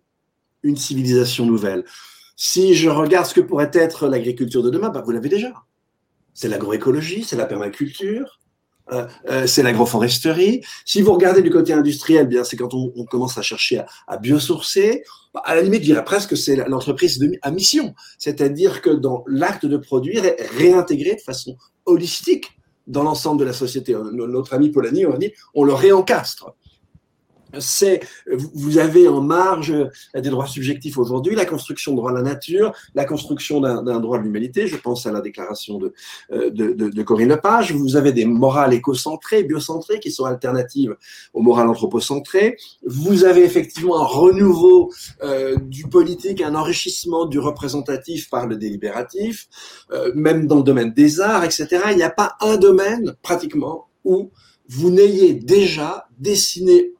une 0.62 0.76
civilisation 0.76 1.46
nouvelle. 1.46 1.84
Si 2.36 2.74
je 2.74 2.88
regarde 2.88 3.26
ce 3.26 3.34
que 3.34 3.40
pourrait 3.40 3.70
être 3.72 4.08
l'agriculture 4.08 4.62
de 4.62 4.70
demain, 4.70 4.88
bah 4.88 5.02
vous 5.04 5.10
l'avez 5.10 5.28
déjà 5.28 5.52
c'est 6.34 6.48
l'agroécologie, 6.48 7.24
c'est 7.24 7.36
la 7.36 7.46
permaculture, 7.46 8.40
euh, 8.92 9.06
euh, 9.30 9.46
c'est 9.46 9.62
l'agroforesterie. 9.62 10.62
Si 10.84 11.00
vous 11.00 11.12
regardez 11.14 11.40
du 11.40 11.50
côté 11.50 11.72
industriel, 11.72 12.26
bien 12.26 12.44
c'est 12.44 12.56
quand 12.56 12.74
on, 12.74 13.04
commence 13.06 13.38
à 13.38 13.42
chercher 13.42 13.82
à, 14.06 14.18
biosourcer. 14.18 15.04
Bah, 15.32 15.42
à 15.44 15.54
la 15.54 15.62
limite, 15.62 15.80
je 15.80 15.86
dirais 15.86 16.04
presque 16.04 16.36
c'est 16.36 16.56
l'entreprise 16.68 17.24
à 17.42 17.50
mission, 17.50 17.94
c'est-à-dire 18.18 18.82
que 18.82 18.90
dans 18.90 19.24
l'acte 19.26 19.64
de 19.64 19.78
produire, 19.78 20.24
est 20.24 20.36
réintégré 20.58 21.14
de 21.14 21.20
façon 21.20 21.56
holistique 21.86 22.50
dans 22.86 23.02
l'ensemble 23.02 23.40
de 23.40 23.46
la 23.46 23.54
société. 23.54 23.96
Notre 24.12 24.52
ami 24.52 24.70
Polanyi, 24.70 25.06
on 25.06 25.16
dit, 25.16 25.32
on 25.54 25.64
le 25.64 25.72
réencastre 25.72 26.54
c'est 27.60 28.00
vous 28.26 28.78
avez 28.78 29.08
en 29.08 29.20
marge 29.20 29.74
des 30.14 30.30
droits 30.30 30.46
subjectifs 30.46 30.98
aujourd'hui 30.98 31.34
la 31.34 31.44
construction 31.44 31.92
de 31.92 31.96
droit 31.96 32.10
à 32.10 32.14
la 32.14 32.22
nature, 32.22 32.72
la 32.94 33.04
construction 33.04 33.60
d'un 33.60 34.00
droit 34.00 34.18
de 34.18 34.24
l'humanité. 34.24 34.66
Je 34.66 34.76
pense 34.76 35.06
à 35.06 35.12
la 35.12 35.20
déclaration 35.20 35.78
de, 35.78 35.92
euh, 36.32 36.50
de, 36.50 36.72
de, 36.72 36.88
de, 36.88 37.02
Corinne 37.02 37.28
Lepage. 37.28 37.72
Vous 37.72 37.96
avez 37.96 38.12
des 38.12 38.24
morales 38.24 38.74
écocentrées, 38.74 39.44
biocentrées, 39.44 40.00
qui 40.00 40.10
sont 40.10 40.24
alternatives 40.24 40.96
aux 41.32 41.42
morales 41.42 41.68
anthropocentrées. 41.68 42.56
Vous 42.86 43.24
avez 43.24 43.44
effectivement 43.44 44.00
un 44.00 44.04
renouveau 44.04 44.92
euh, 45.22 45.56
du 45.56 45.86
politique, 45.88 46.40
un 46.40 46.54
enrichissement 46.54 47.26
du 47.26 47.38
représentatif 47.38 48.30
par 48.30 48.46
le 48.46 48.56
délibératif, 48.56 49.48
euh, 49.92 50.12
même 50.14 50.46
dans 50.46 50.56
le 50.56 50.62
domaine 50.62 50.92
des 50.92 51.20
arts, 51.20 51.44
etc. 51.44 51.66
Il 51.90 51.96
n'y 51.96 52.02
a 52.02 52.10
pas 52.10 52.36
un 52.40 52.56
domaine 52.56 53.14
pratiquement 53.22 53.88
où 54.04 54.30
vous 54.68 54.90
n'ayez 54.90 55.34
déjà 55.34 56.06
dessiné 56.18 56.92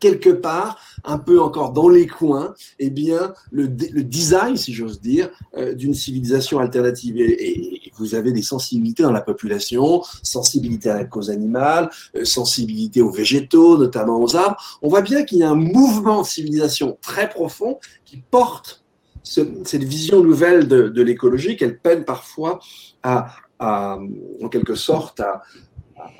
quelque 0.00 0.30
part, 0.30 0.78
un 1.04 1.18
peu 1.18 1.40
encore 1.40 1.72
dans 1.72 1.88
les 1.88 2.06
coins, 2.06 2.54
eh 2.78 2.90
bien, 2.90 3.34
le, 3.50 3.68
design, 3.68 4.56
si 4.56 4.72
j'ose 4.72 5.00
dire, 5.00 5.30
euh, 5.56 5.74
d'une 5.74 5.94
civilisation 5.94 6.58
alternative. 6.58 7.16
Et, 7.18 7.80
vous 7.98 8.14
avez 8.14 8.30
des 8.30 8.42
sensibilités 8.42 9.02
dans 9.02 9.10
la 9.10 9.20
population, 9.20 10.02
sensibilité 10.22 10.88
à 10.88 10.94
la 10.94 11.04
cause 11.04 11.30
animale, 11.30 11.90
euh, 12.14 12.24
sensibilité 12.24 13.02
aux 13.02 13.10
végétaux, 13.10 13.76
notamment 13.76 14.20
aux 14.20 14.36
arbres. 14.36 14.56
On 14.82 14.88
voit 14.88 15.02
bien 15.02 15.24
qu'il 15.24 15.38
y 15.38 15.42
a 15.42 15.50
un 15.50 15.56
mouvement 15.56 16.22
de 16.22 16.26
civilisation 16.26 16.96
très 17.02 17.28
profond 17.28 17.80
qui 18.04 18.22
porte 18.30 18.84
cette 19.24 19.84
vision 19.84 20.22
nouvelle 20.22 20.68
de, 20.68 21.02
l'écologie 21.02 21.56
qu'elle 21.56 21.78
peine 21.78 22.04
parfois 22.04 22.60
à, 23.02 23.28
en 23.60 24.48
quelque 24.48 24.74
sorte, 24.74 25.20
à, 25.20 25.42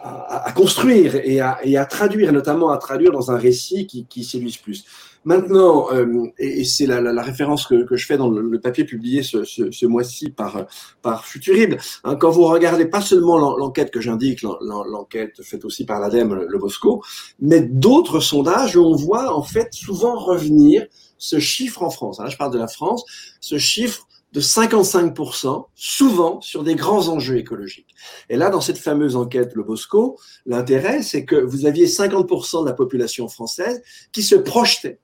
à, 0.03 0.53
construire 0.53 1.17
et 1.17 1.41
à, 1.41 1.59
et 1.63 1.77
à, 1.77 1.85
traduire, 1.85 2.33
notamment 2.33 2.71
à 2.71 2.79
traduire 2.79 3.13
dans 3.13 3.31
un 3.31 3.37
récit 3.37 3.87
qui, 3.87 4.07
qui 4.07 4.25
séduise 4.25 4.57
plus. 4.57 4.85
Maintenant, 5.25 5.93
euh, 5.93 6.27
et, 6.39 6.65
c'est 6.65 6.87
la, 6.87 7.01
la, 7.01 7.13
la, 7.13 7.23
référence 7.23 7.67
que, 7.67 7.85
que, 7.85 7.97
je 7.97 8.07
fais 8.07 8.17
dans 8.17 8.31
le, 8.31 8.61
papier 8.61 8.85
publié 8.85 9.23
ce, 9.23 9.45
ce, 9.45 9.71
ce 9.71 9.87
mois-ci 9.87 10.31
par, 10.31 10.67
par 11.03 11.25
Futurib, 11.27 11.75
hein, 12.05 12.17
quand 12.17 12.31
vous 12.31 12.45
regardez 12.45 12.87
pas 12.87 13.01
seulement 13.01 13.39
l'enquête 13.39 13.91
que 13.91 14.01
j'indique, 14.01 14.43
l'enquête 14.43 15.43
faite 15.43 15.65
aussi 15.65 15.85
par 15.85 16.01
l'ADEME, 16.01 16.47
le 16.49 16.59
Bosco, 16.59 17.03
mais 17.41 17.61
d'autres 17.61 18.21
sondages 18.21 18.77
où 18.77 18.85
on 18.85 18.97
voit 18.97 19.35
en 19.35 19.43
fait 19.43 19.73
souvent 19.75 20.19
revenir 20.19 20.87
ce 21.19 21.39
chiffre 21.39 21.83
en 21.83 21.91
France. 21.91 22.21
Là, 22.21 22.29
je 22.29 22.37
parle 22.37 22.53
de 22.53 22.59
la 22.59 22.69
France, 22.69 23.05
ce 23.41 23.59
chiffre 23.59 24.08
de 24.33 24.41
55%, 24.41 25.67
souvent 25.75 26.41
sur 26.41 26.63
des 26.63 26.75
grands 26.75 27.09
enjeux 27.09 27.39
écologiques. 27.39 27.95
Et 28.29 28.37
là, 28.37 28.51
dans 28.51 28.61
cette 28.61 28.79
fameuse 28.79 29.17
enquête 29.17 29.53
Le 29.55 29.63
Bosco, 29.63 30.19
l'intérêt, 30.45 31.03
c'est 31.03 31.25
que 31.25 31.37
vous 31.37 31.67
aviez 31.67 31.87
50% 31.87 32.63
de 32.63 32.69
la 32.69 32.75
population 32.75 33.29
française 33.29 33.83
qui 34.13 34.23
se 34.23 34.35
projetait 34.35 34.99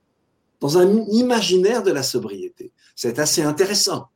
dans 0.60 0.78
un 0.78 1.04
imaginaire 1.08 1.82
de 1.82 1.90
la 1.90 2.02
sobriété. 2.02 2.72
C'est 2.96 3.18
assez 3.18 3.42
intéressant. 3.42 4.08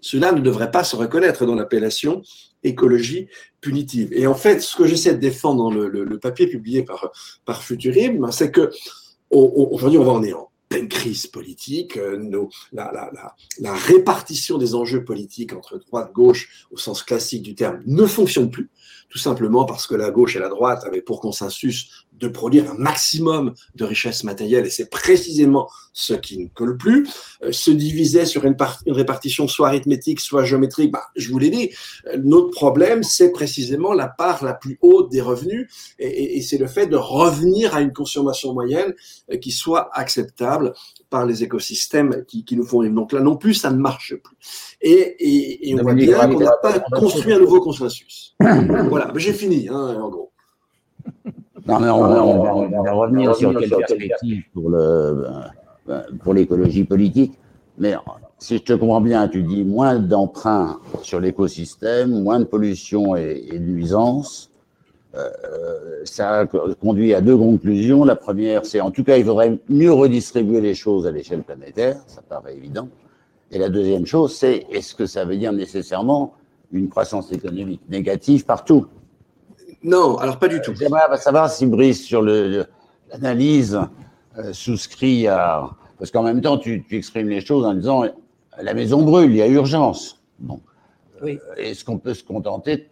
Cela 0.00 0.32
ne 0.32 0.40
devrait 0.40 0.70
pas 0.70 0.84
se 0.84 0.94
reconnaître 0.94 1.46
dans 1.46 1.54
l'appellation 1.54 2.22
écologie 2.62 3.28
punitive. 3.60 4.12
Et 4.12 4.26
en 4.26 4.34
fait, 4.34 4.60
ce 4.60 4.76
que 4.76 4.86
j'essaie 4.86 5.14
de 5.14 5.20
défendre 5.20 5.64
dans 5.64 5.70
le, 5.70 6.18
papier 6.18 6.46
publié 6.46 6.82
par, 6.82 7.10
par 7.44 7.62
Futurib, 7.62 8.24
c'est 8.30 8.50
que 8.50 8.70
aujourd'hui, 9.30 9.98
on 9.98 10.04
va 10.04 10.12
en 10.12 10.20
néant 10.20 10.45
pleine 10.68 10.88
crise 10.88 11.26
politique, 11.26 11.96
euh, 11.96 12.48
la, 12.72 13.74
répartition 13.74 14.58
des 14.58 14.74
enjeux 14.74 15.04
politiques 15.04 15.52
entre 15.52 15.78
droite 15.78 16.12
gauche 16.12 16.66
au 16.70 16.76
sens 16.76 17.02
classique 17.02 17.42
du 17.42 17.54
terme 17.54 17.82
ne 17.86 18.06
fonctionne 18.06 18.50
plus, 18.50 18.70
tout 19.08 19.18
simplement 19.18 19.64
parce 19.64 19.86
que 19.86 19.94
la 19.94 20.10
gauche 20.10 20.36
et 20.36 20.40
la 20.40 20.48
droite 20.48 20.84
avaient 20.84 21.02
pour 21.02 21.20
consensus 21.20 22.05
de 22.18 22.28
produire 22.28 22.70
un 22.70 22.74
maximum 22.74 23.54
de 23.74 23.84
richesses 23.84 24.24
matérielles, 24.24 24.66
et 24.66 24.70
c'est 24.70 24.90
précisément 24.90 25.68
ce 25.92 26.14
qui 26.14 26.38
ne 26.38 26.48
colle 26.48 26.76
plus, 26.76 27.08
euh, 27.42 27.52
se 27.52 27.70
diviser 27.70 28.26
sur 28.26 28.44
une, 28.44 28.56
une, 28.86 28.92
répartition 28.92 29.48
soit 29.48 29.68
arithmétique, 29.68 30.20
soit 30.20 30.44
géométrique. 30.44 30.92
Bah, 30.92 31.04
je 31.16 31.30
vous 31.30 31.38
l'ai 31.38 31.50
dit, 31.50 31.70
euh, 32.06 32.18
notre 32.22 32.50
problème, 32.50 33.02
c'est 33.02 33.32
précisément 33.32 33.94
la 33.94 34.08
part 34.08 34.44
la 34.44 34.54
plus 34.54 34.78
haute 34.82 35.10
des 35.10 35.20
revenus, 35.20 35.68
et, 35.98 36.36
et, 36.36 36.42
c'est 36.42 36.58
le 36.58 36.66
fait 36.66 36.86
de 36.86 36.96
revenir 36.96 37.74
à 37.74 37.80
une 37.80 37.92
consommation 37.92 38.52
moyenne 38.52 38.94
euh, 39.30 39.36
qui 39.36 39.50
soit 39.50 39.90
acceptable 39.92 40.74
par 41.10 41.24
les 41.24 41.42
écosystèmes 41.42 42.24
qui, 42.26 42.44
qui, 42.44 42.56
nous 42.56 42.66
font 42.66 42.80
vivre. 42.80 42.94
Donc 42.94 43.12
là 43.12 43.20
non 43.20 43.36
plus, 43.36 43.54
ça 43.54 43.70
ne 43.70 43.78
marche 43.78 44.14
plus. 44.16 44.36
Et, 44.80 45.70
et 45.70 45.74
on 45.74 45.82
voit 45.82 45.94
bien 45.94 46.28
qu'on 46.28 46.40
n'a 46.40 46.56
pas 46.62 46.80
construit 46.92 47.32
un 47.32 47.38
nouveau 47.38 47.60
consensus. 47.60 48.34
voilà, 48.40 49.12
j'ai 49.16 49.32
fini, 49.32 49.68
hein, 49.68 49.98
en 50.00 50.08
gros. 50.08 50.32
Non, 51.66 51.80
mais 51.80 51.90
on, 51.90 52.82
va, 52.82 52.92
revenir 52.92 53.34
sur 53.34 53.58
quelques 53.58 53.76
perspectives 53.76 54.44
pour 54.54 54.70
le 54.70 55.26
euh, 55.88 56.02
pour 56.22 56.34
l'écologie 56.34 56.84
politique. 56.84 57.38
Mais 57.78 57.94
si 58.38 58.56
je 58.56 58.62
te 58.62 58.72
comprends 58.72 59.00
bien, 59.00 59.28
tu 59.28 59.42
dis 59.42 59.64
moins 59.64 59.98
d'emprunts 59.98 60.80
sur 61.02 61.20
l'écosystème, 61.20 62.22
moins 62.22 62.40
de 62.40 62.44
pollution 62.44 63.14
et, 63.14 63.48
de 63.52 63.58
nuisances. 63.58 64.50
Euh, 65.14 65.30
ça 66.04 66.46
conduit 66.80 67.14
à 67.14 67.20
deux 67.20 67.36
conclusions. 67.36 68.04
La 68.04 68.16
première, 68.16 68.66
c'est 68.66 68.80
en 68.80 68.90
tout 68.90 69.04
cas, 69.04 69.16
il 69.16 69.24
faudrait 69.24 69.58
mieux 69.68 69.92
redistribuer 69.92 70.60
les 70.60 70.74
choses 70.74 71.06
à 71.06 71.12
l'échelle 71.12 71.42
planétaire, 71.42 71.96
ça 72.06 72.20
paraît 72.22 72.56
évident. 72.56 72.88
Et 73.52 73.58
la 73.58 73.68
deuxième 73.68 74.06
chose, 74.06 74.34
c'est 74.34 74.66
est-ce 74.70 74.94
que 74.94 75.06
ça 75.06 75.24
veut 75.24 75.36
dire 75.36 75.52
nécessairement 75.52 76.34
une 76.72 76.88
croissance 76.88 77.30
économique 77.32 77.82
négative 77.88 78.44
partout? 78.44 78.86
Non, 79.86 80.18
alors 80.18 80.40
pas 80.40 80.48
du 80.48 80.60
tout. 80.60 80.74
J'aimerais 80.74 81.16
savoir 81.16 81.48
si 81.48 81.64
Brice, 81.64 82.04
sur 82.04 82.20
l'analyse, 82.20 83.80
euh, 84.36 84.52
souscrit 84.52 85.28
à. 85.28 85.70
Parce 85.96 86.10
qu'en 86.10 86.24
même 86.24 86.40
temps, 86.40 86.58
tu, 86.58 86.84
exprimes 86.90 87.28
les 87.28 87.40
choses 87.40 87.64
en 87.64 87.72
disant 87.72 88.02
la 88.60 88.74
maison 88.74 89.02
brûle, 89.02 89.30
il 89.30 89.36
y 89.36 89.42
a 89.42 89.46
urgence. 89.46 90.20
Bon. 90.40 90.60
Oui. 91.22 91.38
Euh, 91.50 91.54
est-ce 91.62 91.84
qu'on 91.84 91.98
peut 91.98 92.14
se 92.14 92.24
contenter 92.24 92.88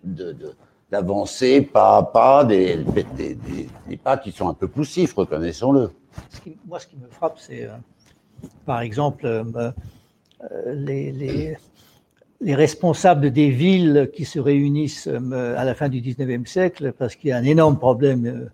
d'avancer 0.88 1.62
pas 1.62 1.96
à 1.96 2.02
pas 2.04 2.44
des, 2.44 2.76
des, 2.76 3.96
pas 3.96 4.16
qui 4.16 4.30
sont 4.30 4.48
un 4.48 4.54
peu 4.54 4.68
poussifs, 4.68 5.14
reconnaissons-le 5.14 5.90
Moi, 6.64 6.78
ce 6.78 6.87
qui 6.87 6.96
me 6.96 7.09
frappe, 7.09 7.40
c'est, 7.40 7.64
euh, 7.64 7.72
par 8.66 8.83
exemple, 8.83 9.44
les 10.66 11.11
les 11.11 11.57
responsables 12.52 13.30
des 13.30 13.48
villes 13.48 14.11
qui 14.12 14.26
se 14.26 14.38
réunissent 14.38 15.09
euh, 15.09 15.57
à 15.57 15.64
la 15.64 15.74
fin 15.74 15.88
du 15.88 16.02
19e 16.02 16.44
siècle, 16.46 16.92
parce 16.98 17.16
qu'il 17.16 17.30
y 17.30 17.33
a 17.33 17.38
un 17.38 17.44
énorme 17.44 17.78
problème 17.78 18.26
euh, 18.26 18.50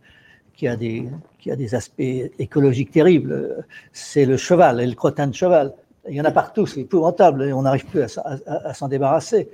qui 0.55 0.69
a 0.69 0.77
des, 0.77 1.09
qui 1.41 1.51
a 1.51 1.57
des 1.57 1.75
aspects 1.75 2.31
écologiques 2.39 2.93
terribles, 2.93 3.65
c'est 3.93 4.27
le 4.27 4.37
cheval 4.37 4.81
et 4.81 4.87
le 4.87 4.95
crottin 4.95 5.27
de 5.27 5.35
cheval. 5.35 5.73
Il 6.09 6.15
y 6.15 6.21
en 6.21 6.25
a 6.25 6.31
partout, 6.31 6.67
c'est 6.67 6.81
épouvantable, 6.81 7.43
et 7.43 7.53
on 7.53 7.63
n'arrive 7.63 7.87
plus 7.87 8.03
à, 8.03 8.75
s'en 8.75 8.87
débarrasser. 8.87 9.49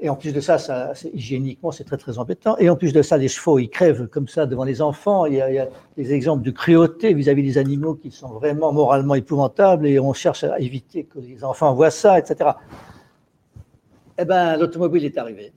Et 0.00 0.08
en 0.08 0.16
plus 0.16 0.32
de 0.32 0.40
ça, 0.40 0.58
ça 0.58 0.92
hygiéniquement, 1.12 1.70
c'est 1.70 1.84
très 1.84 1.96
très 1.96 2.18
embêtant. 2.18 2.56
Et 2.58 2.68
en 2.70 2.76
plus 2.76 2.92
de 2.92 3.02
ça, 3.02 3.16
les 3.16 3.28
chevaux, 3.28 3.58
ils 3.58 3.68
crèvent 3.68 4.06
comme 4.08 4.28
ça 4.28 4.46
devant 4.46 4.64
les 4.64 4.82
enfants. 4.82 5.26
Il 5.26 5.34
y 5.34 5.40
a, 5.40 5.68
des 5.96 6.12
exemples 6.12 6.42
de 6.42 6.50
cruauté 6.50 7.14
vis-à-vis 7.14 7.42
des 7.42 7.58
animaux 7.58 7.94
qui 7.94 8.10
sont 8.10 8.28
vraiment 8.28 8.72
moralement 8.72 9.14
épouvantables, 9.14 9.86
et 9.86 10.00
on 10.00 10.12
cherche 10.14 10.44
à 10.44 10.58
éviter 10.58 11.04
que 11.04 11.18
les 11.18 11.44
enfants 11.44 11.74
voient 11.74 11.90
ça, 11.90 12.18
etc 12.18 12.50
eh 14.18 14.24
ben, 14.24 14.56
l'automobile 14.56 15.04
est 15.04 15.18
arrivé. 15.18 15.52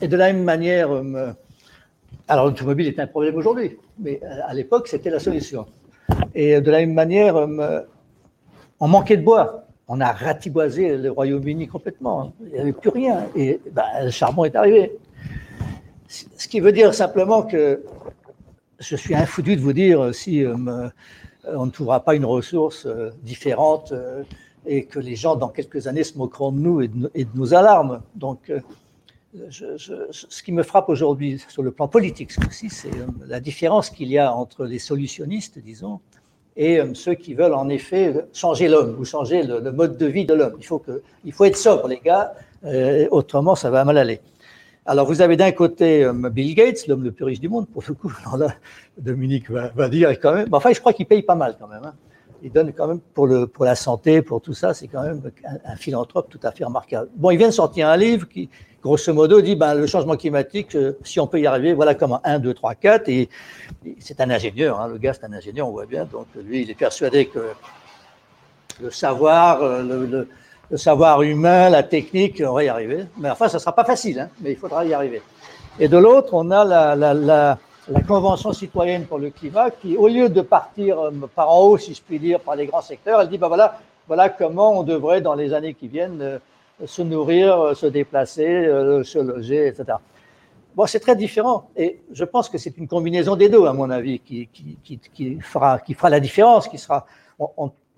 Et 0.00 0.08
de 0.08 0.16
la 0.16 0.32
même 0.32 0.42
manière, 0.42 0.90
euh, 0.90 1.32
alors 2.28 2.46
l'automobile 2.46 2.88
est 2.88 2.98
un 2.98 3.06
problème 3.06 3.36
aujourd'hui, 3.36 3.78
mais 3.98 4.20
euh, 4.22 4.40
à 4.46 4.54
l'époque, 4.54 4.88
c'était 4.88 5.10
la 5.10 5.20
solution. 5.20 5.66
Et 6.34 6.60
de 6.60 6.70
la 6.70 6.78
même 6.80 6.94
manière, 6.94 7.36
euh, 7.36 7.80
on 8.80 8.88
manquait 8.88 9.16
de 9.16 9.22
bois. 9.22 9.66
On 9.86 10.00
a 10.00 10.12
ratiboisé 10.12 10.96
le 10.96 11.10
Royaume-Uni 11.10 11.68
complètement. 11.68 12.32
Il 12.40 12.52
n'y 12.52 12.58
avait 12.58 12.72
plus 12.72 12.90
rien. 12.90 13.26
Et 13.36 13.60
ben, 13.70 13.84
le 14.02 14.10
charbon 14.10 14.44
est 14.44 14.56
arrivé. 14.56 14.92
Ce 16.08 16.48
qui 16.48 16.60
veut 16.60 16.72
dire 16.72 16.94
simplement 16.94 17.42
que 17.42 17.82
je 18.78 18.96
suis 18.96 19.14
infoudu 19.14 19.56
de 19.56 19.60
vous 19.60 19.72
dire 19.72 20.14
si 20.14 20.44
on 20.46 21.66
ne 21.66 21.70
trouvera 21.70 22.00
pas 22.00 22.14
une 22.14 22.24
ressource 22.24 22.86
différente 23.22 23.92
et 24.66 24.84
que 24.84 24.98
les 24.98 25.16
gens, 25.16 25.36
dans 25.36 25.48
quelques 25.48 25.86
années, 25.86 26.04
se 26.04 26.16
moqueront 26.16 26.52
de 26.52 26.58
nous 26.58 26.80
et 26.80 26.88
de, 26.88 27.28
nos 27.34 27.54
alarmes. 27.54 28.00
Donc, 28.14 28.50
euh, 28.50 28.60
ce 29.50 30.42
qui 30.42 30.52
me 30.52 30.62
frappe 30.62 30.88
aujourd'hui 30.88 31.42
sur 31.48 31.62
le 31.62 31.72
plan 31.72 31.88
politique, 31.88 32.32
c'est 32.50 32.94
euh, 32.94 33.06
la 33.26 33.40
différence 33.40 33.90
qu'il 33.90 34.08
y 34.08 34.18
a 34.18 34.32
entre 34.32 34.64
les 34.64 34.78
solutionnistes, 34.78 35.58
disons, 35.58 36.00
et 36.56 36.80
euh, 36.80 36.94
ceux 36.94 37.14
qui 37.14 37.34
veulent 37.34 37.54
en 37.54 37.68
effet 37.68 38.14
changer 38.32 38.68
l'homme 38.68 38.96
ou 38.98 39.04
changer 39.04 39.42
le, 39.42 39.72
mode 39.72 39.98
de 39.98 40.06
vie 40.06 40.24
de 40.24 40.34
l'homme. 40.34 40.54
Il 40.58 40.66
faut, 40.66 40.82
faut 41.32 41.44
être 41.44 41.56
sobre, 41.56 41.88
les 41.88 41.98
gars, 41.98 42.34
autrement 43.10 43.54
ça 43.54 43.70
va 43.70 43.84
mal 43.84 43.98
aller. 43.98 44.20
Alors 44.86 45.06
vous 45.06 45.20
avez 45.20 45.36
d'un 45.36 45.52
côté 45.52 46.08
Bill 46.30 46.54
Gates, 46.54 46.86
l'homme 46.86 47.02
le 47.02 47.10
plus 47.10 47.24
riche 47.24 47.40
du 47.40 47.48
monde, 47.48 47.66
pour 47.68 47.82
le 47.86 47.94
coup, 47.94 48.12
Dominique 48.98 49.50
va, 49.50 49.68
va 49.68 49.88
dire 49.88 50.10
quand 50.20 50.34
même, 50.34 50.48
enfin 50.52 50.72
je 50.72 50.80
crois 50.80 50.92
qu'il 50.92 51.06
paye 51.06 51.22
pas 51.22 51.34
mal 51.34 51.56
quand 51.58 51.68
même. 51.68 51.82
Hein 51.84 51.94
il 52.44 52.52
donne 52.52 52.72
quand 52.74 52.86
même 52.86 53.00
pour, 53.00 53.26
le, 53.26 53.46
pour 53.46 53.64
la 53.64 53.74
santé, 53.74 54.20
pour 54.20 54.42
tout 54.42 54.52
ça, 54.52 54.74
c'est 54.74 54.86
quand 54.86 55.02
même 55.02 55.22
un, 55.64 55.76
philanthrope 55.76 56.28
tout 56.28 56.38
à 56.42 56.52
fait 56.52 56.64
remarquable. 56.64 57.08
Bon, 57.16 57.30
il 57.30 57.38
vient 57.38 57.48
de 57.48 57.54
sortir 57.54 57.88
un 57.88 57.96
livre 57.96 58.28
qui, 58.28 58.50
grosso 58.82 59.14
modo, 59.14 59.40
dit 59.40 59.56
ben, 59.56 59.74
le 59.74 59.86
changement 59.86 60.14
climatique, 60.14 60.76
euh, 60.76 60.92
si 61.02 61.18
on 61.18 61.26
peut 61.26 61.40
y 61.40 61.46
arriver, 61.46 61.72
voilà 61.72 61.94
comment 61.94 62.20
1, 62.22 62.40
2, 62.40 62.52
3, 62.52 62.74
4. 62.74 63.08
Et, 63.08 63.30
c'est 63.98 64.20
un 64.20 64.28
ingénieur, 64.28 64.78
hein, 64.78 64.88
le 64.88 64.98
gars, 64.98 65.14
c'est 65.14 65.24
un 65.24 65.32
ingénieur, 65.32 65.66
on 65.66 65.72
voit 65.72 65.86
bien. 65.86 66.04
Donc, 66.04 66.26
lui, 66.36 66.62
il 66.62 66.70
est 66.70 66.74
persuadé 66.74 67.26
que 67.26 67.40
le 68.82 68.90
savoir, 68.90 69.62
euh, 69.62 70.26
le, 70.70 70.76
savoir 70.76 71.22
humain, 71.22 71.70
la 71.70 71.82
technique, 71.82 72.42
on 72.46 72.52
va 72.52 72.64
y 72.64 72.68
arriver. 72.68 73.06
Mais 73.16 73.30
enfin, 73.30 73.48
ça 73.48 73.56
ne 73.56 73.60
sera 73.60 73.74
pas 73.74 73.84
facile, 73.84 74.20
hein, 74.20 74.28
mais 74.40 74.52
il 74.52 74.56
faudra 74.58 74.84
y 74.84 74.92
arriver. 74.92 75.22
Et 75.80 75.88
de 75.88 75.96
l'autre, 75.96 76.34
on 76.34 76.50
a 76.50 76.62
la 76.62 77.58
la 77.88 78.00
Convention 78.00 78.52
citoyenne 78.52 79.04
pour 79.06 79.18
le 79.18 79.30
climat, 79.30 79.70
qui, 79.70 79.96
au 79.96 80.08
lieu 80.08 80.28
de 80.28 80.40
partir 80.40 80.98
euh, 80.98 81.10
par 81.34 81.50
en 81.50 81.60
haut, 81.60 81.78
si 81.78 81.94
je 81.94 82.02
puis 82.02 82.18
dire, 82.18 82.40
par 82.40 82.56
les 82.56 82.66
grands 82.66 82.82
secteurs, 82.82 83.20
elle 83.20 83.28
dit, 83.28 83.38
ben 83.38 83.48
voilà, 83.48 83.78
voilà 84.06 84.28
comment 84.28 84.78
on 84.78 84.82
devrait, 84.82 85.20
dans 85.20 85.34
les 85.34 85.52
années 85.52 85.74
qui 85.74 85.88
viennent, 85.88 86.20
euh, 86.22 86.38
se 86.86 87.02
nourrir, 87.02 87.60
euh, 87.60 87.74
se 87.74 87.86
déplacer, 87.86 88.64
se 89.04 89.18
loger, 89.18 89.68
etc. 89.68 89.98
Bon, 90.74 90.86
c'est 90.86 90.98
très 90.98 91.14
différent. 91.14 91.68
Et 91.76 92.00
je 92.10 92.24
pense 92.24 92.48
que 92.48 92.58
c'est 92.58 92.76
une 92.78 92.88
combinaison 92.88 93.36
des 93.36 93.48
deux, 93.48 93.64
à 93.66 93.72
mon 93.72 93.90
avis, 93.90 94.18
qui, 94.18 94.48
fera 95.40 95.78
la 96.10 96.20
différence, 96.20 96.68
qui 96.68 96.78
sera. 96.78 97.06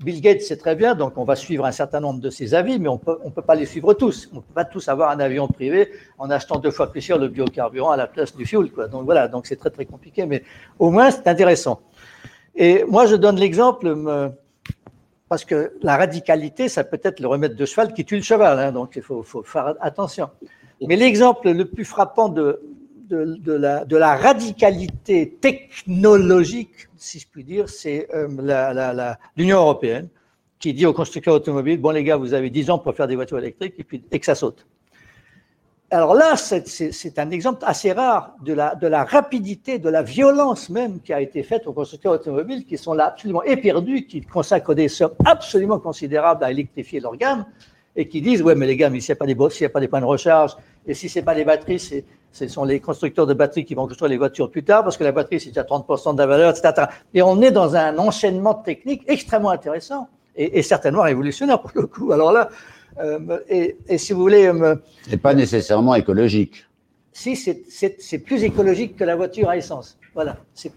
Bill 0.01 0.21
Gates 0.21 0.43
sait 0.43 0.59
très 0.59 0.77
bien, 0.77 0.95
donc 0.95 1.17
on 1.17 1.25
va 1.25 1.37
suivre 1.37 1.65
un 1.65 1.73
certain 1.73 2.01
nombre 2.01 2.21
de 2.21 2.29
ses 2.29 2.55
avis, 2.55 2.79
mais 2.79 2.89
on 2.89 2.99
peut, 2.99 3.19
ne 3.25 3.31
peut 3.31 3.43
pas 3.43 3.55
les 3.55 3.65
suivre 3.65 3.95
tous. 3.95 4.29
On 4.33 4.37
ne 4.37 4.41
peut 4.41 4.55
pas 4.55 4.67
tous 4.67 4.89
avoir 4.89 5.11
un 5.11 5.21
avion 5.21 5.49
privé 5.49 5.91
en 6.19 6.29
achetant 6.29 6.59
deux 6.59 6.71
fois 6.71 6.93
plus 6.93 7.01
cher 7.01 7.17
le 7.17 7.29
biocarburant 7.29 7.93
à 7.93 7.97
la 7.97 8.07
place 8.07 8.37
du 8.37 8.45
fuel. 8.45 8.71
Quoi. 8.71 8.89
Donc 8.89 9.05
voilà, 9.05 9.27
donc 9.27 9.47
c'est 9.47 9.57
très 9.57 9.71
très 9.71 9.87
compliqué, 9.87 10.27
mais 10.27 10.43
au 10.79 10.91
moins 10.91 11.11
c'est 11.11 11.27
intéressant. 11.27 11.81
Et 12.55 12.85
moi 12.85 13.07
je 13.07 13.17
donne 13.17 13.37
l'exemple, 13.37 13.95
parce 15.31 15.45
que 15.47 15.73
la 15.83 15.97
radicalité, 15.97 16.69
ça 16.69 16.85
peut 16.85 17.01
être 17.03 17.21
le 17.21 17.29
remède 17.29 17.57
de 17.57 17.65
cheval 17.65 17.95
qui 17.95 18.05
tue 18.05 18.17
le 18.17 18.23
cheval, 18.23 18.59
hein, 18.59 18.73
donc 18.73 18.97
il 18.97 19.03
faut, 19.03 19.23
faut 19.23 19.43
faire 19.43 19.75
attention. 19.81 20.29
Mais 20.87 20.97
l'exemple 20.97 21.51
le 21.51 21.65
plus 21.65 21.87
frappant 21.87 22.29
de, 22.29 22.61
de, 23.09 23.97
la, 23.97 24.17
radicalité 24.17 25.37
technologique, 25.41 26.89
si 26.97 27.19
je 27.19 27.27
puis 27.29 27.45
dire, 27.45 27.69
c'est 27.69 28.09
euh, 28.15 28.29
l'Union 29.37 29.59
européenne 29.59 30.09
qui 30.59 30.73
dit 30.73 30.87
aux 30.87 30.93
constructeurs 30.93 31.35
automobiles, 31.35 31.81
bon 31.81 31.91
les 31.91 32.03
gars, 32.03 32.17
vous 32.17 32.35
avez 32.35 32.51
10 32.51 32.71
ans 32.71 32.79
pour 32.79 32.95
faire 32.95 33.07
des 33.07 33.17
voitures 33.17 33.39
électriques 33.39 33.75
et, 33.79 33.85
puis, 33.85 34.03
et 34.11 34.19
que 34.19 34.27
ça 34.27 34.35
saute. 34.35 34.67
Alors 35.91 36.15
là, 36.15 36.35
c'est 36.37 37.19
un 37.19 37.31
exemple 37.31 37.63
assez 37.65 37.93
rare 37.93 38.35
de 38.43 38.53
la, 38.53 39.05
rapidité, 39.05 39.79
de 39.79 39.89
la 39.89 40.03
violence 40.03 40.69
même 40.69 41.01
qui 41.01 41.13
a 41.13 41.21
été 41.21 41.45
faite 41.45 41.69
aux 41.69 41.73
constructeurs 41.73 42.15
automobiles 42.15 42.65
qui 42.65 42.77
sont 42.77 42.93
là 42.93 43.07
absolument 43.07 43.45
éperdus, 43.45 44.07
qui 44.07 44.21
consacrent 44.23 44.75
des 44.75 44.89
sommes 44.89 45.15
absolument 45.25 45.79
considérables 45.79 46.43
à 46.43 46.51
électrifier 46.51 46.99
leur 46.99 47.17
gamme 47.17 47.45
et 47.95 48.09
qui 48.09 48.21
disent, 48.21 48.43
ouais, 48.43 48.57
mais 48.57 48.67
les 48.67 48.77
gars, 48.77 48.91
mais 48.91 48.99
s'il 48.99 49.15
n'y 49.15 49.31
a, 49.31 49.35
des, 49.35 49.65
a 49.65 49.69
pas 49.69 49.81
des 49.81 49.87
points 49.87 50.01
de 50.01 50.07
recharge 50.07 50.57
et 50.89 50.95
si 50.95 51.09
ce 51.09 51.21
n'est 51.21 51.25
pas 51.25 51.35
les 51.35 51.45
batteries, 51.45 52.05
ce 52.37 52.49
sont 52.49 52.65
les 52.65 52.81
constructeurs 52.81 53.27
de 53.27 53.33
batteries 53.33 53.65
qui 53.65 53.75
vont 53.75 53.87
construire 53.87 54.11
les 54.11 54.19
voitures 54.19 54.51
plus 54.51 54.63
tard, 54.63 54.85
parce 54.85 54.99
que 54.99 55.05
la 55.05 55.13
batterie, 55.13 55.41
c'est 55.41 55.49
déjà 55.49 55.63
30% 55.63 56.13
de 56.15 56.19
la 56.19 56.27
valeur, 56.27 56.51
etc. 56.51 56.87
Et 57.15 57.23
on 57.23 57.41
est 57.41 57.51
dans 57.51 57.77
un 57.77 57.97
enchaînement 57.97 58.53
technique 58.53 59.03
extrêmement 59.07 59.51
intéressant 59.51 60.09
et, 60.37 60.63
certainement 60.63 61.03
révolutionnaire 61.03 61.61
pour 61.63 61.71
le 61.75 61.87
coup. 61.87 62.13
Alors 62.13 62.33
là, 62.33 62.51
euh, 62.99 63.39
et, 63.49 63.97
si 63.97 64.13
vous 64.13 64.21
voulez. 64.21 64.47
Euh, 64.49 64.77
c'est 65.09 65.17
pas 65.17 65.33
nécessairement 65.33 65.95
écologique. 65.95 66.67
Si, 67.13 67.37
c'est 67.37 68.19
plus 68.19 68.45
écologique 68.45 68.97
que 68.97 69.05
la 69.05 69.17
voiture 69.17 69.49
à 69.49 69.57
essence. 69.57 69.99
Voilà. 70.13 70.37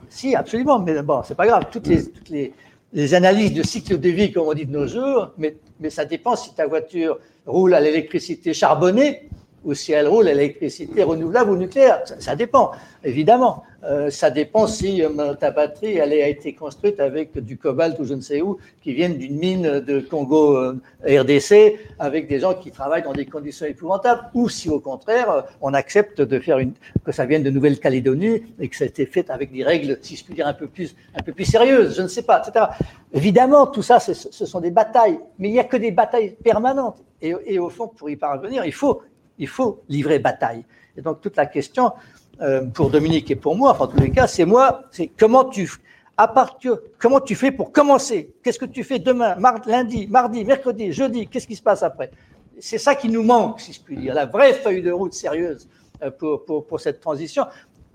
Si, 0.10 0.36
absolument, 0.36 0.80
mais 0.80 1.02
bon, 1.02 1.22
c'est 1.26 1.36
pas 1.36 1.46
grave. 1.46 1.66
Toutes 1.70 1.88
les, 1.88 2.06
toutes 2.06 2.30
les, 2.30 2.54
les, 2.94 3.14
analyses 3.14 3.54
de 3.54 3.64
cycle 3.64 4.00
de 4.00 4.10
vie, 4.10 4.32
comme 4.32 4.48
on 4.48 4.54
dit 4.54 4.66
de 4.66 4.72
nos 4.72 4.88
jours, 4.88 5.32
mais, 5.38 5.58
mais 5.82 5.90
ça 5.90 6.06
dépend 6.06 6.38
si 6.38 6.56
ta 6.56 6.66
voiture 6.66 7.20
roule 7.46 7.74
à 7.74 7.82
l'électricité 7.82 8.54
charbonnée 8.54 9.30
ou 9.64 9.74
si 9.74 9.92
elle 9.92 10.08
roule 10.08 10.28
à 10.28 10.34
l'électricité 10.34 11.04
renouvelable 11.04 11.52
ou 11.52 11.58
nucléaire. 11.58 12.02
Ça, 12.20 12.36
dépend, 12.36 12.72
évidemment. 13.04 13.64
Euh, 13.84 14.10
ça 14.10 14.30
dépend 14.30 14.68
si 14.68 15.02
euh, 15.04 15.34
ta 15.36 15.52
batterie 15.52 16.02
a 16.02 16.28
été 16.28 16.54
construite 16.54 17.00
avec 17.00 17.38
du 17.38 17.58
cobalt 17.58 17.98
ou 18.00 18.04
je 18.04 18.14
ne 18.14 18.20
sais 18.20 18.42
où, 18.42 18.58
qui 18.82 18.94
viennent 18.94 19.18
d'une 19.18 19.38
mine 19.38 19.80
de 19.80 20.02
Congo 20.02 20.58
euh, 20.58 20.82
RDC, 21.06 21.80
avec 21.98 22.28
des 22.28 22.40
gens 22.40 22.56
qui 22.56 22.72
travaillent 22.72 23.04
dans 23.04 23.14
des 23.14 23.26
conditions 23.26 23.66
épouvantables, 23.66 24.30
ou 24.34 24.50
si 24.50 24.70
au 24.70 24.82
contraire, 24.82 25.46
on 25.62 25.74
accepte 25.74 26.20
de 26.22 26.40
faire 26.40 26.60
une, 26.60 26.74
que 27.06 27.14
ça 27.14 27.26
vienne 27.26 27.44
de 27.44 27.50
Nouvelle-Calédonie 27.50 28.44
et 28.60 28.68
que 28.68 28.76
ça 28.76 28.84
a 28.84 28.88
été 28.88 29.06
fait 29.06 29.30
avec 29.30 29.52
des 29.52 29.64
règles, 29.64 29.98
si 30.02 30.18
je 30.18 30.26
puis 30.26 30.34
dire, 30.34 30.48
un 30.48 30.54
peu 30.54 30.68
plus, 30.68 30.94
un 31.16 31.24
peu 31.24 31.32
plus 31.32 31.46
sérieuses, 31.46 31.96
je 31.96 32.02
ne 32.02 32.08
sais 32.08 32.24
pas, 32.24 32.44
etc. 32.46 32.66
Évidemment, 33.14 33.66
tout 33.68 33.82
ça, 33.82 34.00
ce 34.00 34.46
sont 34.46 34.60
des 34.60 34.72
batailles, 34.72 35.20
mais 35.38 35.48
il 35.48 35.54
n'y 35.54 35.60
a 35.60 35.64
que 35.64 35.78
des 35.78 35.92
batailles 35.92 36.36
permanentes. 36.44 37.02
Et, 37.22 37.60
au 37.60 37.70
fond, 37.70 37.88
pour 37.88 38.10
y 38.10 38.16
parvenir, 38.16 38.66
il 38.66 38.72
faut, 38.72 39.02
il 39.40 39.48
faut 39.48 39.82
livrer 39.90 40.20
bataille. 40.20 40.64
Et 40.96 41.02
donc 41.02 41.22
toute 41.22 41.36
la 41.36 41.46
question 41.46 41.94
euh, 42.42 42.66
pour 42.66 42.90
Dominique 42.90 43.32
et 43.32 43.36
pour 43.36 43.56
moi, 43.56 43.76
en 43.80 43.88
tous 43.88 44.00
les 44.00 44.12
cas, 44.12 44.28
c'est 44.28 44.46
moi, 44.46 44.84
c'est 44.92 45.08
comment 45.08 45.46
tu, 45.46 45.70
à 46.18 46.28
partir, 46.28 46.78
comment 47.00 47.20
tu 47.20 47.36
fais 47.36 47.52
pour 47.52 47.72
commencer? 47.72 48.34
Qu'est-ce 48.44 48.60
que 48.60 48.66
tu 48.66 48.84
fais 48.84 49.00
demain, 49.00 49.36
lundi, 49.66 50.08
mardi, 50.08 50.46
mercredi, 50.46 50.92
jeudi? 50.92 51.28
Qu'est-ce 51.28 51.48
qui 51.48 51.56
se 51.56 51.62
passe 51.62 51.84
après? 51.84 52.12
C'est 52.60 52.78
ça 52.78 52.94
qui 52.94 53.10
nous 53.10 53.24
manque, 53.24 53.62
si 53.62 53.74
je 53.74 53.82
puis 53.82 53.98
dire, 53.98 54.14
la 54.14 54.26
vraie 54.26 54.54
feuille 54.54 54.82
de 54.82 54.92
route 54.92 55.14
sérieuse 55.14 55.68
euh, 56.04 56.12
pour, 56.12 56.46
pour, 56.46 56.66
pour 56.66 56.80
cette 56.80 57.00
transition 57.00 57.46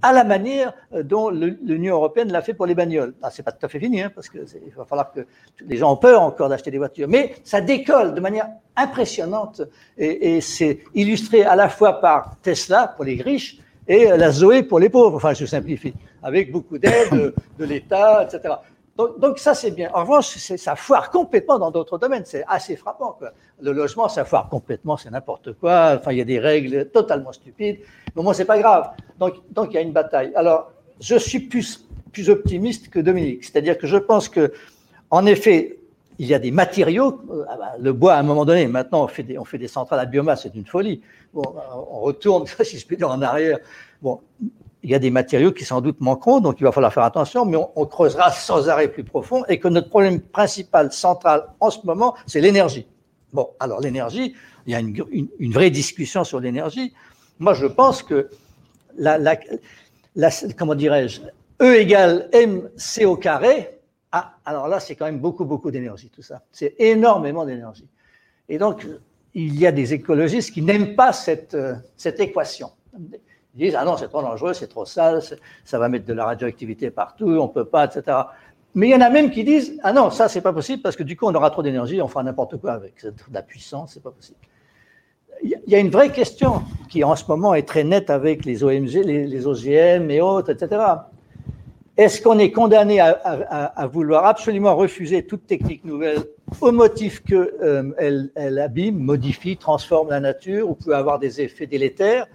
à 0.04 0.12
la 0.12 0.22
manière 0.22 0.74
euh, 0.92 1.02
dont 1.02 1.30
l'Union 1.30 1.94
européenne 1.94 2.30
l'a 2.30 2.42
fait 2.42 2.52
pour 2.52 2.66
les 2.66 2.74
bagnoles. 2.74 3.14
Ah, 3.22 3.30
c'est 3.30 3.42
pas 3.42 3.52
tout 3.52 3.64
à 3.64 3.68
fait 3.70 3.80
fini, 3.80 4.02
hein, 4.02 4.12
parce 4.14 4.28
qu'il 4.28 4.42
va 4.76 4.84
falloir 4.84 5.10
que 5.12 5.26
les 5.66 5.76
gens 5.78 5.90
ont 5.92 5.96
peur 5.96 6.20
encore 6.20 6.50
d'acheter 6.50 6.70
des 6.70 6.76
voitures, 6.76 7.08
mais 7.08 7.34
ça 7.42 7.62
décolle 7.62 8.14
de 8.14 8.20
manière 8.20 8.48
impressionnante 8.76 9.62
et, 9.96 10.40
c'est 10.42 10.80
illustré 10.94 11.42
à 11.42 11.56
la 11.56 11.68
fois 11.70 12.00
par 12.00 12.36
Tesla 12.42 12.92
pour 12.94 13.04
les 13.04 13.22
riches 13.22 13.58
et 13.88 14.08
la 14.08 14.30
Zoé 14.30 14.62
pour 14.62 14.78
les 14.78 14.90
pauvres. 14.90 15.16
Enfin, 15.16 15.32
je 15.32 15.46
simplifie, 15.46 15.94
avec 16.22 16.52
beaucoup 16.52 16.76
d'aide 16.76 17.32
de 17.58 17.64
l'État, 17.64 18.24
etc. 18.24 18.54
Donc, 18.96 19.40
ça, 19.40 19.54
c'est 19.54 19.72
bien. 19.72 19.90
En 19.92 20.02
revanche, 20.02 20.36
ça 20.36 20.76
foire 20.76 21.10
complètement 21.10 21.58
dans 21.58 21.72
d'autres 21.72 21.98
domaines. 21.98 22.24
C'est 22.24 22.44
assez 22.46 22.76
frappant. 22.76 23.18
Le 23.60 23.72
logement, 23.72 24.08
ça 24.08 24.24
foire 24.24 24.48
complètement, 24.48 24.96
c'est 24.96 25.10
n'importe 25.10 25.54
quoi. 25.54 25.96
Enfin, 25.98 26.12
il 26.12 26.18
y 26.18 26.20
a 26.20 26.24
des 26.24 26.38
règles 26.38 26.90
totalement 26.90 27.32
stupides. 27.32 27.80
Mais 28.14 28.22
moi, 28.22 28.34
c'est 28.34 28.44
pas 28.44 28.58
grave. 28.58 28.90
Donc, 29.18 29.34
il 29.70 29.74
y 29.74 29.78
a 29.78 29.80
une 29.80 29.92
bataille. 29.92 30.32
Alors, 30.36 30.70
je 31.00 31.16
suis 31.16 31.40
plus, 31.40 31.88
plus 32.12 32.30
optimiste 32.30 32.88
que 32.88 33.00
Dominique. 33.00 33.42
C'est-à-dire 33.44 33.76
que 33.78 33.88
je 33.88 33.96
pense 33.96 34.28
que, 34.28 34.52
en 35.10 35.26
effet, 35.26 35.80
il 36.20 36.26
y 36.26 36.34
a 36.34 36.38
des 36.38 36.52
matériaux. 36.52 37.20
Ah 37.48 37.56
bah, 37.56 37.72
le 37.80 37.92
bois, 37.92 38.14
à 38.14 38.20
un 38.20 38.22
moment 38.22 38.44
donné, 38.44 38.68
maintenant, 38.68 39.02
on 39.02 39.08
fait 39.08 39.24
des, 39.24 39.38
on 39.38 39.44
fait 39.44 39.58
des 39.58 39.66
centrales 39.66 39.98
à 39.98 40.06
biomasse, 40.06 40.44
c'est 40.44 40.54
une 40.54 40.66
folie. 40.66 41.02
On 41.34 42.00
retourne, 42.00 42.46
si 42.62 42.78
je 42.78 42.86
puis 42.86 42.96
dire, 42.96 43.10
en 43.10 43.20
arrière. 43.22 43.58
Bon, 44.00 44.20
il 44.84 44.90
y 44.90 44.94
a 44.94 44.98
des 44.98 45.10
matériaux 45.10 45.50
qui 45.50 45.64
sans 45.64 45.80
doute 45.80 46.00
manqueront, 46.00 46.40
donc 46.40 46.60
il 46.60 46.64
va 46.64 46.70
falloir 46.70 46.92
faire 46.92 47.04
attention, 47.04 47.46
mais 47.46 47.56
on, 47.74 47.86
creusera 47.86 48.30
sans 48.30 48.68
arrêt 48.68 48.88
plus 48.88 49.02
profond 49.02 49.42
et 49.48 49.58
que 49.58 49.66
notre 49.66 49.88
problème 49.88 50.20
principal, 50.20 50.92
central 50.92 51.46
en 51.58 51.70
ce 51.70 51.78
moment, 51.84 52.14
c'est 52.26 52.42
l'énergie. 52.42 52.86
Bon, 53.32 53.48
alors 53.60 53.80
l'énergie, 53.80 54.34
il 54.66 54.72
y 54.72 54.76
a 54.76 54.80
une, 54.80 55.52
vraie 55.52 55.70
discussion 55.70 56.22
sur 56.22 56.38
l'énergie. 56.38 56.92
Moi, 57.38 57.54
je 57.54 57.64
pense 57.64 58.02
que 58.02 58.28
la 58.96 59.18
comment 60.56 60.74
dirais-je, 60.74 61.22
E 61.62 61.76
égale 61.76 62.28
mc 62.34 63.04
au 63.06 63.16
carré, 63.16 63.80
ah, 64.12 64.34
alors 64.44 64.68
là, 64.68 64.80
c'est 64.80 64.96
quand 64.96 65.06
même 65.06 65.18
beaucoup, 65.18 65.46
beaucoup 65.46 65.70
d'énergie, 65.70 66.10
tout 66.14 66.22
ça. 66.22 66.42
C'est 66.52 66.74
énormément 66.78 67.46
d'énergie. 67.46 67.88
Et 68.50 68.58
donc, 68.58 68.86
il 69.32 69.58
y 69.58 69.66
a 69.66 69.72
des 69.72 69.94
écologistes 69.94 70.52
qui 70.52 70.60
n'aiment 70.60 70.94
pas 70.94 71.14
cette, 71.14 71.54
euh, 71.54 71.74
cette 71.96 72.20
équation. 72.20 72.70
Ils 73.56 73.66
disent 73.66 73.76
Ah 73.78 73.84
non, 73.84 73.96
c'est 73.96 74.08
trop 74.08 74.22
dangereux, 74.22 74.54
c'est 74.54 74.66
trop 74.66 74.84
sale, 74.84 75.22
ça 75.64 75.78
va 75.78 75.88
mettre 75.88 76.06
de 76.06 76.12
la 76.12 76.24
radioactivité 76.24 76.90
partout, 76.90 77.26
on 77.26 77.46
ne 77.46 77.52
peut 77.52 77.64
pas, 77.64 77.86
etc. 77.86 78.18
Mais 78.74 78.88
il 78.88 78.90
y 78.90 78.94
en 78.94 79.00
a 79.00 79.10
même 79.10 79.30
qui 79.30 79.44
disent 79.44 79.78
Ah 79.82 79.92
non, 79.92 80.10
ça, 80.10 80.28
c'est 80.28 80.40
pas 80.40 80.52
possible 80.52 80.82
parce 80.82 80.96
que 80.96 81.04
du 81.04 81.16
coup, 81.16 81.26
on 81.26 81.34
aura 81.34 81.50
trop 81.50 81.62
d'énergie, 81.62 82.02
on 82.02 82.08
fera 82.08 82.22
n'importe 82.22 82.56
quoi 82.56 82.72
avec. 82.72 83.04
De 83.04 83.12
la 83.32 83.42
puissance, 83.42 83.92
c'est 83.94 84.02
pas 84.02 84.10
possible. 84.10 84.38
Il 85.42 85.58
y 85.66 85.74
a 85.74 85.78
une 85.78 85.90
vraie 85.90 86.10
question 86.10 86.62
qui, 86.88 87.04
en 87.04 87.16
ce 87.16 87.24
moment, 87.28 87.54
est 87.54 87.68
très 87.68 87.84
nette 87.84 88.08
avec 88.08 88.44
les 88.44 88.64
OMG, 88.64 89.04
les, 89.04 89.46
OGM 89.46 90.10
et 90.10 90.20
autres, 90.20 90.50
etc. 90.50 90.82
Est-ce 91.96 92.22
qu'on 92.22 92.38
est 92.38 92.50
condamné 92.50 92.98
à, 92.98 93.86
vouloir 93.92 94.26
absolument 94.26 94.74
refuser 94.74 95.26
toute 95.26 95.46
technique 95.46 95.84
nouvelle 95.84 96.24
au 96.60 96.72
motif 96.72 97.22
qu'elle 97.22 97.52
euh, 97.62 98.64
abîme, 98.64 98.98
modifie, 98.98 99.56
transforme 99.56 100.10
la 100.10 100.20
nature 100.20 100.70
ou 100.70 100.74
peut 100.74 100.96
avoir 100.96 101.18
des 101.18 101.40
effets 101.40 101.66
délétères? 101.66 102.26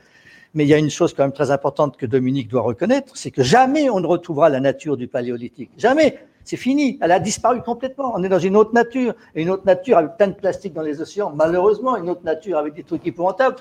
Mais 0.53 0.65
il 0.65 0.67
y 0.67 0.73
a 0.73 0.77
une 0.77 0.89
chose 0.89 1.13
quand 1.13 1.23
même 1.23 1.33
très 1.33 1.51
importante 1.51 1.97
que 1.97 2.05
Dominique 2.05 2.47
doit 2.47 2.61
reconnaître, 2.61 3.15
c'est 3.15 3.31
que 3.31 3.43
jamais 3.43 3.89
on 3.89 3.99
ne 3.99 4.07
retrouvera 4.07 4.49
la 4.49 4.59
nature 4.59 4.97
du 4.97 5.07
paléolithique. 5.07 5.71
Jamais. 5.77 6.19
C'est 6.43 6.57
fini. 6.57 6.97
Elle 7.01 7.11
a 7.11 7.19
disparu 7.19 7.61
complètement. 7.61 8.13
On 8.15 8.23
est 8.23 8.29
dans 8.29 8.39
une 8.39 8.55
autre 8.55 8.73
nature. 8.73 9.13
Et 9.35 9.43
une 9.43 9.51
autre 9.51 9.65
nature 9.65 9.97
avec 9.99 10.17
plein 10.17 10.29
de 10.29 10.33
plastique 10.33 10.73
dans 10.73 10.81
les 10.81 10.99
océans, 10.99 11.31
malheureusement. 11.35 11.95
Une 11.95 12.09
autre 12.09 12.23
nature 12.23 12.57
avec 12.57 12.73
des 12.73 12.81
trucs 12.81 13.05
épouvantables. 13.05 13.57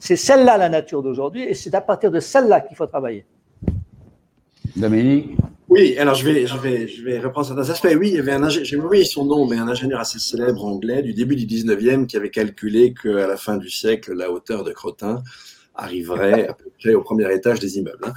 C'est 0.00 0.16
celle-là 0.16 0.56
la 0.56 0.68
nature 0.68 1.04
d'aujourd'hui. 1.04 1.42
Et 1.44 1.54
c'est 1.54 1.72
à 1.76 1.80
partir 1.80 2.10
de 2.10 2.18
celle-là 2.18 2.60
qu'il 2.62 2.76
faut 2.76 2.86
travailler. 2.86 3.24
Dominique? 4.74 5.36
Oui, 5.68 5.96
alors 5.98 6.16
je 6.16 6.24
vais, 6.24 6.46
je 6.46 6.56
vais, 6.56 6.88
je 6.88 7.04
vais 7.04 7.20
reprendre 7.20 7.46
certains 7.46 7.70
aspects. 7.70 7.96
Oui, 7.96 8.08
il 8.08 8.16
y 8.16 8.18
avait 8.18 8.32
un 8.32 8.42
ingénieur, 8.42 8.64
j'ai 8.64 8.76
oublié 8.76 9.04
son 9.04 9.24
nom, 9.24 9.46
mais 9.46 9.56
un 9.56 9.68
ingénieur 9.68 10.00
assez 10.00 10.18
célèbre 10.18 10.64
anglais 10.64 11.02
du 11.02 11.14
début 11.14 11.36
du 11.36 11.46
19e 11.46 12.06
qui 12.06 12.16
avait 12.16 12.30
calculé 12.30 12.92
qu'à 12.92 13.26
la 13.28 13.36
fin 13.36 13.56
du 13.56 13.70
siècle, 13.70 14.14
la 14.14 14.30
hauteur 14.30 14.64
de 14.64 14.72
Crotin 14.72 15.22
arriverait 15.74 16.48
à 16.48 16.54
peu 16.54 16.70
près 16.78 16.94
au 16.94 17.02
premier 17.02 17.32
étage 17.34 17.60
des 17.60 17.78
immeubles. 17.78 18.04
Hein. 18.04 18.12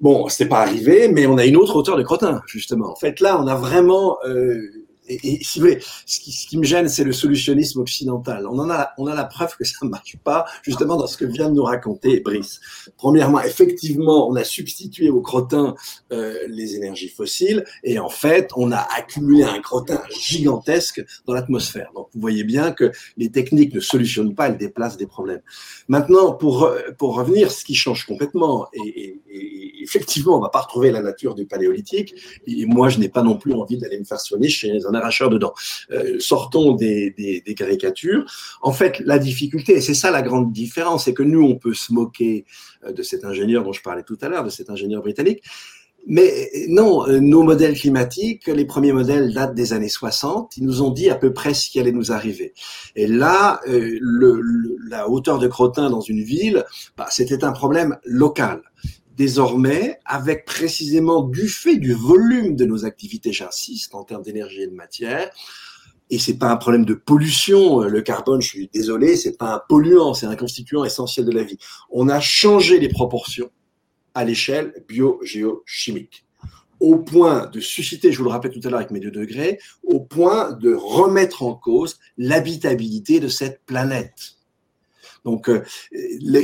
Bon, 0.00 0.28
c'est 0.28 0.48
pas 0.48 0.60
arrivé, 0.60 1.08
mais 1.08 1.26
on 1.26 1.38
a 1.38 1.44
une 1.44 1.56
autre 1.56 1.76
hauteur 1.76 1.96
de 1.96 2.02
crottin, 2.02 2.42
justement. 2.46 2.90
En 2.90 2.96
fait, 2.96 3.20
là, 3.20 3.40
on 3.40 3.46
a 3.46 3.54
vraiment 3.54 4.18
euh, 4.26 4.60
et, 5.08 5.42
si 5.42 5.58
vous 5.58 5.66
voulez, 5.66 5.80
ce 6.04 6.20
qui, 6.20 6.32
ce 6.32 6.46
qui 6.46 6.58
me 6.58 6.64
gêne, 6.64 6.88
c'est 6.88 7.04
le 7.04 7.12
solutionnisme 7.12 7.80
occidental. 7.80 8.46
On 8.46 8.58
en 8.58 8.70
a, 8.70 8.90
on 8.98 9.06
a 9.06 9.14
la 9.14 9.24
preuve 9.24 9.56
que 9.56 9.64
ça 9.64 9.78
ne 9.82 9.88
marche 9.88 10.16
pas, 10.24 10.46
justement 10.62 10.96
dans 10.96 11.06
ce 11.06 11.16
que 11.16 11.24
vient 11.24 11.48
de 11.48 11.54
nous 11.54 11.62
raconter 11.62 12.20
Brice. 12.20 12.60
Premièrement, 12.96 13.40
effectivement, 13.40 14.28
on 14.28 14.34
a 14.36 14.44
substitué 14.44 15.10
au 15.10 15.20
crottin 15.20 15.74
euh, 16.12 16.38
les 16.48 16.76
énergies 16.76 17.08
fossiles, 17.08 17.64
et 17.84 17.98
en 17.98 18.08
fait, 18.08 18.50
on 18.56 18.72
a 18.72 18.86
accumulé 18.96 19.44
un 19.44 19.60
crottin 19.60 20.00
gigantesque 20.18 21.04
dans 21.26 21.34
l'atmosphère. 21.34 21.90
Donc, 21.94 22.08
vous 22.14 22.20
voyez 22.20 22.44
bien 22.44 22.72
que 22.72 22.90
les 23.16 23.30
techniques 23.30 23.74
ne 23.74 23.80
solutionnent 23.80 24.34
pas, 24.34 24.48
elles 24.48 24.58
déplacent 24.58 24.96
des 24.96 25.06
problèmes. 25.06 25.42
Maintenant, 25.88 26.32
pour 26.32 26.70
pour 26.98 27.14
revenir, 27.14 27.50
ce 27.50 27.64
qui 27.64 27.74
change 27.74 28.06
complètement, 28.06 28.68
et, 28.72 29.20
et, 29.28 29.75
effectivement, 29.86 30.36
on 30.36 30.40
va 30.40 30.48
pas 30.48 30.60
retrouver 30.60 30.90
la 30.90 31.00
nature 31.00 31.34
du 31.34 31.46
paléolithique. 31.46 32.14
Et 32.46 32.66
moi, 32.66 32.88
je 32.88 32.98
n'ai 32.98 33.08
pas 33.08 33.22
non 33.22 33.36
plus 33.36 33.52
envie 33.54 33.78
d'aller 33.78 33.98
me 33.98 34.04
faire 34.04 34.20
soigner 34.20 34.48
chez 34.48 34.70
les 34.72 34.84
arracheur 34.86 35.30
dedans. 35.30 35.54
Euh, 35.90 36.16
sortons 36.18 36.72
des, 36.72 37.14
caricatures. 37.56 38.24
En 38.62 38.72
fait, 38.72 39.00
la 39.00 39.18
difficulté, 39.18 39.74
et 39.74 39.80
c'est 39.80 39.94
ça 39.94 40.10
la 40.10 40.22
grande 40.22 40.52
différence, 40.52 41.04
c'est 41.04 41.14
que 41.14 41.22
nous, 41.22 41.42
on 41.42 41.56
peut 41.56 41.74
se 41.74 41.92
moquer 41.92 42.44
euh, 42.84 42.92
de 42.92 43.02
cet 43.02 43.24
ingénieur 43.24 43.64
dont 43.64 43.72
je 43.72 43.82
parlais 43.82 44.02
tout 44.02 44.18
à 44.20 44.28
l'heure, 44.28 44.44
de 44.44 44.50
cet 44.50 44.70
ingénieur 44.70 45.02
britannique, 45.02 45.42
mais 46.08 46.50
non, 46.68 47.08
euh, 47.08 47.18
nos 47.18 47.42
modèles 47.42 47.74
climatiques, 47.74 48.46
les 48.46 48.64
premiers 48.64 48.92
modèles 48.92 49.34
datent 49.34 49.54
des 49.54 49.72
années 49.72 49.88
60. 49.88 50.56
Ils 50.56 50.64
nous 50.64 50.82
ont 50.82 50.90
dit 50.90 51.10
à 51.10 51.16
peu 51.16 51.32
près 51.32 51.52
ce 51.52 51.68
qui 51.68 51.80
allait 51.80 51.92
nous 51.92 52.12
arriver. 52.12 52.54
Et 52.94 53.06
là, 53.06 53.60
la 54.88 55.08
hauteur 55.08 55.38
de 55.38 55.48
crottin 55.48 55.90
dans 55.90 56.00
une 56.00 56.22
ville, 56.22 56.64
bah, 56.96 57.06
c'était 57.10 57.44
un 57.44 57.52
problème 57.52 57.96
local 58.04 58.62
désormais, 59.16 59.98
avec 60.04 60.44
précisément 60.44 61.22
du 61.22 61.48
fait 61.48 61.76
du 61.76 61.94
volume 61.94 62.56
de 62.56 62.64
nos 62.64 62.84
activités, 62.84 63.32
j'insiste, 63.32 63.94
en 63.94 64.04
termes 64.04 64.22
d'énergie 64.22 64.62
et 64.62 64.66
de 64.66 64.74
matière, 64.74 65.30
et 66.10 66.18
c'est 66.18 66.38
pas 66.38 66.50
un 66.50 66.56
problème 66.56 66.84
de 66.84 66.94
pollution, 66.94 67.80
le 67.80 68.00
carbone, 68.00 68.40
je 68.40 68.48
suis 68.48 68.70
désolé, 68.72 69.16
c'est 69.16 69.36
pas 69.36 69.54
un 69.54 69.62
polluant, 69.68 70.14
c'est 70.14 70.26
un 70.26 70.36
constituant 70.36 70.84
essentiel 70.84 71.26
de 71.26 71.32
la 71.32 71.42
vie. 71.42 71.58
On 71.90 72.08
a 72.08 72.20
changé 72.20 72.78
les 72.78 72.88
proportions 72.88 73.50
à 74.14 74.24
l'échelle 74.24 74.72
bio-géochimique 74.86 76.26
au 76.80 76.98
point 76.98 77.46
de 77.46 77.60
susciter, 77.60 78.12
je 78.12 78.18
vous 78.18 78.24
le 78.24 78.30
rappelle 78.30 78.52
tout 78.52 78.60
à 78.64 78.68
l'heure 78.68 78.80
avec 78.80 78.90
mes 78.90 79.00
deux 79.00 79.10
degrés, 79.10 79.58
au 79.82 80.00
point 80.00 80.52
de 80.52 80.74
remettre 80.74 81.42
en 81.42 81.54
cause 81.54 81.98
l'habitabilité 82.18 83.20
de 83.20 83.28
cette 83.28 83.64
planète. 83.64 84.35
Donc, 85.26 85.50
euh, 85.50 85.64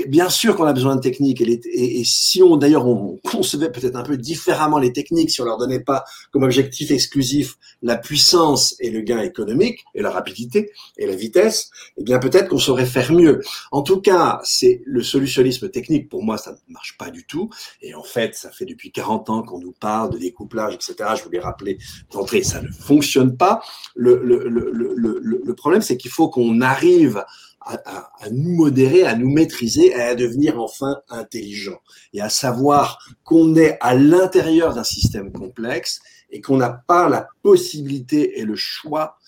bien 0.09 0.29
sûr 0.29 0.57
qu'on 0.57 0.65
a 0.65 0.73
besoin 0.73 0.97
de 0.97 1.01
techniques. 1.01 1.41
Et, 1.41 2.01
et, 2.01 2.05
si 2.05 2.43
on, 2.43 2.57
d'ailleurs, 2.57 2.89
on 2.89 3.17
concevait 3.23 3.71
peut-être 3.71 3.95
un 3.95 4.03
peu 4.03 4.17
différemment 4.17 4.79
les 4.79 4.93
techniques, 4.93 5.31
si 5.31 5.41
on 5.41 5.45
leur 5.45 5.57
donnait 5.57 5.81
pas 5.81 6.05
comme 6.33 6.43
objectif 6.43 6.91
exclusif 6.91 7.57
la 7.81 7.97
puissance 7.97 8.75
et 8.81 8.91
le 8.91 9.01
gain 9.01 9.21
économique 9.21 9.85
et 9.95 10.03
la 10.03 10.11
rapidité 10.11 10.73
et 10.99 11.07
la 11.07 11.15
vitesse, 11.15 11.71
eh 11.97 12.03
bien 12.03 12.19
peut-être 12.19 12.49
qu'on 12.49 12.59
saurait 12.59 12.85
faire 12.85 13.13
mieux. 13.13 13.41
En 13.71 13.83
tout 13.83 14.01
cas, 14.01 14.41
c'est 14.43 14.83
le 14.85 15.03
solutionnisme 15.05 15.71
technique. 15.71 16.09
Pour 16.09 16.25
moi, 16.25 16.37
ça 16.37 16.51
ne 16.51 16.73
marche 16.73 16.99
pas 16.99 17.11
du 17.11 17.25
tout. 17.25 17.51
Et 17.83 17.95
en 17.95 18.03
fait, 18.03 18.35
ça 18.35 18.51
fait 18.51 18.65
depuis 18.65 18.91
40 18.91 19.31
ans 19.31 19.43
qu'on 19.45 19.61
nous 19.61 19.75
parle 19.79 20.11
de 20.11 20.19
découplage, 20.19 20.75
etc. 20.75 21.11
Je 21.17 21.23
voulais 21.23 21.39
rappeler 21.39 21.79
d'entrée, 22.11 22.43
ça 22.43 22.61
ne 22.61 22.69
fonctionne 22.69 23.37
pas. 23.37 23.63
Le, 23.95 24.21
le, 24.25 24.49
le, 24.49 25.41
le 25.45 25.55
problème, 25.55 25.83
c'est 25.83 25.97
qu'il 25.97 26.11
faut 26.11 26.29
qu'on 26.29 26.61
arrive 26.61 27.23
à, 27.65 28.31
nous 28.31 28.55
modérer, 28.55 29.05
à 29.05 29.17
nous 29.17 29.31
maîtriser, 29.31 29.89
et 29.89 30.01
à 30.01 30.15
devenir 30.15 30.61
enfin 30.61 31.01
intelligents 31.09 31.81
et 32.13 32.21
à 32.21 32.29
savoir 32.29 32.99
qu'on 33.25 33.57
est 33.57 33.79
à 33.81 33.95
l'intérieur 33.95 34.75
d'un 34.75 34.85
système 34.85 35.33
complexe 35.33 36.01
et 36.33 36.41
qu'on 36.41 36.57
n'a 36.57 36.71
pas 36.71 37.09
la 37.09 37.29
possibilité 37.43 38.41
et 38.41 38.45
le 38.45 38.57
choix 38.57 39.19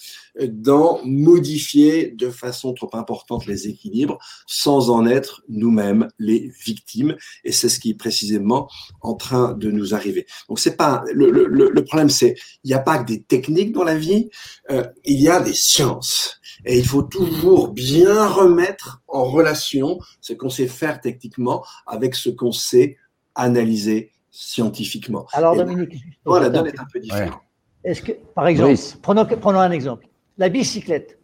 d'en 0.40 1.00
modifier 1.04 2.10
de 2.10 2.30
façon 2.30 2.72
trop 2.72 2.90
importante 2.94 3.46
les 3.46 3.68
équilibres 3.68 4.18
sans 4.46 4.90
en 4.90 5.06
être 5.06 5.42
nous-mêmes 5.48 6.08
les 6.18 6.50
victimes. 6.64 7.14
Et 7.44 7.52
c'est 7.52 7.68
ce 7.68 7.78
qui 7.78 7.90
est 7.90 7.98
précisément 7.98 8.68
en 9.02 9.14
train 9.14 9.52
de 9.52 9.70
nous 9.70 9.94
arriver. 9.94 10.26
Donc 10.48 10.58
c'est 10.58 10.76
pas 10.76 11.04
le, 11.12 11.30
le, 11.30 11.46
le 11.46 11.84
problème, 11.84 12.10
c'est 12.10 12.34
il 12.64 12.68
n'y 12.68 12.74
a 12.74 12.80
pas 12.80 12.98
que 12.98 13.06
des 13.06 13.22
techniques 13.22 13.72
dans 13.72 13.84
la 13.84 13.96
vie, 13.96 14.30
euh, 14.70 14.84
il 15.04 15.20
y 15.20 15.28
a 15.28 15.40
des 15.40 15.54
sciences. 15.54 16.40
Et 16.64 16.78
il 16.78 16.86
faut 16.86 17.02
toujours 17.02 17.68
bien 17.68 18.26
remettre 18.26 19.02
en 19.08 19.24
relation 19.24 19.98
ce 20.20 20.32
qu'on 20.32 20.50
sait 20.50 20.66
faire 20.66 21.00
techniquement 21.00 21.64
avec 21.86 22.14
ce 22.14 22.30
qu'on 22.30 22.52
sait 22.52 22.96
analyser 23.34 24.12
scientifiquement. 24.30 25.26
Alors, 25.32 25.56
Dominique. 25.56 25.94
Voilà, 26.24 26.48
donne 26.48 26.66
est 26.66 26.78
un 26.78 26.86
peu 26.92 27.00
différent. 27.00 27.40
Est-ce 27.84 28.02
que, 28.02 28.12
par 28.34 28.46
exemple, 28.46 28.74
prenons, 29.02 29.24
prenons 29.24 29.60
un 29.60 29.70
exemple. 29.70 30.06
La 30.38 30.48
bicyclette. 30.48 31.18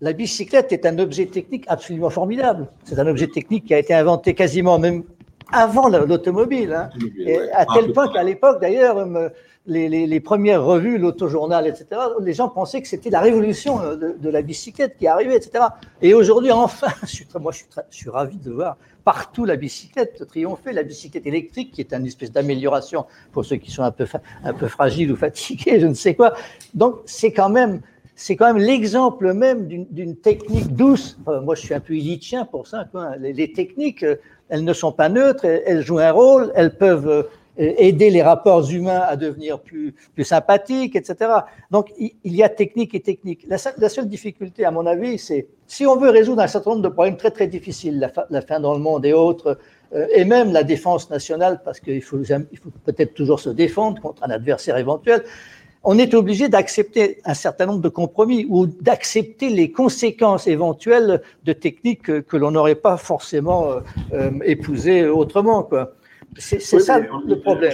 La 0.00 0.12
bicyclette 0.12 0.72
est 0.72 0.86
un 0.86 0.98
objet 0.98 1.26
technique 1.26 1.64
absolument 1.68 2.10
formidable. 2.10 2.68
C'est 2.84 2.98
un 2.98 3.06
objet 3.06 3.28
technique 3.28 3.64
qui 3.66 3.74
a 3.74 3.78
été 3.78 3.94
inventé 3.94 4.34
quasiment 4.34 4.78
même 4.78 5.04
avant 5.52 5.88
l'automobile. 5.88 6.72
Hein. 6.72 6.90
À 7.54 7.64
tel 7.66 7.92
point 7.92 8.12
qu'à 8.12 8.22
l'époque, 8.22 8.60
d'ailleurs, 8.60 9.06
les, 9.68 10.20
premières 10.20 10.64
revues, 10.64 10.98
l'autojournal, 10.98 11.66
etc., 11.66 11.86
les 12.20 12.32
gens 12.32 12.48
pensaient 12.48 12.80
que 12.80 12.88
c'était 12.88 13.10
la 13.10 13.20
révolution 13.20 13.80
euh, 13.80 13.96
de, 13.96 14.30
la 14.30 14.42
bicyclette 14.42 14.96
qui 14.96 15.06
arrivait, 15.06 15.36
etc. 15.36 15.64
Et 16.02 16.14
aujourd'hui, 16.14 16.50
enfin, 16.50 16.88
moi, 17.40 17.52
je 17.52 17.58
suis, 17.58 17.66
je 17.90 17.96
suis, 17.96 18.10
ravi 18.10 18.36
de 18.36 18.50
voir 18.50 18.76
partout 19.04 19.44
la 19.44 19.56
bicyclette 19.56 20.26
triompher, 20.26 20.72
la 20.72 20.82
bicyclette 20.82 21.26
électrique, 21.26 21.72
qui 21.72 21.80
est 21.80 21.92
une 21.92 22.06
espèce 22.06 22.32
d'amélioration 22.32 23.06
pour 23.32 23.44
ceux 23.44 23.56
qui 23.56 23.70
sont 23.70 23.82
un 23.82 23.90
peu, 23.90 24.06
fragiles 24.68 25.12
ou 25.12 25.16
fatigués, 25.16 25.80
je 25.80 25.86
ne 25.86 25.94
sais 25.94 26.14
quoi. 26.14 26.34
Donc, 26.74 26.96
c'est 27.06 27.32
quand 27.32 27.48
même 27.48 27.80
c'est 28.14 28.34
quand 28.34 28.52
même 28.52 28.62
l'exemple 28.62 29.32
même 29.32 29.68
d'une 29.68 30.16
technique 30.16 30.74
douce. 30.74 31.16
moi, 31.24 31.54
je 31.54 31.60
suis 31.60 31.72
un 31.72 31.78
peu 31.78 31.94
illichien 31.94 32.44
pour 32.44 32.66
ça. 32.66 32.84
Les, 33.20 33.52
techniques, 33.52 34.02
euh, 34.02 34.16
elles 34.48 34.64
ne 34.64 34.72
sont 34.72 34.90
pas 34.90 35.08
neutres, 35.08 35.44
elles 35.44 35.82
jouent 35.82 36.00
un 36.00 36.10
rôle, 36.10 36.50
elles 36.56 36.76
peuvent 36.76 37.08
euh, 37.08 37.22
aider 37.58 38.10
les 38.10 38.22
rapports 38.22 38.70
humains 38.70 39.00
à 39.00 39.16
devenir 39.16 39.60
plus, 39.60 39.94
sympathiques, 40.22 40.96
etc. 40.96 41.30
Donc, 41.70 41.92
il 41.98 42.12
y 42.24 42.42
a 42.42 42.48
technique 42.48 42.94
et 42.94 43.00
technique. 43.00 43.46
La, 43.48 43.58
seule 43.58 44.08
difficulté, 44.08 44.64
à 44.64 44.70
mon 44.70 44.86
avis, 44.86 45.18
c'est 45.18 45.48
si 45.66 45.86
on 45.86 45.96
veut 45.96 46.10
résoudre 46.10 46.42
un 46.42 46.46
certain 46.46 46.70
nombre 46.70 46.82
de 46.82 46.88
problèmes 46.88 47.16
très, 47.16 47.30
très 47.30 47.46
difficiles, 47.46 47.98
la, 47.98 48.12
la 48.30 48.40
fin 48.42 48.60
dans 48.60 48.74
le 48.74 48.80
monde 48.80 49.04
et 49.04 49.12
autres, 49.12 49.58
euh, 49.94 50.06
et 50.14 50.24
même 50.24 50.52
la 50.52 50.62
défense 50.62 51.10
nationale, 51.10 51.60
parce 51.64 51.80
qu'il 51.80 52.02
faut, 52.02 52.20
il 52.22 52.58
faut 52.58 52.70
peut-être 52.84 53.14
toujours 53.14 53.40
se 53.40 53.50
défendre 53.50 54.00
contre 54.00 54.22
un 54.22 54.30
adversaire 54.30 54.76
éventuel, 54.76 55.24
on 55.84 55.96
est 55.96 56.12
obligé 56.12 56.48
d'accepter 56.48 57.20
un 57.24 57.34
certain 57.34 57.66
nombre 57.66 57.80
de 57.80 57.88
compromis 57.88 58.46
ou 58.48 58.66
d'accepter 58.66 59.48
les 59.48 59.70
conséquences 59.70 60.46
éventuelles 60.46 61.22
de 61.44 61.52
techniques 61.52 62.02
que, 62.02 62.36
l'on 62.36 62.50
n'aurait 62.50 62.74
pas 62.74 62.96
forcément 62.96 63.70
euh, 63.70 63.80
euh, 64.12 64.30
épousées 64.44 65.06
autrement. 65.06 65.68
C'est 66.36 66.60
ça 66.60 66.98
le 66.98 67.40
problème. 67.40 67.72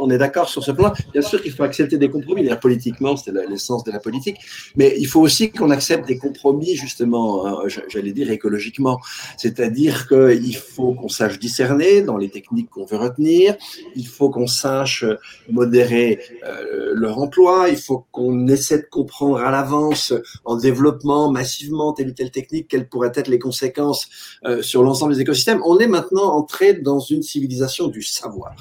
On, 0.00 0.10
est 0.10 0.18
d'accord 0.18 0.48
sur 0.48 0.62
ce 0.62 0.70
plan. 0.72 0.92
Bien 1.12 1.22
sûr 1.22 1.42
qu'il 1.42 1.52
faut 1.52 1.62
accepter 1.62 1.98
des 1.98 2.10
compromis. 2.10 2.42
D'ailleurs, 2.42 2.60
politiquement, 2.60 3.16
c'est 3.16 3.32
l'essence 3.48 3.84
de 3.84 3.92
la 3.92 4.00
politique. 4.00 4.38
Mais 4.76 4.94
il 4.98 5.06
faut 5.06 5.20
aussi 5.20 5.50
qu'on 5.50 5.70
accepte 5.70 6.06
des 6.06 6.18
compromis, 6.18 6.74
justement, 6.74 7.46
hein, 7.46 7.68
j'allais 7.88 8.12
dire 8.12 8.30
écologiquement. 8.30 8.98
C'est-à-dire 9.36 10.08
qu'il 10.08 10.56
faut 10.56 10.94
qu'on 10.94 11.08
sache 11.08 11.38
discerner 11.38 12.02
dans 12.02 12.16
les 12.16 12.30
techniques 12.30 12.70
qu'on 12.70 12.86
veut 12.86 12.96
retenir. 12.96 13.56
Il 13.94 14.06
faut 14.06 14.30
qu'on 14.30 14.46
sache 14.46 15.04
modérer 15.50 16.18
euh, 16.44 16.92
leur 16.94 17.18
emploi. 17.18 17.68
Il 17.68 17.78
faut 17.78 18.06
qu'on 18.10 18.48
essaie 18.48 18.78
de 18.78 18.86
comprendre 18.90 19.38
à 19.38 19.50
l'avance, 19.50 20.12
en 20.44 20.56
développement 20.56 21.30
massivement 21.30 21.92
telle 21.92 22.08
ou 22.08 22.12
telle 22.12 22.30
technique, 22.30 22.68
quelles 22.68 22.88
pourraient 22.88 23.12
être 23.14 23.28
les 23.28 23.38
conséquences 23.38 24.08
euh, 24.44 24.62
sur 24.62 24.82
l'ensemble 24.82 25.14
des 25.14 25.20
écosystèmes. 25.20 25.60
On 25.64 25.78
est 25.78 25.86
maintenant 25.86 26.32
entré 26.32 26.74
dans 26.74 26.98
une 26.98 27.22
civilisation 27.22 27.65
du 27.90 28.02
savoir. 28.02 28.54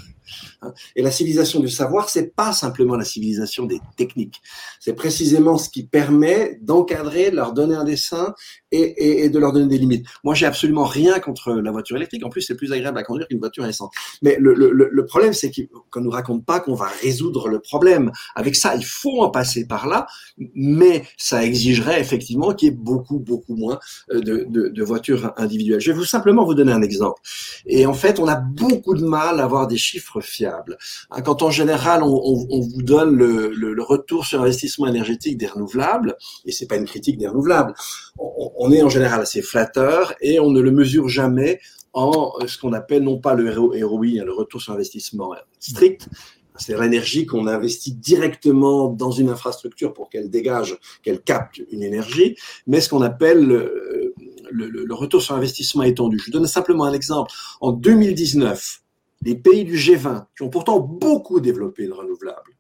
Hein. 0.62 0.74
Et 0.96 1.02
la 1.02 1.12
civilisation 1.12 1.60
du 1.60 1.70
savoir, 1.70 2.10
c'est 2.10 2.36
pas 2.36 2.54
simplement 2.54 2.96
la 2.96 3.06
civilisation 3.06 3.66
des 3.66 3.80
techniques. 3.98 4.42
C'est 4.80 4.94
précisément 4.94 5.58
ce 5.58 5.70
qui 5.70 5.84
permet 5.84 6.60
d'encadrer, 6.62 7.32
de 7.32 7.36
leur 7.36 7.54
donner 7.54 7.76
un 7.76 7.84
dessin 7.84 8.34
et, 8.72 9.30
de 9.30 9.40
leur 9.40 9.54
donner 9.54 9.68
des 9.68 9.78
limites. 9.78 10.06
Moi, 10.24 10.34
j'ai 10.34 10.46
absolument 10.46 10.84
rien 10.84 11.20
contre 11.20 11.54
la 11.54 11.72
voiture 11.72 11.96
électrique. 11.96 12.26
En 12.26 12.30
plus, 12.30 12.42
c'est 12.42 12.56
plus 12.56 12.74
agréable 12.74 12.98
à 12.98 13.04
conduire 13.04 13.28
qu'une 13.28 13.40
voiture 13.40 13.66
essence. 13.66 13.92
Mais 14.22 14.38
le, 14.40 15.06
problème, 15.06 15.34
c'est 15.34 15.52
qu'on 15.92 16.02
nous 16.02 16.10
raconte 16.10 16.46
pas 16.46 16.60
qu'on 16.60 16.76
va 16.76 16.90
résoudre 17.02 17.48
le 17.48 17.60
problème. 17.60 18.12
Avec 18.36 18.56
ça, 18.56 18.76
il 18.76 18.86
faut 18.86 19.22
en 19.22 19.30
passer 19.30 19.68
par 19.68 19.88
là, 19.88 20.08
mais 20.38 21.04
ça 21.18 21.44
exigerait 21.44 22.02
effectivement 22.02 22.54
qu'il 22.54 22.70
y 22.70 22.72
ait 22.72 22.76
beaucoup, 22.76 23.20
beaucoup 23.20 23.56
moins 23.56 23.80
euh, 24.12 24.22
de, 24.22 24.84
voitures 24.84 25.34
individuelles. 25.38 25.80
Je 25.82 25.92
vais 25.92 25.98
vous 25.98 26.06
simplement 26.06 26.46
vous 26.46 26.54
donner 26.54 26.72
un 26.72 26.82
exemple. 26.82 27.20
Et 27.66 27.86
en 27.86 27.94
fait, 27.94 28.20
on 28.20 28.28
a 28.28 28.36
beaucoup 28.36 28.94
de 28.96 29.04
mal 29.04 29.40
à 29.40 29.44
avoir 29.44 29.68
des 29.68 29.78
chiffres 29.78 30.15
fiables. 30.22 30.78
Hein, 31.12 31.22
quand 31.22 31.42
en 31.42 31.52
général, 31.52 32.04
on, 32.04 32.60
vous 32.62 32.82
donne 32.82 33.16
le, 33.16 33.84
retour 33.84 34.26
sur 34.26 34.42
investissement 34.42 34.88
énergétique 34.88 35.38
des 35.38 35.48
renouvelables, 35.48 36.16
et 36.46 36.52
c'est 36.52 36.66
pas 36.66 36.78
une 36.78 36.86
critique 36.86 37.18
des 37.18 37.28
renouvelables, 37.28 37.74
on, 38.18 38.72
est 38.72 38.82
en 38.82 38.90
général 38.90 39.22
assez 39.22 39.42
flatteur 39.42 40.14
et 40.22 40.40
on 40.40 40.50
ne 40.50 40.60
le 40.60 40.72
mesure 40.72 41.08
jamais 41.08 41.60
en 41.94 42.34
euh, 42.42 42.48
ce 42.48 42.58
qu'on 42.58 42.74
appelle 42.74 43.04
non 43.04 43.20
pas 43.20 43.36
le 43.36 43.52
ROI, 43.52 44.06
hein, 44.20 44.24
le 44.26 44.34
retour 44.34 44.62
sur 44.62 44.74
investissement 44.74 45.34
strict, 45.60 46.10
c'est 46.58 46.80
l'énergie 46.80 47.26
qu'on 47.26 47.48
investit 47.48 47.94
directement 47.94 48.88
dans 48.88 49.12
une 49.12 49.30
infrastructure 49.30 49.94
pour 49.94 50.10
qu'elle 50.10 50.30
dégage, 50.30 50.78
qu'elle 51.04 51.22
capte 51.22 51.62
une 51.72 51.84
énergie, 51.84 52.36
mais 52.68 52.82
ce 52.82 52.90
qu'on 52.90 53.02
appelle 53.02 53.46
le, 53.46 54.14
le, 54.52 54.94
retour 54.94 55.22
sur 55.22 55.36
investissement 55.36 55.84
étendu. 55.84 56.18
Je 56.20 56.26
vous 56.26 56.32
donne 56.32 56.48
simplement 56.48 56.86
un 56.86 56.94
exemple. 56.94 57.32
En 57.62 57.72
2019, 57.72 58.82
les 59.26 59.36
pays 59.36 59.66
du 59.66 59.76
G20, 59.76 60.28
qui 60.38 60.44
ont 60.44 60.50
pourtant 60.50 60.80
beaucoup 60.80 61.42
développé 61.42 61.88
le 61.88 61.94
renouvelable, 61.94 62.58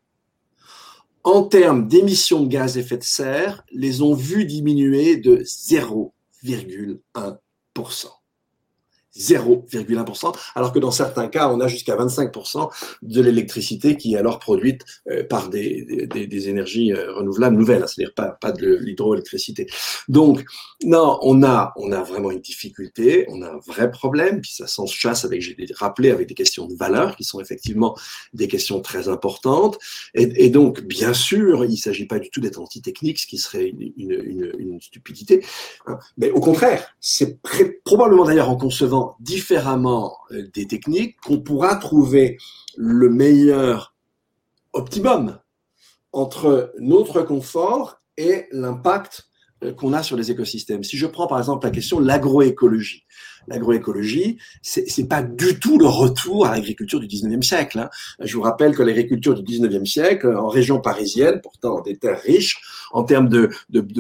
en 1.23 1.43
termes 1.43 1.87
d'émissions 1.87 2.43
de 2.43 2.47
gaz 2.47 2.77
à 2.77 2.81
effet 2.81 2.97
de 2.97 3.03
serre, 3.03 3.63
les 3.71 4.01
ont 4.01 4.13
vus 4.13 4.43
diminuer 4.45 5.15
de 5.17 5.37
0,1%. 5.37 8.07
0,1%, 9.17 10.33
alors 10.55 10.71
que 10.71 10.79
dans 10.79 10.91
certains 10.91 11.27
cas, 11.27 11.49
on 11.49 11.59
a 11.59 11.67
jusqu'à 11.67 11.95
25% 11.95 12.69
de 13.01 13.21
l'électricité 13.21 13.97
qui 13.97 14.13
est 14.13 14.17
alors 14.17 14.39
produite 14.39 14.83
euh, 15.09 15.23
par 15.23 15.49
des, 15.49 16.49
énergies 16.49 16.91
euh, 16.91 17.13
renouvelables 17.13 17.55
nouvelles, 17.55 17.83
hein, 17.83 17.87
c'est-à-dire 17.87 18.13
pas, 18.13 18.29
pas 18.29 18.51
de 18.51 18.75
l'hydroélectricité. 18.75 19.67
Donc, 20.07 20.43
non, 20.83 21.17
on 21.21 21.43
a, 21.43 21.73
on 21.77 21.91
a 21.91 22.03
vraiment 22.03 22.31
une 22.31 22.41
difficulté, 22.41 23.25
on 23.29 23.41
a 23.41 23.49
un 23.49 23.59
vrai 23.65 23.89
problème, 23.89 24.41
puis 24.41 24.51
ça 24.51 24.67
s'en 24.67 24.85
chasse 24.85 25.25
avec, 25.25 25.41
j'ai 25.41 25.55
rappelé, 25.75 26.11
avec 26.11 26.27
des 26.27 26.33
questions 26.33 26.67
de 26.67 26.75
valeur 26.75 27.15
qui 27.15 27.23
sont 27.23 27.39
effectivement 27.39 27.95
des 28.33 28.47
questions 28.47 28.81
très 28.81 29.07
importantes. 29.07 29.77
Et, 30.13 30.49
donc, 30.49 30.81
bien 30.81 31.13
sûr, 31.13 31.65
il 31.65 31.71
ne 31.71 31.75
s'agit 31.75 32.05
pas 32.05 32.19
du 32.19 32.29
tout 32.29 32.41
d'être 32.41 32.59
anti-technique, 32.59 33.19
ce 33.19 33.27
qui 33.27 33.37
serait 33.37 33.67
une, 33.67 34.79
stupidité, 34.81 35.43
hein. 35.87 35.97
mais 36.17 36.29
au 36.31 36.41
contraire, 36.41 36.95
c'est 36.99 37.39
probablement 37.83 38.25
d'ailleurs 38.25 38.49
en 38.49 38.57
concevant 38.57 39.04
différemment 39.19 40.17
euh, 40.31 40.47
des 40.53 40.67
techniques 40.67 41.17
qu'on 41.21 41.39
pourra 41.39 41.75
trouver 41.75 42.37
le 42.77 43.09
meilleur 43.09 43.95
optimum 44.73 45.39
entre 46.11 46.73
notre 46.79 47.21
confort 47.21 48.01
et 48.17 48.47
l'impact 48.51 49.27
euh, 49.63 49.73
qu'on 49.73 49.93
a 49.93 50.03
sur 50.03 50.17
les 50.17 50.31
écosystèmes. 50.31 50.83
Si 50.83 50.97
je 50.97 51.07
prends 51.07 51.27
par 51.27 51.39
exemple 51.39 51.65
la 51.65 51.71
question 51.71 51.99
de 51.99 52.05
l'agroécologie, 52.05 53.05
l'agroécologie, 53.47 54.37
c'est, 54.61 54.89
c'est 54.89 55.07
pas 55.07 55.21
du 55.21 55.59
tout 55.59 55.77
le 55.77 55.87
retour 55.87 56.45
à 56.45 56.51
l'agriculture 56.51 56.99
du 56.99 57.07
19e 57.07 57.41
siècle. 57.41 57.79
Hein. 57.79 57.89
Je 58.19 58.35
vous 58.35 58.41
rappelle 58.41 58.75
que 58.75 58.83
l'agriculture 58.83 59.35
du 59.35 59.59
19e 59.59 59.85
siècle, 59.85 60.35
en 60.35 60.47
région 60.47 60.79
parisienne, 60.79 61.39
pourtant 61.41 61.81
des 61.81 61.97
terres 61.97 62.21
riches, 62.21 62.59
en 62.91 63.03
termes 63.03 63.29
de, 63.29 63.49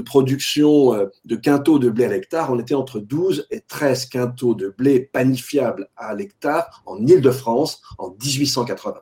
production 0.01 0.93
euh, 0.93 1.07
de 1.25 1.35
quintaux 1.35 1.79
de 1.79 1.89
blé 1.89 2.05
à 2.05 2.09
l'hectare, 2.09 2.51
on 2.51 2.59
était 2.59 2.75
entre 2.75 2.99
12 2.99 3.47
et 3.51 3.61
13 3.61 4.05
quintaux 4.05 4.55
de 4.55 4.73
blé 4.77 4.99
panifiable 4.99 5.89
à 5.97 6.13
l'hectare 6.15 6.81
en 6.85 7.05
Île-de-France 7.05 7.81
en 7.97 8.11
1880. 8.11 8.95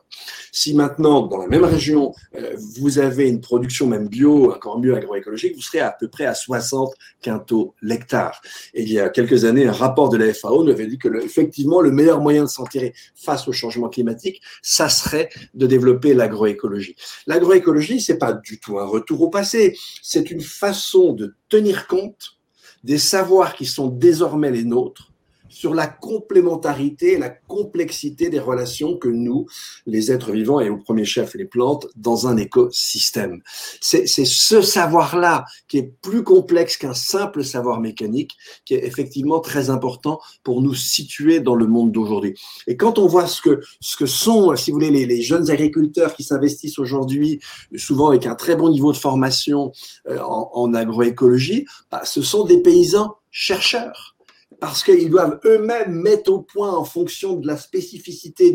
Si 0.52 0.74
maintenant, 0.74 1.28
dans 1.28 1.38
la 1.38 1.48
même 1.48 1.64
région, 1.64 2.14
euh, 2.36 2.56
vous 2.80 3.00
avez 3.00 3.30
une 3.30 3.42
production 3.42 3.88
même 3.88 4.08
bio, 4.08 4.54
encore 4.54 4.80
mieux 4.80 4.96
agroécologique, 4.96 5.56
vous 5.56 5.62
serez 5.62 5.80
à 5.80 5.92
peu 5.92 6.08
près 6.08 6.26
à 6.26 6.34
60 6.34 6.94
quintaux 7.22 7.76
l'hectare. 7.82 8.42
Il 8.74 8.92
y 8.92 9.00
a 9.00 9.10
quelques 9.10 9.46
années, 9.46 9.68
un 9.68 9.72
rapport 9.72 10.10
de 10.10 10.18
la 10.18 10.33
FAO 10.34 10.64
nous 10.64 10.72
avait 10.72 10.88
dit 10.88 10.98
que 10.98 11.08
effectivement, 11.24 11.82
le 11.82 11.92
meilleur 11.92 12.20
moyen 12.20 12.44
de 12.44 12.50
s'en 12.50 12.66
tirer 12.66 12.94
face 13.16 13.48
au 13.48 13.52
changement 13.52 13.90
climatique, 13.90 14.42
ça 14.62 14.90
serait 14.90 15.30
de 15.54 15.68
développer 15.68 16.14
l'agroécologie. 16.14 16.96
L'agroécologie, 17.28 18.02
c'est 18.02 18.18
pas 18.18 18.34
du 18.34 18.60
tout 18.60 18.80
un 18.80 18.86
retour 18.86 19.22
au 19.22 19.30
passé, 19.30 19.78
c'est 20.02 20.32
une 20.32 20.42
façon 20.42 21.14
de 21.14 21.36
tenir 21.50 21.88
compte 21.88 22.38
des 22.84 22.98
savoirs 22.98 23.56
qui 23.56 23.66
sont 23.66 23.88
désormais 23.88 24.52
les 24.52 24.64
nôtres, 24.64 25.13
sur 25.54 25.74
la 25.74 25.88
complémentarité 25.88 27.14
et 27.14 27.18
la 27.18 27.30
complexité 27.30 28.30
des 28.30 28.40
relations 28.40 28.98
que 28.98 29.08
nous, 29.08 29.46
les 29.86 30.12
êtres 30.12 30.32
vivants 30.32 30.60
et 30.60 30.70
au 30.70 30.78
premier 30.78 31.06
chef 31.06 31.36
les 31.36 31.46
plantes, 31.46 31.88
dans 31.96 32.28
un 32.28 32.38
écosystème. 32.38 33.42
C'est 33.80 34.08
ce 34.08 34.62
savoir-là 34.62 35.46
qui 35.68 35.78
est 35.78 35.94
plus 36.02 36.24
complexe 36.24 36.76
qu'un 36.78 36.96
simple 36.96 37.44
savoir 37.44 37.80
mécanique, 37.80 38.32
qui 38.66 38.74
est 38.74 38.86
effectivement 38.86 39.40
très 39.40 39.70
important 39.70 40.20
pour 40.44 40.62
nous 40.62 40.74
situer 40.74 41.40
dans 41.40 41.56
le 41.56 41.68
monde 41.68 41.92
d'aujourd'hui. 41.92 42.34
Et 42.68 42.76
quand 42.76 42.98
on 42.98 43.06
voit 43.06 43.28
ce 43.28 43.42
que, 43.42 43.62
ce 43.80 43.96
que 43.96 44.08
sont, 44.08 44.56
si 44.56 44.72
vous 44.72 44.78
voulez, 44.78 44.92
les, 44.92 45.06
les 45.06 45.22
jeunes 45.22 45.52
agriculteurs 45.52 46.16
qui 46.16 46.24
s'investissent 46.24 46.80
aujourd'hui, 46.80 47.40
souvent 47.76 48.10
avec 48.10 48.26
un 48.26 48.36
très 48.36 48.56
bon 48.56 48.70
niveau 48.70 48.92
de 48.92 48.98
formation 48.98 49.72
euh, 50.08 50.20
en, 50.20 50.50
en 50.54 50.74
agroécologie, 50.74 51.66
bah, 51.92 52.02
ce 52.04 52.24
sont 52.24 52.44
des 52.44 52.62
paysans 52.62 53.16
chercheurs 53.32 54.13
parce 54.60 54.84
qu'ils 54.84 55.10
doivent 55.10 55.40
eux-mêmes 55.46 55.94
mettre 55.94 56.32
au 56.32 56.42
point 56.42 56.72
en 56.72 56.84
fonction 56.84 57.36
de 57.36 57.48
la 57.48 57.58
spécificité 57.58 58.52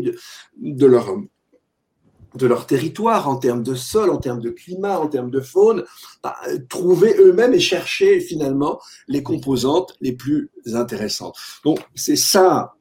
de, 0.57 0.85
leur, 0.85 1.15
de 2.35 2.47
leur 2.47 2.65
territoire, 2.65 3.27
en 3.29 3.37
termes 3.37 3.63
de 3.63 3.75
sol, 3.75 4.09
en 4.09 4.17
termes 4.17 4.41
de 4.41 4.49
climat, 4.49 4.99
en 4.99 5.07
termes 5.07 5.31
de 5.31 5.41
faune, 5.41 5.83
bah, 6.23 6.37
trouver 6.69 7.15
eux-mêmes 7.19 7.53
et 7.53 7.59
chercher 7.59 8.19
finalement 8.19 8.79
les 9.07 9.23
composantes 9.23 9.95
les 10.01 10.13
plus 10.13 10.51
intéressantes. 10.73 11.35
Donc 11.63 11.79
c'est 11.95 12.15
ça, 12.15 12.75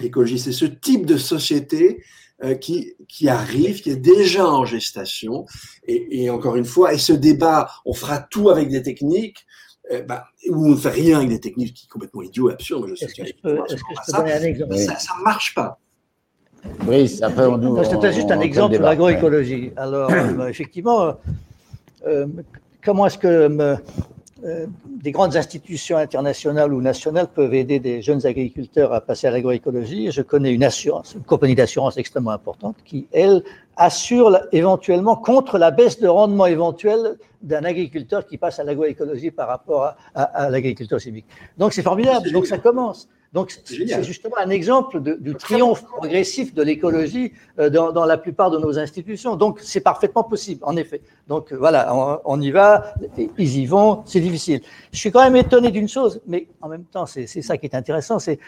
l'écologie, 0.00 0.38
c'est 0.38 0.52
ce 0.52 0.66
type 0.66 1.06
de 1.06 1.16
société 1.16 2.02
euh, 2.44 2.54
qui, 2.54 2.94
qui 3.08 3.28
arrive, 3.28 3.80
qui 3.80 3.90
est 3.90 3.96
déjà 3.96 4.46
en 4.46 4.66
gestation. 4.66 5.46
Et 5.86 6.28
encore 6.28 6.56
une 6.56 6.66
fois, 6.66 6.92
et 6.92 6.98
ce 6.98 7.14
débat, 7.14 7.70
on 7.86 7.94
fera 7.94 8.18
tout 8.18 8.50
avec 8.50 8.68
des 8.68 8.82
techniques, 8.82 9.46
euh, 9.92 10.02
bah, 10.02 10.26
où 10.48 10.66
on 10.66 10.70
ne 10.70 10.76
fait 10.76 10.90
rien 10.90 11.18
avec 11.18 11.28
des 11.28 11.40
techniques 11.40 11.74
qui 11.74 11.82
sont 11.82 11.88
complètement 11.90 12.22
idiots, 12.22 12.48
absurdes. 12.48 12.88
Je 12.88 12.94
sais 12.96 13.04
est-ce 13.06 13.14
que 13.14 13.26
je 13.26 13.32
peux, 13.40 13.56
que 13.56 13.76
je 13.76 14.16
un 14.16 14.42
exemple 14.42 14.76
Ça 14.76 14.94
ne 15.18 15.24
marche 15.24 15.54
pas. 15.54 15.78
Brice, 16.80 17.22
après 17.22 17.46
on 17.46 17.58
nous. 17.58 17.84
C'était 17.84 18.12
juste 18.12 18.30
un 18.30 18.40
exemple 18.40 18.74
de 18.76 18.82
l'agroécologie. 18.82 19.72
Alors, 19.76 20.10
euh, 20.10 20.46
effectivement, 20.48 21.14
euh, 22.06 22.26
comment 22.84 23.06
est-ce 23.06 23.18
que 23.18 23.76
euh, 24.44 24.66
des 25.02 25.12
grandes 25.12 25.34
institutions 25.34 25.96
internationales 25.96 26.74
ou 26.74 26.82
nationales 26.82 27.28
peuvent 27.28 27.54
aider 27.54 27.80
des 27.80 28.02
jeunes 28.02 28.26
agriculteurs 28.26 28.92
à 28.92 29.00
passer 29.00 29.26
à 29.26 29.30
l'agroécologie 29.30 30.10
Je 30.10 30.20
connais 30.20 30.52
une 30.52 30.62
assurance, 30.62 31.14
une 31.14 31.22
compagnie 31.22 31.54
d'assurance 31.54 31.96
extrêmement 31.96 32.32
importante 32.32 32.76
qui, 32.84 33.08
elle, 33.12 33.42
assure 33.76 34.38
éventuellement 34.52 35.16
contre 35.16 35.56
la 35.58 35.70
baisse 35.70 36.00
de 36.00 36.08
rendement 36.08 36.46
éventuelle 36.46 37.16
d'un 37.42 37.64
agriculteur 37.64 38.26
qui 38.26 38.36
passe 38.36 38.58
à 38.58 38.64
l'agroécologie 38.64 39.30
par 39.30 39.48
rapport 39.48 39.84
à, 39.84 39.96
à, 40.14 40.22
à 40.22 40.50
l'agriculture 40.50 40.98
chimique. 40.98 41.26
Donc 41.56 41.72
c'est 41.72 41.82
formidable, 41.82 42.30
donc 42.30 42.46
ça 42.46 42.58
commence. 42.58 43.08
Donc 43.36 43.54
c'est 43.64 44.02
justement 44.02 44.38
un 44.38 44.48
exemple 44.48 45.02
de, 45.02 45.12
du 45.12 45.34
triomphe 45.34 45.84
progressif 45.84 46.54
de 46.54 46.62
l'écologie 46.62 47.34
euh, 47.58 47.68
dans, 47.68 47.92
dans, 47.92 48.06
la 48.06 48.16
plupart 48.16 48.50
de 48.50 48.56
nos 48.56 48.78
institutions. 48.78 49.36
Donc 49.36 49.60
c'est 49.60 49.82
parfaitement 49.82 50.24
possible, 50.24 50.62
en 50.64 50.74
effet. 50.74 51.02
Donc 51.28 51.52
voilà, 51.52 51.94
on, 51.94 52.18
on 52.24 52.40
y 52.40 52.50
va, 52.50 52.94
ils 53.36 53.58
y 53.58 53.66
vont, 53.66 54.02
c'est 54.06 54.20
difficile. 54.20 54.62
Je 54.90 54.98
suis 54.98 55.12
quand 55.12 55.22
même 55.22 55.36
étonné 55.36 55.70
d'une 55.70 55.86
chose, 55.86 56.22
mais 56.26 56.46
en 56.62 56.70
même 56.70 56.84
temps 56.84 57.04
c'est 57.04 57.26
ça 57.26 57.58
qui 57.58 57.66
est 57.66 57.74
intéressant, 57.74 58.18
c'est 58.18 58.38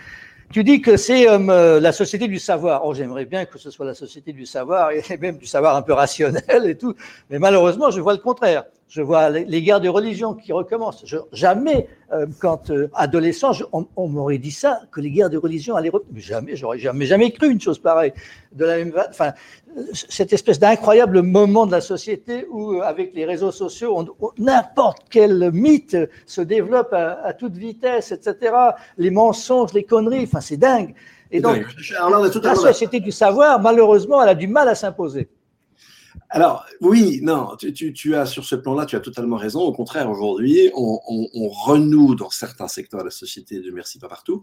tu 0.51 0.65
dis 0.65 0.81
que 0.81 0.97
c'est 0.97 1.29
euh, 1.29 1.79
la 1.79 1.93
société 1.93 2.27
du 2.27 2.39
savoir. 2.39 2.87
Oh, 2.87 2.95
j'aimerais 2.95 3.27
bien 3.27 3.45
que 3.45 3.59
ce 3.59 3.71
soit 3.71 3.85
la 3.85 3.95
société 3.95 4.33
du 4.33 4.47
savoir 4.47 4.93
et 4.93 5.03
même 5.21 5.37
du 5.37 5.45
savoir 5.45 5.77
un 5.77 5.83
peu 5.83 5.93
rationnel 5.93 6.65
et 6.65 6.79
tout. 6.79 6.95
Mais 7.29 7.39
malheureusement, 7.39 7.91
je 7.91 8.01
vois 8.01 8.15
le 8.15 8.21
contraire. 8.21 8.65
Je 8.89 9.03
vois 9.03 9.29
les, 9.29 9.63
guerres 9.63 9.83
de 9.83 9.89
religion 9.89 10.33
qui 10.33 10.53
recommencent. 10.53 11.03
Je, 11.05 11.19
jamais, 11.33 11.89
euh, 12.11 12.27
quand 12.41 12.71
euh, 12.71 12.89
adolescent, 12.95 13.53
on, 13.73 13.87
on 13.97 14.09
m'aurait 14.09 14.39
dit 14.39 14.51
ça, 14.51 14.81
que 14.91 15.03
les 15.03 15.11
guerres 15.11 15.29
de 15.29 15.37
religion 15.37 15.77
allaient. 15.77 15.93
Jamais, 16.17 16.57
j'aurais 16.57 16.79
jamais, 16.79 17.05
jamais 17.05 17.31
cru 17.31 17.51
une 17.51 17.61
chose 17.61 17.79
pareille. 17.79 18.15
De 18.53 18.65
la 18.65 18.79
même, 18.79 18.95
enfin, 19.11 19.33
cette 19.93 20.33
espèce 20.33 20.59
d'incroyable 20.59 21.21
moment 21.21 21.67
de 21.67 21.73
la 21.73 21.83
société 21.83 22.47
où, 22.51 22.73
euh, 22.73 22.81
avec 22.81 23.15
les 23.15 23.27
réseaux 23.27 23.53
sociaux, 23.53 24.17
n'importe 24.39 25.03
quel 25.11 25.53
mythe 25.53 25.97
se 26.25 26.41
développe 26.41 26.95
à, 26.95 27.21
à, 27.25 27.35
toute 27.35 27.57
vitesse, 27.57 28.11
etc. 28.11 28.55
Les 28.97 29.11
mensonges, 29.11 29.75
les 29.75 29.85
conneries, 29.85 30.25
enfin, 30.25 30.41
c'est 30.41 30.57
dingue. 30.57 30.95
Et 31.31 31.41
donc, 31.41 31.63
la 32.43 32.55
société 32.55 33.01
du 33.01 33.13
savoir, 33.13 33.61
malheureusement, 33.61 34.23
elle 34.23 34.31
a 34.31 34.35
du 34.35 34.49
mal 34.49 34.67
à 34.67 34.75
s'imposer. 34.75 35.29
Alors, 36.31 36.65
oui, 36.81 37.21
non, 37.23 37.57
tu, 37.59 37.73
tu, 37.73 37.93
tu, 37.93 38.15
as 38.15 38.27
sur 38.27 38.45
ce 38.45 38.55
plan-là, 38.55 38.87
tu 38.87 38.97
as 38.97 39.01
totalement 39.01 39.37
raison. 39.37 39.61
Au 39.61 39.73
contraire, 39.73 40.11
aujourd'hui, 40.11 40.71
on, 40.75 41.01
on, 41.09 41.29
on, 41.35 41.49
renoue 41.49 42.15
dans 42.15 42.31
certains 42.31 42.69
secteurs 42.69 43.01
de 43.01 43.07
la 43.07 43.11
société, 43.11 43.61
de 43.61 43.71
merci 43.71 43.99
pas 43.99 44.09
partout, 44.09 44.43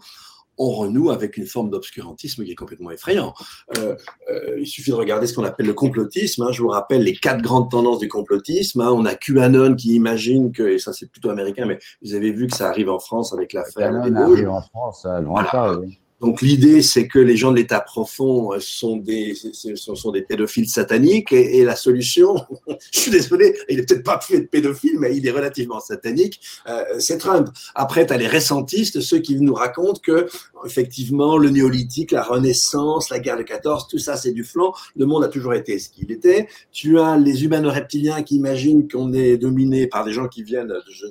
on 0.58 0.70
renoue 0.70 1.10
avec 1.10 1.38
une 1.38 1.46
forme 1.46 1.70
d'obscurantisme 1.70 2.44
qui 2.44 2.52
est 2.52 2.56
complètement 2.56 2.92
effrayant. 2.92 3.34
Euh, 3.78 3.96
euh, 4.30 4.60
il 4.60 4.68
suffit 4.68 4.92
de 4.92 4.96
regarder 4.96 5.28
ce 5.28 5.34
qu'on 5.34 5.44
appelle 5.44 5.66
le 5.66 5.74
complotisme. 5.74 6.44
Hein. 6.44 6.52
Je 6.52 6.62
vous 6.62 6.70
rappelle 6.70 7.04
les 7.04 7.16
quatre 7.16 7.42
grandes 7.42 7.70
tendances 7.70 8.00
du 8.00 8.08
complotisme. 8.08 8.82
Hein. 8.82 8.92
On 8.92 9.06
a 9.06 9.16
QAnon 9.16 9.76
qui 9.76 9.96
imagine 9.96 10.52
que, 10.52 10.64
et 10.64 10.80
ça 10.80 10.94
c'est 10.94 11.10
plutôt 11.10 11.30
américain, 11.30 11.66
mais 11.66 11.80
vous 12.02 12.14
avez 12.14 12.32
vu 12.32 12.48
que 12.48 12.56
ça 12.56 12.70
arrive 12.70 12.90
en 12.90 13.00
France 13.00 13.34
avec 13.34 13.54
l'affaire. 13.54 13.92
QAnon 13.92 14.16
arrive 14.16 14.50
en 14.50 14.62
France, 14.62 15.06
loin 15.06 15.22
voilà. 15.22 15.50
pas, 15.50 15.78
oui. 15.78 16.00
Donc 16.22 16.42
l'idée, 16.42 16.82
c'est 16.82 17.08
que 17.08 17.20
les 17.20 17.36
gens 17.36 17.52
de 17.52 17.58
l'état 17.58 17.82
profond 17.82 18.52
sont 18.60 18.98
des, 18.98 19.34
sont 19.76 20.12
des 20.12 20.22
pédophiles 20.22 20.70
sataniques 20.70 21.34
et, 21.34 21.58
et 21.58 21.64
la 21.64 21.76
solution, 21.76 22.36
je 22.94 23.00
suis 23.00 23.12
désolé, 23.12 23.56
il 23.70 23.78
n'est 23.78 23.84
peut-être 23.84 24.04
pas 24.04 24.20
fait 24.22 24.40
de 24.40 24.46
pédophile, 24.46 24.98
mais 25.00 25.16
il 25.16 25.28
est 25.28 25.32
relativement 25.32 25.80
satanique, 25.80 26.40
euh, 26.68 26.84
c'est 27.00 27.18
Trump. 27.18 27.50
Après, 27.76 28.06
tu 28.06 28.14
as 28.14 28.18
les 28.18 28.28
récentistes, 28.28 29.02
ceux 29.02 29.20
qui 29.20 29.36
nous 29.36 29.54
racontent 29.54 30.00
que 30.02 30.28
effectivement 30.66 31.38
le 31.38 31.50
néolithique, 31.50 32.12
la 32.12 32.24
Renaissance, 32.24 33.10
la 33.10 33.20
guerre 33.20 33.38
de 33.38 33.44
14, 33.44 33.88
tout 33.88 34.00
ça 34.00 34.16
c'est 34.16 34.32
du 34.32 34.44
flanc, 34.44 34.74
le 34.96 35.06
monde 35.06 35.24
a 35.24 35.28
toujours 35.28 35.54
été 35.54 35.78
ce 35.80 35.90
qu'il 35.90 36.12
était. 36.12 36.48
Tu 36.72 37.00
as 37.00 37.18
les 37.18 37.44
humano-reptiliens 37.44 38.24
qui 38.24 38.36
imaginent 38.36 38.88
qu'on 38.88 39.14
est 39.14 39.38
dominé 39.38 39.88
par 39.88 40.06
des 40.06 40.14
gens 40.14 40.28
qui 40.28 40.44
viennent 40.44 40.68
de 40.68 40.82
je, 40.90 41.06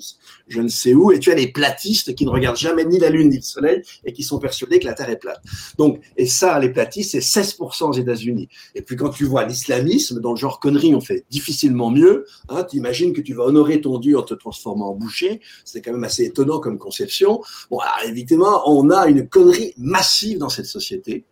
je 0.49 0.61
ne 0.61 0.69
sais 0.69 0.95
où, 0.95 1.13
et 1.13 1.19
tu 1.19 1.31
as 1.31 1.35
les 1.35 1.53
platistes 1.53 2.15
qui 2.15 2.25
ne 2.25 2.31
regardent 2.31 2.57
jamais 2.57 2.85
ni 2.85 2.99
la 2.99 3.11
lune 3.11 3.29
ni 3.29 3.37
le 3.37 3.43
soleil 3.43 3.83
et 4.05 4.13
qui 4.13 4.23
sont 4.23 4.39
persuadés 4.39 4.79
que 4.79 4.87
la 4.87 4.94
Terre 4.95 5.11
est 5.11 5.17
plate. 5.17 5.43
Donc, 5.79 6.01
et 6.17 6.27
ça, 6.27 6.59
les 6.59 6.71
platistes, 6.71 7.13
c'est 7.13 7.41
16% 7.41 7.85
aux 7.85 7.93
États-Unis. 7.93 8.49
Et 8.75 8.83
puis 8.83 8.97
quand 8.97 9.11
tu 9.11 9.25
vois 9.25 9.45
l'islamisme, 9.45 10.21
dans 10.21 10.33
le 10.33 10.39
genre 10.39 10.61
connerie, 10.61 10.95
on 10.95 11.01
fait 11.01 11.25
difficilement 11.31 11.91
mieux. 11.91 12.27
Hein, 12.49 12.65
tu 12.65 12.77
imagines 12.77 13.13
que 13.13 13.21
tu 13.21 13.35
vas 13.35 13.45
honorer 13.45 13.81
ton 13.81 13.99
Dieu 13.99 14.19
en 14.19 14.23
te 14.23 14.35
transformant 14.35 14.91
en 14.91 14.95
boucher. 14.95 15.41
C'est 15.65 15.83
quand 15.83 15.93
même 15.93 16.05
assez 16.05 16.25
étonnant 16.25 16.61
comme 16.61 16.79
conception. 16.79 17.43
Bon, 17.71 17.79
alors, 17.79 18.09
évidemment, 18.09 18.63
on 18.67 18.91
a 18.91 19.07
une 19.07 19.29
connerie 19.29 19.75
massive 19.77 20.39
dans 20.39 20.49
cette 20.49 20.67
société 20.67 21.25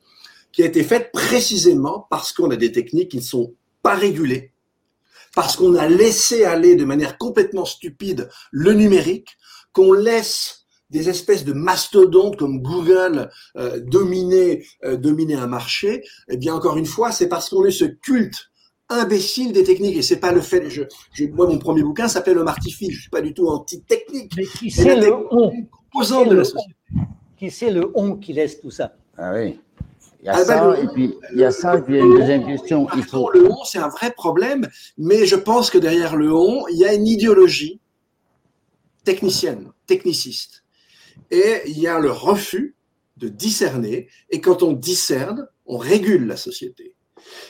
qui 0.53 0.63
a 0.63 0.67
été 0.67 0.85
faite 0.85 1.11
précisément 1.13 2.07
parce 2.11 2.33
qu'on 2.33 2.51
a 2.51 2.57
des 2.57 2.73
techniques 2.73 3.11
qui 3.11 3.17
ne 3.17 3.23
sont 3.23 3.55
pas 3.83 3.95
régulées, 3.95 4.53
parce 5.35 5.57
qu'on 5.57 5.75
a 5.75 5.89
laissé 5.89 6.45
aller 6.45 6.77
de 6.77 6.85
manière 6.85 7.19
complètement 7.19 7.65
stupide 7.65 8.29
le 8.51 8.75
numérique, 8.75 9.37
qu'on 9.73 9.93
laisse 9.93 10.62
des 10.93 11.09
espèces 11.09 11.45
de 11.45 11.53
mastodontes 11.53 12.37
comme 12.37 12.61
Google 12.61 13.31
euh, 13.57 13.81
dominer, 13.81 14.65
euh, 14.85 14.97
dominer 14.97 15.35
un 15.35 15.47
marché, 15.47 16.05
eh 16.29 16.37
bien 16.37 16.55
encore 16.55 16.77
une 16.77 16.87
fois, 16.87 17.11
c'est 17.11 17.29
parce 17.29 17.49
qu'on 17.49 17.65
est 17.65 17.73
ce 17.73 17.87
culte 17.87 18.51
imbécile 18.89 19.53
des 19.53 19.65
techniques 19.65 19.97
et 19.97 20.03
c'est 20.03 20.21
pas 20.21 20.33
le 20.33 20.43
fait. 20.43 20.69
Je, 20.69 20.83
je, 21.15 21.25
moi, 21.25 21.47
mon 21.47 21.59
premier 21.59 21.83
bouquin 21.83 22.09
s'appelle 22.09 22.35
Le 22.35 22.45
Martifige. 22.45 22.95
Je 22.95 23.01
suis 23.03 23.11
pas 23.11 23.23
du 23.23 23.33
tout 23.33 23.49
anti-technique. 23.49 24.33
Mais 24.37 24.45
qui 24.45 24.71
c'est 24.71 24.97
le 24.97 25.15
on? 25.31 25.51
composant 25.91 26.27
de 26.27 26.35
la 26.37 26.45
société. 26.45 26.77
Qui 27.39 27.51
c'est 27.51 27.71
le 27.71 27.91
on 27.95 28.17
qui 28.17 28.35
laisse 28.35 28.61
tout 28.61 28.71
ça? 28.71 28.95
Ah 29.17 29.33
oui. 29.35 29.59
Il 30.21 30.27
y 30.27 30.29
a 30.29 30.35
ah 30.35 30.45
ça, 30.45 30.69
ben, 30.69 30.85
et 30.85 30.87
puis 30.93 31.15
il 31.33 31.41
y 31.41 31.45
a 31.45 31.51
ça, 31.51 31.79
et 31.79 31.83
puis 31.83 31.95
il 31.95 31.99
y 31.99 32.01
a 32.01 32.05
une 32.05 32.17
deuxième 32.17 32.47
question. 32.47 32.87
Il 32.95 33.03
faut... 33.03 33.29
Le 33.33 33.51
on, 33.51 33.65
c'est 33.65 33.79
un 33.79 33.89
vrai 33.89 34.13
problème, 34.13 34.69
mais 34.97 35.27
je 35.27 35.35
pense 35.35 35.69
que 35.69 35.79
derrière 35.79 36.15
le 36.15 36.33
on, 36.33 36.69
il 36.69 36.77
y 36.77 36.85
a 36.85 36.95
une 36.95 37.09
idéologie 37.09 37.81
technicienne, 39.05 39.73
techniciste 39.87 40.62
et 41.31 41.63
il 41.67 41.79
y 41.79 41.87
a 41.87 41.99
le 41.99 42.11
refus 42.11 42.77
de 43.17 43.29
discerner. 43.29 44.09
Et 44.31 44.41
quand 44.41 44.63
on 44.63 44.73
discerne, 44.73 45.47
on 45.67 45.79
régule 45.79 46.27
la 46.27 46.37
société. 46.37 46.95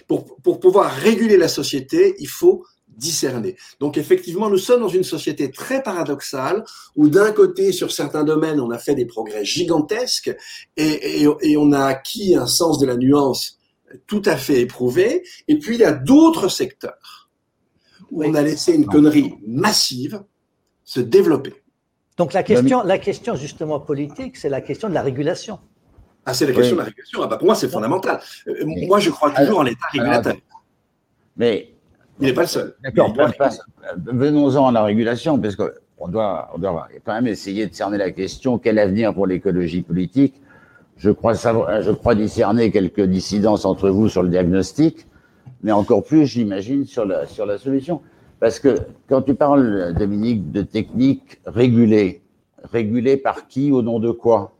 Pour, 0.07 0.37
pour 0.37 0.61
pouvoir 0.61 0.93
réguler 0.93 1.37
la 1.37 1.49
société, 1.49 2.15
il 2.19 2.29
faut 2.29 2.65
discerner. 2.89 3.57
Donc 3.81 3.97
effectivement, 3.97 4.51
nous 4.51 4.59
sommes 4.59 4.81
dans 4.81 4.89
une 4.89 5.05
société 5.05 5.51
très 5.51 5.83
paradoxale 5.83 6.65
où 6.95 7.09
d'un 7.09 7.33
côté, 7.33 7.73
sur 7.73 7.91
certains 7.91 8.25
domaines, 8.25 8.61
on 8.61 8.71
a 8.71 8.79
fait 8.79 8.95
des 8.95 9.07
progrès 9.07 9.45
gigantesques 9.45 10.35
et, 10.77 11.23
et, 11.23 11.29
et, 11.41 11.57
on 11.57 11.73
a 11.73 11.85
acquis 11.85 12.37
un 12.37 12.47
sens 12.47 12.79
de 12.79 12.87
la 12.87 12.97
nuance 12.97 13.59
tout 14.07 14.23
à 14.27 14.37
fait 14.37 14.61
éprouvé. 14.61 15.23
Et 15.49 15.59
puis 15.59 15.77
il 15.77 15.81
y 15.81 15.85
a 15.85 15.93
d'autres 15.93 16.49
secteurs 16.49 17.31
où 18.11 18.23
on 18.25 18.35
a 18.35 18.43
laissé 18.43 18.75
une 18.75 18.87
connerie 18.87 19.35
massive 19.47 20.23
se 20.85 21.01
développer. 21.01 21.62
Donc 22.17 22.33
la 22.33 22.43
question, 22.43 22.83
la 22.85 22.99
question 22.99 23.35
justement 23.37 23.81
politique, 23.81 24.37
c'est 24.37 24.49
la 24.49 24.61
question 24.61 24.89
de 24.89 24.95
la 24.95 25.03
régulation. 25.03 25.59
Ah, 26.25 26.35
c'est 26.35 26.47
la 26.47 26.53
question 26.53 26.73
oui. 26.73 26.77
de 26.77 26.79
la 26.79 26.85
régulation. 26.85 27.21
Ah, 27.23 27.27
bah, 27.27 27.37
pour 27.37 27.47
moi, 27.47 27.55
c'est 27.55 27.69
fondamental. 27.69 28.21
Euh, 28.47 28.65
moi, 28.87 29.01
je 29.01 29.11
crois 29.11 29.31
toujours 29.31 29.43
alors, 29.47 29.59
en 29.61 29.63
l'État 29.63 29.87
régulateur. 29.93 30.35
Mais 31.37 31.73
il 32.21 32.27
n'est 32.27 32.33
pas 32.35 32.43
le 32.43 32.47
seul. 32.47 32.75
D'accord. 32.83 33.15
Venons-en 33.97 34.69
à 34.69 34.73
la 34.73 34.85
régulation, 34.85 35.39
parce 35.39 35.57
que 35.57 35.75
on 35.99 36.09
doit, 36.09 36.51
on 36.55 36.59
doit 36.59 36.89
quand 37.05 37.15
même 37.15 37.27
essayer 37.27 37.67
de 37.67 37.75
cerner 37.75 37.97
la 37.97 38.11
question 38.11 38.59
quel 38.59 38.79
avenir 38.79 39.15
pour 39.15 39.27
l'écologie 39.27 39.83
politique? 39.83 40.35
Je 40.97 41.11
crois, 41.11 41.35
savoir, 41.35 41.83
je 41.83 41.91
crois 41.91 42.15
discerner 42.15 42.71
quelques 42.71 43.03
dissidences 43.03 43.65
entre 43.65 43.89
vous 43.89 44.09
sur 44.09 44.23
le 44.23 44.29
diagnostic, 44.29 45.07
mais 45.63 45.73
encore 45.73 46.05
plus, 46.05 46.27
j'imagine, 46.27 46.85
sur 46.85 47.05
la, 47.05 47.27
sur 47.27 47.47
la 47.47 47.59
solution. 47.59 48.03
Parce 48.43 48.59
que 48.59 48.77
quand 49.09 49.23
tu 49.23 49.37
parles, 49.37 49.95
Dominique, 49.97 50.51
de 50.51 50.63
techniques 50.63 51.39
régulées, 51.47 52.23
régulées 52.65 53.17
par 53.17 53.47
qui, 53.47 53.71
au 53.71 53.83
nom 53.83 54.01
de 54.01 54.11
quoi? 54.11 54.59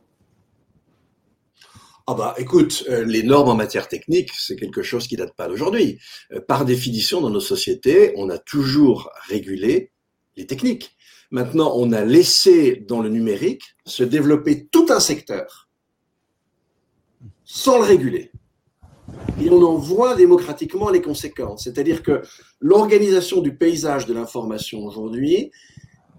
Ah 2.07 2.13
bah 2.13 2.33
écoute, 2.37 2.85
euh, 2.87 3.03
les 3.03 3.23
normes 3.23 3.49
en 3.49 3.55
matière 3.55 3.89
technique, 3.89 4.29
c'est 4.37 4.55
quelque 4.55 4.83
chose 4.83 5.05
qui 5.05 5.17
date 5.17 5.35
pas 5.35 5.49
d'aujourd'hui. 5.49 5.99
Euh, 6.31 6.39
par 6.39 6.63
définition, 6.63 7.19
dans 7.19 7.29
nos 7.29 7.41
sociétés, 7.41 8.13
on 8.15 8.29
a 8.29 8.37
toujours 8.37 9.11
régulé 9.27 9.91
les 10.37 10.47
techniques. 10.47 10.95
Maintenant, 11.29 11.73
on 11.75 11.91
a 11.91 12.05
laissé 12.05 12.85
dans 12.87 13.01
le 13.01 13.09
numérique 13.09 13.63
se 13.85 14.05
développer 14.05 14.65
tout 14.67 14.85
un 14.91 15.01
secteur 15.01 15.67
sans 17.43 17.79
le 17.79 17.83
réguler. 17.83 18.31
Et 19.41 19.49
on 19.49 19.61
en 19.61 19.75
voit 19.75 20.15
démocratiquement 20.15 20.89
les 20.89 21.01
conséquences. 21.01 21.63
C'est-à-dire 21.63 22.03
que 22.03 22.21
l'organisation 22.59 23.41
du 23.41 23.55
paysage 23.55 24.05
de 24.05 24.13
l'information 24.13 24.85
aujourd'hui 24.85 25.51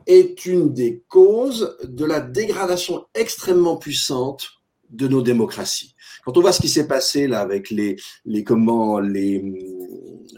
est 0.06 0.44
une 0.46 0.72
des 0.72 1.02
causes 1.08 1.76
de 1.84 2.04
la 2.04 2.20
dégradation 2.20 3.06
extrêmement 3.14 3.76
puissante 3.76 4.48
de 4.90 5.08
nos 5.08 5.22
démocraties. 5.22 5.94
Quand 6.24 6.36
on 6.36 6.40
voit 6.40 6.52
ce 6.52 6.60
qui 6.60 6.68
s'est 6.68 6.86
passé 6.86 7.26
là 7.26 7.40
avec 7.40 7.70
les, 7.70 7.96
les 8.24 8.44
comment 8.44 9.00
les 9.00 9.42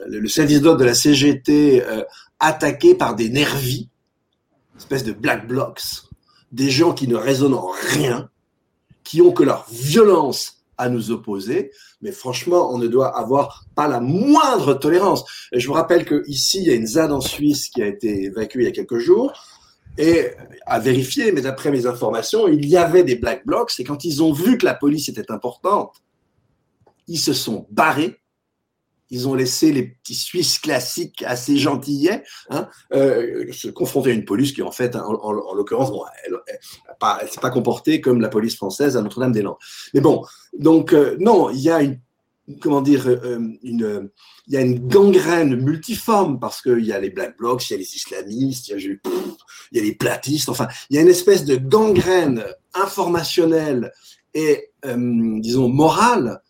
le 0.06 0.28
service 0.28 0.60
d'ordre 0.60 0.80
de 0.80 0.84
la 0.84 0.94
CGT 0.94 1.84
euh, 1.84 2.02
attaqué 2.38 2.94
par 2.94 3.16
des 3.16 3.28
nervis, 3.28 3.88
espèce 4.76 5.04
de 5.04 5.12
black 5.12 5.46
blocs, 5.46 5.80
des 6.52 6.70
gens 6.70 6.92
qui 6.92 7.08
ne 7.08 7.16
raisonnent 7.16 7.54
en 7.54 7.70
rien, 7.92 8.30
qui 9.04 9.22
ont 9.22 9.32
que 9.32 9.42
leur 9.42 9.66
violence 9.70 10.55
à 10.78 10.88
nous 10.88 11.10
opposer, 11.10 11.70
mais 12.00 12.12
franchement, 12.12 12.72
on 12.72 12.78
ne 12.78 12.86
doit 12.86 13.16
avoir 13.18 13.64
pas 13.74 13.88
la 13.88 14.00
moindre 14.00 14.74
tolérance. 14.74 15.24
Et 15.52 15.60
je 15.60 15.66
vous 15.66 15.72
rappelle 15.72 16.04
que 16.04 16.22
ici, 16.26 16.58
il 16.60 16.68
y 16.68 16.70
a 16.70 16.74
une 16.74 16.86
ZAD 16.86 17.12
en 17.12 17.20
Suisse 17.20 17.68
qui 17.68 17.82
a 17.82 17.86
été 17.86 18.24
évacuée 18.24 18.62
il 18.62 18.66
y 18.66 18.68
a 18.68 18.72
quelques 18.72 18.98
jours, 18.98 19.32
et 19.98 20.30
à 20.66 20.78
vérifier, 20.78 21.32
mais 21.32 21.40
d'après 21.40 21.70
mes 21.70 21.86
informations, 21.86 22.48
il 22.48 22.66
y 22.66 22.76
avait 22.76 23.04
des 23.04 23.16
black 23.16 23.46
blocs, 23.46 23.72
et 23.78 23.84
quand 23.84 24.04
ils 24.04 24.22
ont 24.22 24.32
vu 24.32 24.58
que 24.58 24.66
la 24.66 24.74
police 24.74 25.08
était 25.08 25.30
importante, 25.30 25.94
ils 27.08 27.18
se 27.18 27.32
sont 27.32 27.66
barrés 27.70 28.18
ils 29.10 29.28
ont 29.28 29.34
laissé 29.34 29.72
les 29.72 29.84
petits 29.84 30.14
Suisses 30.14 30.58
classiques 30.58 31.22
assez 31.26 31.56
gentillets 31.58 32.24
hein, 32.50 32.68
euh, 32.92 33.52
se 33.52 33.68
confronter 33.68 34.10
à 34.10 34.14
une 34.14 34.24
police 34.24 34.52
qui, 34.52 34.62
en 34.62 34.72
fait, 34.72 34.96
en, 34.96 35.32
l'occurrence, 35.32 35.90
bon, 35.90 36.02
elle 36.24 36.32
ne 36.32 37.28
s'est 37.28 37.40
pas 37.40 37.50
comportée 37.50 38.00
comme 38.00 38.20
la 38.20 38.28
police 38.28 38.56
française 38.56 38.96
à 38.96 39.02
Notre-Dame-des-Landes. 39.02 39.56
Mais 39.94 40.00
bon, 40.00 40.24
donc, 40.58 40.92
euh, 40.92 41.16
non, 41.20 41.50
il 41.50 41.60
y 41.60 41.70
a 41.70 41.82
une, 41.82 42.00
comment 42.60 42.80
dire, 42.80 43.06
euh, 43.06 43.38
une, 43.62 44.10
il 44.48 44.54
y 44.54 44.56
a 44.56 44.60
une 44.60 44.86
gangrène 44.88 45.56
multiforme 45.56 46.40
parce 46.40 46.60
qu'il 46.60 46.84
y 46.84 46.92
a 46.92 46.98
les 47.00 47.10
Black 47.10 47.36
Blocs, 47.36 47.68
il 47.68 47.72
y 47.72 47.76
a 47.76 47.78
les 47.78 47.96
islamistes, 47.96 48.68
il 48.68 48.98
y 49.72 49.78
a 49.78 49.82
les 49.82 49.94
platistes, 49.94 50.48
enfin, 50.48 50.68
il 50.90 50.96
y 50.96 50.98
a 50.98 51.02
une 51.02 51.08
espèce 51.08 51.44
de 51.44 51.56
gangrène 51.56 52.44
informationnelle 52.74 53.92
et, 54.34 54.70
disons, 54.84 55.68
morale 55.68 56.40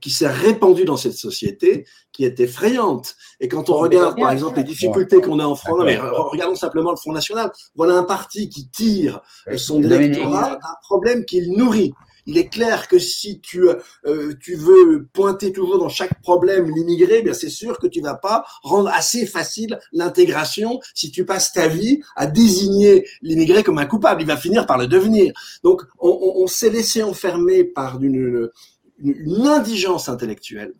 qui 0.00 0.10
s'est 0.10 0.28
répandue 0.28 0.84
dans 0.84 0.96
cette 0.96 1.16
société, 1.16 1.86
qui 2.12 2.24
est 2.24 2.40
effrayante. 2.40 3.16
Et 3.40 3.48
quand 3.48 3.70
on 3.70 3.74
regarde, 3.74 4.18
par 4.18 4.32
exemple, 4.32 4.58
les 4.58 4.64
difficultés 4.64 5.20
qu'on 5.20 5.38
a 5.38 5.46
en 5.46 5.54
France, 5.54 5.80
mais 5.84 5.98
regardons 5.98 6.54
simplement 6.54 6.90
le 6.90 6.96
Front 6.96 7.12
National, 7.12 7.50
voilà 7.74 7.94
un 7.94 8.04
parti 8.04 8.48
qui 8.48 8.68
tire 8.68 9.20
son 9.56 9.82
électorat 9.82 10.56
d'un 10.56 10.76
problème 10.82 11.24
qu'il 11.24 11.52
nourrit. 11.52 11.92
Il 12.26 12.38
est 12.38 12.48
clair 12.48 12.88
que 12.88 12.98
si 12.98 13.40
tu, 13.40 13.68
euh, 14.06 14.34
tu 14.40 14.56
veux 14.56 15.06
pointer 15.12 15.52
toujours 15.52 15.78
dans 15.78 15.88
chaque 15.88 16.20
problème 16.22 16.68
l'immigré, 16.74 17.22
bien 17.22 17.32
c'est 17.32 17.48
sûr 17.48 17.78
que 17.78 17.86
tu 17.86 18.00
vas 18.00 18.16
pas 18.16 18.44
rendre 18.62 18.88
assez 18.88 19.26
facile 19.26 19.78
l'intégration 19.92 20.80
si 20.92 21.12
tu 21.12 21.24
passes 21.24 21.52
ta 21.52 21.68
vie 21.68 22.00
à 22.16 22.26
désigner 22.26 23.06
l'immigré 23.22 23.62
comme 23.62 23.78
un 23.78 23.86
coupable. 23.86 24.22
Il 24.22 24.26
va 24.26 24.36
finir 24.36 24.66
par 24.66 24.76
le 24.76 24.88
devenir. 24.88 25.32
Donc 25.62 25.82
on, 26.00 26.32
on 26.36 26.46
s'est 26.48 26.70
laissé 26.70 27.02
enfermer 27.04 27.62
par 27.62 28.02
une, 28.02 28.50
une, 28.98 29.46
indigence 29.46 30.08
intellectuelle 30.08 30.74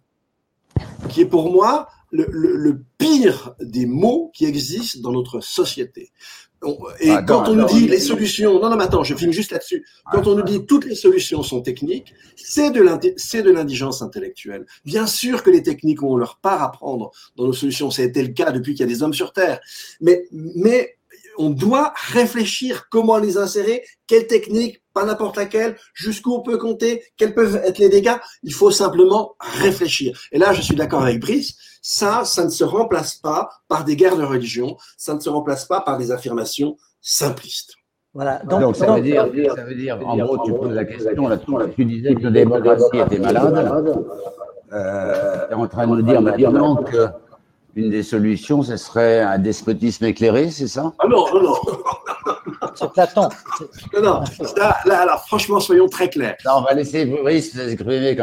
qui 1.09 1.23
est 1.23 1.27
pour 1.27 1.51
moi 1.51 1.89
le, 2.11 2.83
pire 2.99 3.55
des 3.61 3.87
mots 3.87 4.31
qui 4.35 4.47
existent 4.47 5.01
dans 5.01 5.13
notre 5.13 5.41
société. 5.41 6.11
Et 7.01 7.11
quand 7.27 7.49
on 7.49 7.55
nous 7.55 7.67
dit 7.67 7.87
les 7.87 8.01
solutions, 8.01 8.59
non, 8.61 8.71
non, 8.71 8.77
mais 8.77 8.85
attends, 8.85 9.05
je 9.05 9.15
finis 9.15 9.33
juste 9.33 9.53
là-dessus. 9.53 9.87
Quand 10.11 10.27
on 10.27 10.35
nous 10.35 10.43
dit 10.43 10.65
toutes 10.65 10.87
les 10.87 10.95
solutions 10.95 11.43
sont 11.43 11.61
techniques, 11.61 12.15
c'est 12.35 12.71
de 12.71 12.81
l'indigence 13.51 14.03
intellectuelle. 14.03 14.67
Bien 14.85 15.07
sûr 15.07 15.43
que 15.43 15.51
les 15.51 15.63
techniques 15.63 16.03
ont 16.03 16.17
leur 16.17 16.39
part 16.39 16.63
à 16.63 16.73
prendre 16.73 17.13
dans 17.37 17.45
nos 17.45 17.53
solutions. 17.53 17.91
Ça 17.91 18.03
a 18.03 18.07
été 18.07 18.23
le 18.23 18.33
cas 18.33 18.53
depuis 18.53 18.73
qu'il 18.75 18.81
y 18.81 18.91
a 18.91 18.93
des 18.93 19.03
hommes 19.03 19.15
sur 19.15 19.33
Terre. 19.33 19.61
Mais, 20.01 20.27
mais 20.33 20.96
on 21.39 21.51
doit 21.51 21.93
réfléchir 22.13 22.89
comment 22.91 23.19
les 23.19 23.37
insérer, 23.37 23.85
quelle 24.07 24.27
technique, 24.27 24.83
pas 24.93 25.05
n'importe 25.05 25.37
laquelle, 25.37 25.77
jusqu'où 25.95 26.35
on 26.35 26.43
peut 26.43 26.59
compter, 26.59 27.03
quels 27.17 27.35
peuvent 27.35 27.57
être 27.57 27.79
les 27.79 27.89
dégâts. 27.89 28.17
Il 28.43 28.55
faut 28.55 28.71
simplement 28.71 29.35
réfléchir. 29.41 30.19
Et 30.33 30.39
là, 30.39 30.53
je 30.53 30.63
suis 30.63 30.75
d'accord 30.75 31.03
avec 31.03 31.21
Brice, 31.21 31.57
ça, 31.83 32.25
ça 32.25 32.45
ne 32.45 32.51
se 32.51 32.65
remplace 32.65 33.17
pas 33.17 33.51
par 33.69 33.85
des 33.85 33.97
guerres 33.97 34.17
de 34.17 34.25
religion, 34.25 34.77
ça 34.97 35.15
ne 35.15 35.21
se 35.21 35.29
remplace 35.29 35.67
pas 35.67 35.81
par 35.81 35.99
des 35.99 36.11
affirmations 36.11 36.77
simplistes. 37.01 37.75
Voilà. 38.15 38.41
Donc, 38.49 38.75
ça, 38.77 38.95
veut 38.95 39.03
dire, 39.03 39.29
ça, 39.55 39.65
veut 39.65 39.75
dire, 39.75 40.01
en 40.05 40.17
gros, 40.17 40.39
tu 40.45 40.53
poses 40.53 40.73
la 40.73 40.85
question, 40.87 41.29
là, 41.29 41.37
tu 41.37 41.85
disais 41.85 42.15
que 42.15 42.23
la 42.23 42.31
démocratie 42.31 42.99
était 42.99 43.19
malade. 43.19 44.05
Euh, 44.73 45.47
tu 45.47 45.53
es 45.53 45.55
en 45.55 45.69
train 45.69 45.87
de 45.87 45.97
nous 45.97 46.03
dire 46.03 46.21
maintenant 46.21 46.77
que 46.77 47.07
une 47.77 47.91
des 47.91 48.03
solutions, 48.03 48.63
ce 48.63 48.79
serait 48.79 49.21
un 49.21 49.39
despotisme 49.39 50.07
éclairé, 50.07 50.51
c'est 50.51 50.67
ça? 50.67 50.95
Ah 50.99 51.07
non, 51.07 51.27
non, 51.33 51.43
non. 51.43 51.55
C'est 52.75 52.91
Platon. 52.91 53.29
Non, 53.95 54.03
non. 54.03 54.21
Là, 54.57 55.01
alors, 55.01 55.21
franchement, 55.27 55.61
soyons 55.61 55.87
très 55.87 56.09
clairs. 56.09 56.37
on 56.47 56.63
va 56.63 56.73
laisser 56.73 57.05
Brice 57.05 57.53
s'exprimer 57.53 58.17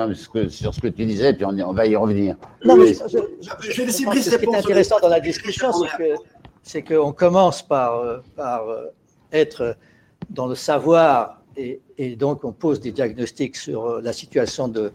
sur 0.49 0.73
ce 0.73 0.79
que 0.79 0.87
tu 0.87 1.05
disais, 1.05 1.33
puis 1.33 1.45
on, 1.45 1.73
va 1.73 1.85
y 1.85 1.95
revenir. 1.95 2.35
Non, 2.65 2.75
mais 2.77 2.93
je, 2.93 3.77
vais 3.77 3.85
laisser 3.85 4.05
Brice 4.05 4.29
Ce 4.29 4.35
qui 4.35 4.45
est 4.45 4.55
intéressant 4.55 4.99
dans 4.99 5.09
la 5.09 5.19
discussion, 5.19 5.71
c'est 6.63 6.81
qu'on 6.81 7.11
commence 7.11 7.61
par, 7.61 7.99
euh, 7.99 8.17
par 8.35 8.67
euh, 8.69 8.85
être 9.31 9.77
dans 10.29 10.47
le 10.47 10.55
savoir 10.55 11.41
et, 11.57 11.81
et, 11.97 12.15
donc 12.15 12.45
on 12.45 12.53
pose 12.53 12.79
des 12.79 12.91
diagnostics 12.91 13.57
sur 13.57 13.85
euh, 13.85 14.01
la 14.01 14.13
situation 14.13 14.69
de, 14.69 14.93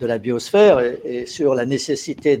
de 0.00 0.06
la 0.06 0.16
biosphère 0.16 0.80
et, 0.80 1.00
et 1.04 1.26
sur 1.26 1.54
la 1.54 1.66
nécessité 1.66 2.38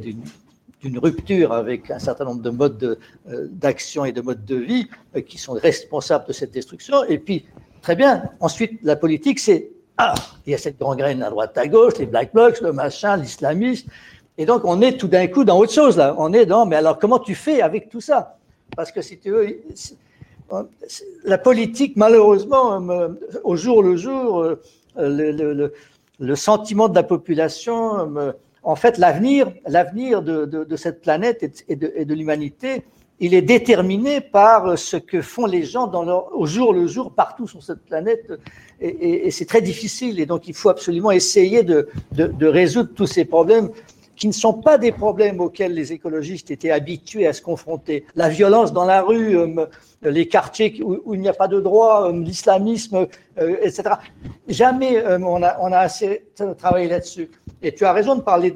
d'une 0.82 0.98
rupture 0.98 1.52
avec 1.52 1.90
un 1.90 1.98
certain 2.00 2.24
nombre 2.24 2.42
de 2.42 2.50
modes 2.50 2.98
euh, 3.28 3.46
d'action 3.50 4.04
et 4.04 4.12
de 4.12 4.20
modes 4.20 4.44
de 4.44 4.56
vie 4.56 4.88
euh, 5.16 5.20
qui 5.20 5.38
sont 5.38 5.52
responsables 5.52 6.26
de 6.26 6.32
cette 6.32 6.50
destruction. 6.50 7.04
Et 7.04 7.18
puis, 7.18 7.46
très 7.80 7.94
bien, 7.94 8.24
ensuite, 8.40 8.80
la 8.82 8.96
politique, 8.96 9.38
c'est 9.38 9.70
ah, 9.96 10.14
il 10.46 10.50
y 10.50 10.54
a 10.54 10.58
cette 10.58 10.78
gangrène 10.78 11.22
à 11.22 11.30
droite, 11.30 11.56
à 11.56 11.68
gauche, 11.68 11.98
les 11.98 12.06
black 12.06 12.32
blocs, 12.34 12.60
le 12.60 12.72
machin, 12.72 13.16
l'islamisme. 13.16 13.88
Et 14.38 14.44
donc, 14.44 14.62
on 14.64 14.80
est 14.80 14.98
tout 14.98 15.06
d'un 15.06 15.28
coup 15.28 15.44
dans 15.44 15.58
autre 15.58 15.72
chose, 15.72 15.96
là. 15.96 16.16
On 16.18 16.32
est 16.32 16.46
dans, 16.46 16.66
mais 16.66 16.76
alors, 16.76 16.98
comment 16.98 17.18
tu 17.18 17.34
fais 17.34 17.60
avec 17.60 17.88
tout 17.88 18.00
ça? 18.00 18.38
Parce 18.74 18.90
que 18.90 19.02
si 19.02 19.18
tu 19.18 19.30
veux, 19.30 19.60
la 21.24 21.38
politique, 21.38 21.94
malheureusement, 21.96 22.82
au 23.44 23.56
jour 23.56 23.82
le 23.82 23.96
jour, 23.96 24.42
euh, 24.98 25.70
le 26.18 26.36
sentiment 26.36 26.88
de 26.88 26.94
la 26.94 27.02
population 27.02 28.34
en 28.62 28.76
fait, 28.76 28.98
l'avenir, 28.98 29.52
l'avenir 29.66 30.22
de, 30.22 30.76
cette 30.76 31.00
planète 31.02 31.64
et 31.68 31.76
de, 31.76 32.04
de 32.04 32.14
l'humanité, 32.14 32.84
il 33.22 33.34
est 33.34 33.42
déterminé 33.42 34.20
par 34.20 34.76
ce 34.76 34.96
que 34.96 35.22
font 35.22 35.46
les 35.46 35.62
gens 35.62 35.86
dans 35.86 36.02
leur, 36.02 36.36
au 36.36 36.44
jour 36.44 36.72
le 36.72 36.88
jour 36.88 37.12
partout 37.12 37.46
sur 37.46 37.62
cette 37.62 37.84
planète. 37.84 38.32
Et, 38.80 39.28
et 39.28 39.30
c'est 39.30 39.44
très 39.44 39.62
difficile. 39.62 40.18
Et 40.18 40.26
donc, 40.26 40.48
il 40.48 40.54
faut 40.54 40.70
absolument 40.70 41.12
essayer 41.12 41.62
de, 41.62 41.88
résoudre 42.40 42.90
tous 42.94 43.06
ces 43.06 43.24
problèmes 43.24 43.70
qui 44.22 44.28
ne 44.28 44.32
sont 44.32 44.54
pas 44.54 44.78
des 44.78 44.92
problèmes 44.92 45.40
auxquels 45.40 45.74
les 45.74 45.92
écologistes 45.92 46.52
étaient 46.52 46.70
habitués 46.70 47.26
à 47.26 47.32
se 47.32 47.42
confronter. 47.42 48.06
La 48.14 48.28
violence 48.28 48.72
dans 48.72 48.84
la 48.84 49.02
rue, 49.02 49.36
euh, 49.36 49.66
les 50.00 50.28
quartiers 50.28 50.80
où, 50.80 51.12
il 51.12 51.20
n'y 51.20 51.28
a 51.28 51.32
pas 51.32 51.48
de 51.48 51.60
droit, 51.60 52.06
euh, 52.06 52.12
l'islamisme, 52.22 53.08
euh, 53.40 53.56
etc. 53.62 53.82
Jamais 54.46 55.02
on, 55.18 55.42
a, 55.42 55.76
assez 55.76 56.22
travaillé 56.56 56.86
là-dessus. 56.86 57.32
Et 57.62 57.74
tu 57.74 57.84
as 57.84 57.92
raison 57.92 58.14
de 58.14 58.20
parler 58.20 58.54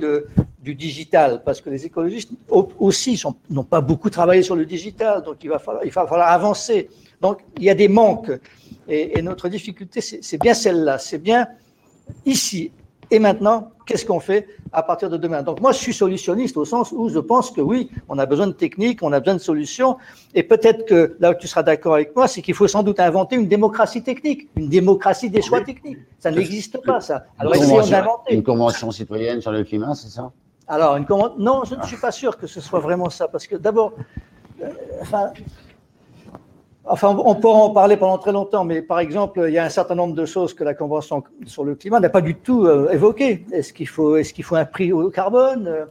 du 0.60 0.76
digital, 0.76 1.42
parce 1.44 1.60
que 1.60 1.68
les 1.68 1.84
écologistes 1.84 2.30
aussi 2.78 3.20
n'ont 3.50 3.64
pas 3.64 3.80
beaucoup 3.80 4.08
travaillé 4.08 4.42
sur 4.44 4.54
le 4.54 4.66
digital, 4.66 5.24
donc 5.24 5.38
il 5.42 5.50
va 5.50 5.58
falloir, 5.58 6.28
avancer. 6.28 6.90
Donc 7.20 7.40
il 7.56 7.64
y 7.64 7.70
a 7.70 7.74
des 7.74 7.88
manques. 7.88 8.30
Et 8.86 9.20
notre 9.20 9.48
difficulté, 9.48 10.00
c'est 10.00 10.38
bien 10.40 10.54
celle-là. 10.54 11.00
C'est 11.00 11.18
bien 11.18 11.48
ici, 12.24 12.70
Et 13.10 13.18
maintenant, 13.18 13.70
qu'est-ce 13.86 14.04
qu'on 14.04 14.20
fait 14.20 14.48
à 14.72 14.82
partir 14.82 15.08
de 15.08 15.16
demain? 15.16 15.42
Donc 15.42 15.60
moi, 15.60 15.72
je 15.72 15.78
suis 15.78 15.94
solutionniste 15.94 16.56
au 16.56 16.64
sens 16.64 16.92
où 16.92 17.08
je 17.08 17.18
pense 17.18 17.50
que 17.50 17.60
oui, 17.60 17.90
on 18.08 18.18
a 18.18 18.26
besoin 18.26 18.48
de 18.48 18.52
techniques, 18.52 19.02
on 19.02 19.12
a 19.12 19.20
besoin 19.20 19.34
de 19.34 19.40
solutions. 19.40 19.96
Et 20.34 20.42
peut-être 20.42 20.86
que 20.86 21.16
là 21.20 21.30
où 21.30 21.34
tu 21.34 21.46
seras 21.46 21.62
d'accord 21.62 21.94
avec 21.94 22.14
moi, 22.16 22.26
c'est 22.26 22.42
qu'il 22.42 22.54
faut 22.54 22.66
sans 22.66 22.82
doute 22.82 22.98
inventer 22.98 23.36
une 23.36 23.48
démocratie 23.48 24.02
technique, 24.02 24.48
une 24.56 24.68
démocratie 24.68 25.30
des 25.30 25.42
choix 25.42 25.60
techniques. 25.60 25.98
Ça 26.18 26.30
n'existe 26.30 26.84
pas, 26.84 27.00
ça. 27.00 27.26
Alors 27.38 27.54
essayons 27.54 27.86
d'inventer. 27.86 28.34
Une 28.34 28.42
convention 28.42 28.90
citoyenne 28.90 29.40
sur 29.40 29.52
le 29.52 29.62
climat, 29.62 29.94
c'est 29.94 30.08
ça? 30.08 30.32
Alors, 30.68 30.96
une 30.96 31.06
non, 31.38 31.62
je 31.64 31.76
ne 31.76 31.82
suis 31.84 31.96
pas 31.96 32.10
sûr 32.10 32.36
que 32.36 32.48
ce 32.48 32.60
soit 32.60 32.80
vraiment 32.80 33.08
ça, 33.08 33.28
parce 33.28 33.46
que 33.46 33.54
d'abord, 33.54 33.92
euh, 34.60 34.68
enfin, 35.00 35.30
Enfin, 36.88 37.16
on 37.18 37.34
pourra 37.34 37.58
en 37.58 37.70
parler 37.70 37.96
pendant 37.96 38.16
très 38.18 38.30
longtemps, 38.30 38.64
mais 38.64 38.80
par 38.80 39.00
exemple, 39.00 39.44
il 39.48 39.54
y 39.54 39.58
a 39.58 39.64
un 39.64 39.68
certain 39.68 39.96
nombre 39.96 40.14
de 40.14 40.24
choses 40.24 40.54
que 40.54 40.62
la 40.62 40.72
Convention 40.72 41.24
sur 41.44 41.64
le 41.64 41.74
climat 41.74 41.98
n'a 41.98 42.10
pas 42.10 42.20
du 42.20 42.36
tout 42.36 42.64
euh, 42.64 42.90
évoquées. 42.92 43.44
Est-ce 43.50 43.72
qu'il 43.72 43.88
faut, 43.88 44.16
est 44.16 44.32
qu'il 44.32 44.44
faut 44.44 44.54
un 44.54 44.64
prix 44.64 44.92
au 44.92 45.10
carbone 45.10 45.66
euh, 45.66 45.84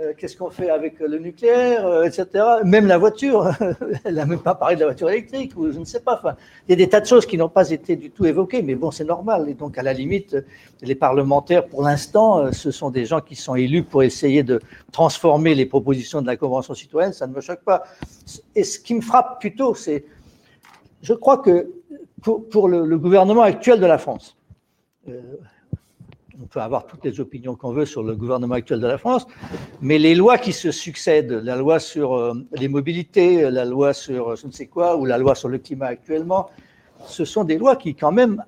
euh, 0.00 0.12
Qu'est-ce 0.18 0.36
qu'on 0.36 0.50
fait 0.50 0.68
avec 0.68 0.98
le 0.98 1.18
nucléaire, 1.18 2.02
etc. 2.02 2.26
Même 2.64 2.88
la 2.88 2.98
voiture, 2.98 3.52
elle 4.04 4.14
n'a 4.14 4.26
même 4.26 4.40
pas 4.40 4.56
parlé 4.56 4.74
de 4.74 4.80
la 4.80 4.86
voiture 4.86 5.08
électrique, 5.10 5.52
ou 5.56 5.70
je 5.70 5.78
ne 5.78 5.84
sais 5.84 6.00
pas. 6.00 6.18
Enfin, 6.18 6.34
il 6.66 6.72
y 6.72 6.74
a 6.74 6.76
des 6.84 6.88
tas 6.88 7.00
de 7.00 7.06
choses 7.06 7.26
qui 7.26 7.38
n'ont 7.38 7.48
pas 7.48 7.70
été 7.70 7.94
du 7.94 8.10
tout 8.10 8.24
évoquées, 8.24 8.62
mais 8.62 8.74
bon, 8.74 8.90
c'est 8.90 9.04
normal. 9.04 9.48
Et 9.48 9.54
donc, 9.54 9.78
à 9.78 9.84
la 9.84 9.92
limite, 9.92 10.36
les 10.82 10.96
parlementaires, 10.96 11.66
pour 11.66 11.82
l'instant, 11.82 12.52
ce 12.52 12.72
sont 12.72 12.90
des 12.90 13.04
gens 13.04 13.20
qui 13.20 13.36
sont 13.36 13.54
élus 13.54 13.84
pour 13.84 14.02
essayer 14.02 14.42
de 14.42 14.60
transformer 14.90 15.54
les 15.54 15.66
propositions 15.66 16.22
de 16.22 16.26
la 16.26 16.36
Convention 16.36 16.74
citoyenne. 16.74 17.12
Ça 17.12 17.28
ne 17.28 17.34
me 17.34 17.40
choque 17.40 17.62
pas. 17.62 17.84
Et 18.56 18.64
ce 18.64 18.80
qui 18.80 18.94
me 18.94 19.00
frappe 19.00 19.38
plutôt, 19.38 19.76
c'est 19.76 20.04
je 21.02 21.14
crois 21.14 21.38
que 21.38 21.70
pour, 22.22 22.68
le, 22.68 22.98
gouvernement 22.98 23.42
actuel 23.42 23.80
de 23.80 23.86
la 23.86 23.98
France, 23.98 24.36
euh, 25.08 25.20
on 26.42 26.46
peut 26.46 26.60
avoir 26.60 26.86
toutes 26.86 27.04
les 27.04 27.20
opinions 27.20 27.54
qu'on 27.54 27.72
veut 27.72 27.86
sur 27.86 28.02
le 28.02 28.14
gouvernement 28.14 28.54
actuel 28.54 28.80
de 28.80 28.86
la 28.86 28.98
France, 28.98 29.26
mais 29.80 29.98
les 29.98 30.14
lois 30.14 30.38
qui 30.38 30.52
se 30.52 30.70
succèdent, 30.70 31.32
la 31.32 31.56
loi 31.56 31.78
sur 31.78 32.14
euh, 32.14 32.34
les 32.52 32.68
mobilités, 32.68 33.50
la 33.50 33.64
loi 33.64 33.94
sur 33.94 34.36
je 34.36 34.46
ne 34.46 34.52
sais 34.52 34.66
quoi, 34.66 34.96
ou 34.96 35.06
la 35.06 35.18
loi 35.18 35.34
sur 35.34 35.48
le 35.48 35.58
climat 35.58 35.86
actuellement, 35.86 36.50
ce 37.06 37.24
sont 37.24 37.44
des 37.44 37.56
lois 37.56 37.76
qui 37.76 37.94
quand 37.94 38.12
même 38.12 38.44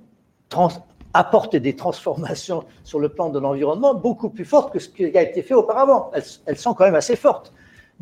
apportent 1.14 1.56
des 1.56 1.74
transformations 1.74 2.64
sur 2.84 3.00
le 3.00 3.08
plan 3.08 3.30
de 3.30 3.38
l'environnement 3.38 3.94
beaucoup 3.94 4.28
plus 4.28 4.44
fortes 4.44 4.72
que 4.72 4.78
ce 4.78 4.90
qui 4.90 5.04
a 5.16 5.22
été 5.22 5.42
fait 5.42 5.54
auparavant. 5.54 6.10
elles 6.46 6.58
sont 6.58 6.74
quand 6.74 6.84
même 6.84 6.94
assez 6.94 7.16
fortes. 7.16 7.52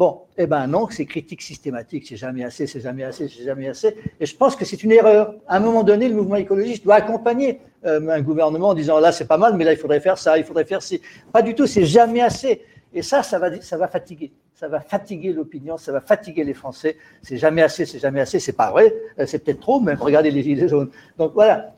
Bon, 0.01 0.23
eh 0.39 0.47
ben 0.47 0.67
non, 0.67 0.89
c'est 0.89 1.05
critique 1.05 1.43
systématique, 1.43 2.07
c'est 2.09 2.17
jamais 2.17 2.43
assez, 2.43 2.67
c'est 2.67 2.81
jamais 2.81 3.05
assez, 3.05 3.29
c'est 3.29 3.45
jamais 3.45 3.69
assez. 3.69 3.95
Et 4.19 4.25
je 4.25 4.35
pense 4.35 4.57
que 4.57 4.65
c'est 4.65 4.83
une 4.83 4.93
erreur. 4.93 5.35
À 5.47 5.59
un 5.59 5.61
moment 5.61 5.83
donné, 5.83 6.09
le 6.09 6.15
mouvement 6.15 6.37
écologiste 6.37 6.85
doit 6.85 6.95
accompagner 6.95 7.61
euh, 7.85 8.09
un 8.09 8.23
gouvernement 8.23 8.69
en 8.69 8.75
disant 8.75 8.99
là, 8.99 9.13
c'est 9.13 9.27
pas 9.27 9.37
mal, 9.37 9.59
mais 9.59 9.65
là, 9.65 9.73
il 9.75 9.79
faudrait 9.79 10.01
faire 10.01 10.17
ça, 10.17 10.39
il 10.39 10.45
faudrait 10.45 10.65
faire 10.65 10.81
ci. 10.81 11.03
Pas 11.31 11.43
du 11.43 11.55
tout, 11.55 11.67
c'est 11.67 11.85
jamais 11.85 12.23
assez. 12.23 12.63
Et 12.95 13.03
ça, 13.03 13.23
ça 13.23 13.39
va, 13.39 13.61
ça 13.61 13.77
va 13.77 13.89
fatiguer. 13.89 14.33
Ça 14.55 14.69
va 14.69 14.81
fatiguer 14.81 15.35
l'opinion, 15.35 15.77
ça 15.77 15.93
va 15.93 16.01
fatiguer 16.01 16.45
les 16.45 16.55
Français. 16.55 16.97
C'est 17.21 17.37
jamais 17.37 17.61
assez, 17.61 17.85
c'est 17.85 17.99
jamais 17.99 18.23
assez. 18.23 18.41
C'est 18.41 18.57
pas 18.57 18.71
vrai, 18.71 18.95
euh, 19.19 19.27
c'est 19.27 19.45
peut-être 19.45 19.61
trop, 19.61 19.81
même 19.81 19.99
regardez 20.01 20.31
les 20.31 20.43
Gilets 20.43 20.69
jaunes. 20.69 20.89
Donc 21.19 21.35
voilà, 21.35 21.75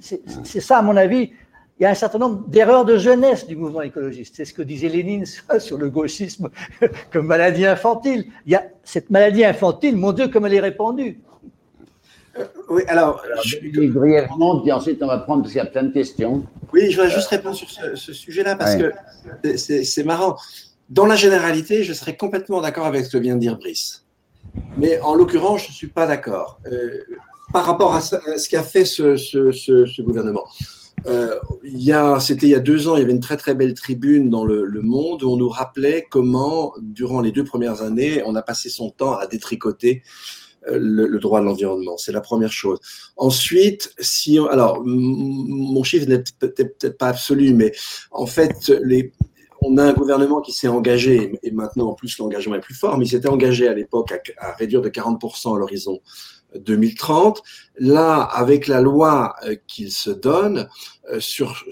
c'est 0.00 0.60
ça, 0.60 0.78
à 0.78 0.82
mon 0.82 0.96
avis, 0.96 1.30
il 1.80 1.84
y 1.84 1.86
a 1.86 1.90
un 1.90 1.94
certain 1.94 2.18
nombre 2.18 2.44
d'erreurs 2.46 2.84
de 2.84 2.98
jeunesse 2.98 3.46
du 3.46 3.56
mouvement 3.56 3.80
écologiste. 3.80 4.34
C'est 4.36 4.44
ce 4.44 4.52
que 4.52 4.60
disait 4.60 4.90
Lénine 4.90 5.24
sur 5.58 5.78
le 5.78 5.88
gauchisme 5.88 6.50
comme 7.12 7.26
maladie 7.26 7.64
infantile. 7.64 8.26
Il 8.44 8.52
y 8.52 8.54
a 8.54 8.64
cette 8.84 9.08
maladie 9.08 9.44
infantile, 9.44 9.96
mon 9.96 10.12
Dieu, 10.12 10.28
comme 10.28 10.44
elle 10.44 10.54
est 10.54 10.60
répandue. 10.60 11.20
Euh, 12.38 12.44
oui, 12.68 12.82
alors, 12.86 13.22
je... 13.44 13.58
brièvement, 13.88 14.60
puis 14.60 14.70
ensuite 14.70 15.02
on 15.02 15.06
va 15.06 15.18
prendre 15.18 15.42
parce 15.42 15.52
qu'il 15.52 15.62
y 15.62 15.66
a 15.66 15.70
plein 15.70 15.84
de 15.84 15.92
questions. 15.92 16.44
Oui, 16.74 16.90
je 16.90 16.96
voudrais 16.96 17.14
juste 17.14 17.28
répondre 17.28 17.56
sur 17.56 17.68
ce, 17.70 18.12
sujet-là 18.12 18.56
parce 18.56 18.76
que 18.76 18.92
c'est 19.56 20.04
marrant. 20.04 20.36
Dans 20.90 21.06
la 21.06 21.16
généralité, 21.16 21.82
je 21.82 21.94
serais 21.94 22.16
complètement 22.16 22.60
d'accord 22.60 22.84
avec 22.84 23.06
ce 23.06 23.12
que 23.12 23.18
vient 23.18 23.36
de 23.36 23.40
dire 23.40 23.56
Brice. 23.56 24.04
Mais 24.76 25.00
en 25.00 25.14
l'occurrence, 25.14 25.62
je 25.62 25.68
ne 25.68 25.74
suis 25.74 25.86
pas 25.86 26.06
d'accord 26.06 26.60
euh, 26.70 27.04
par 27.52 27.64
rapport 27.64 27.94
à 27.94 28.00
ce, 28.00 28.48
qu'a 28.48 28.62
fait 28.62 28.84
ce, 28.84 29.16
ce 29.16 30.02
gouvernement. 30.02 30.44
Euh, 31.06 31.38
c'était 32.20 32.46
il 32.46 32.50
y 32.50 32.54
a 32.54 32.60
deux 32.60 32.88
ans, 32.88 32.96
il 32.96 33.00
y 33.00 33.02
avait 33.02 33.12
une 33.12 33.20
très 33.20 33.36
très 33.36 33.54
belle 33.54 33.74
tribune 33.74 34.30
dans 34.30 34.44
le, 34.44 34.64
le, 34.64 34.82
Monde 34.82 35.22
où 35.22 35.30
on 35.30 35.36
nous 35.36 35.48
rappelait 35.48 36.06
comment, 36.10 36.74
durant 36.80 37.20
les 37.20 37.32
deux 37.32 37.44
premières 37.44 37.82
années, 37.82 38.22
on 38.26 38.34
a 38.34 38.42
passé 38.42 38.68
son 38.68 38.90
temps 38.90 39.16
à 39.16 39.26
détricoter 39.26 40.02
euh, 40.68 40.78
le, 40.80 41.06
le 41.06 41.18
droit 41.18 41.40
de 41.40 41.46
l'environnement. 41.46 41.96
C'est 41.96 42.12
la 42.12 42.20
première 42.20 42.52
chose. 42.52 42.78
Ensuite, 43.16 43.94
si, 43.98 44.38
alors, 44.38 44.82
mon 44.84 45.82
chiffre 45.82 46.08
n'est 46.08 46.24
peut-être 46.38 46.98
pas 46.98 47.08
absolu, 47.08 47.54
mais 47.54 47.72
en 48.10 48.26
fait, 48.26 48.72
les, 48.82 49.12
on 49.62 49.76
a 49.76 49.84
un 49.84 49.92
gouvernement 49.92 50.40
qui 50.40 50.52
s'est 50.52 50.68
engagé, 50.68 51.32
et 51.42 51.50
maintenant 51.50 51.88
en 51.88 51.94
plus 51.94 52.18
l'engagement 52.18 52.54
est 52.54 52.60
plus 52.60 52.74
fort, 52.74 52.98
mais 52.98 53.06
il 53.06 53.10
s'était 53.10 53.28
engagé 53.28 53.68
à 53.68 53.74
l'époque 53.74 54.12
à, 54.12 54.48
à, 54.48 54.54
réduire 54.54 54.80
de 54.80 54.88
40% 54.88 55.54
à 55.54 55.58
l'horizon 55.58 56.00
2030. 56.58 57.42
Là, 57.82 58.20
avec 58.20 58.66
la 58.66 58.82
loi 58.82 59.34
euh, 59.46 59.56
qu'il 59.66 59.90
se 59.90 60.10
donne, 60.10 60.68
euh, 61.10 61.18
sur 61.18 61.64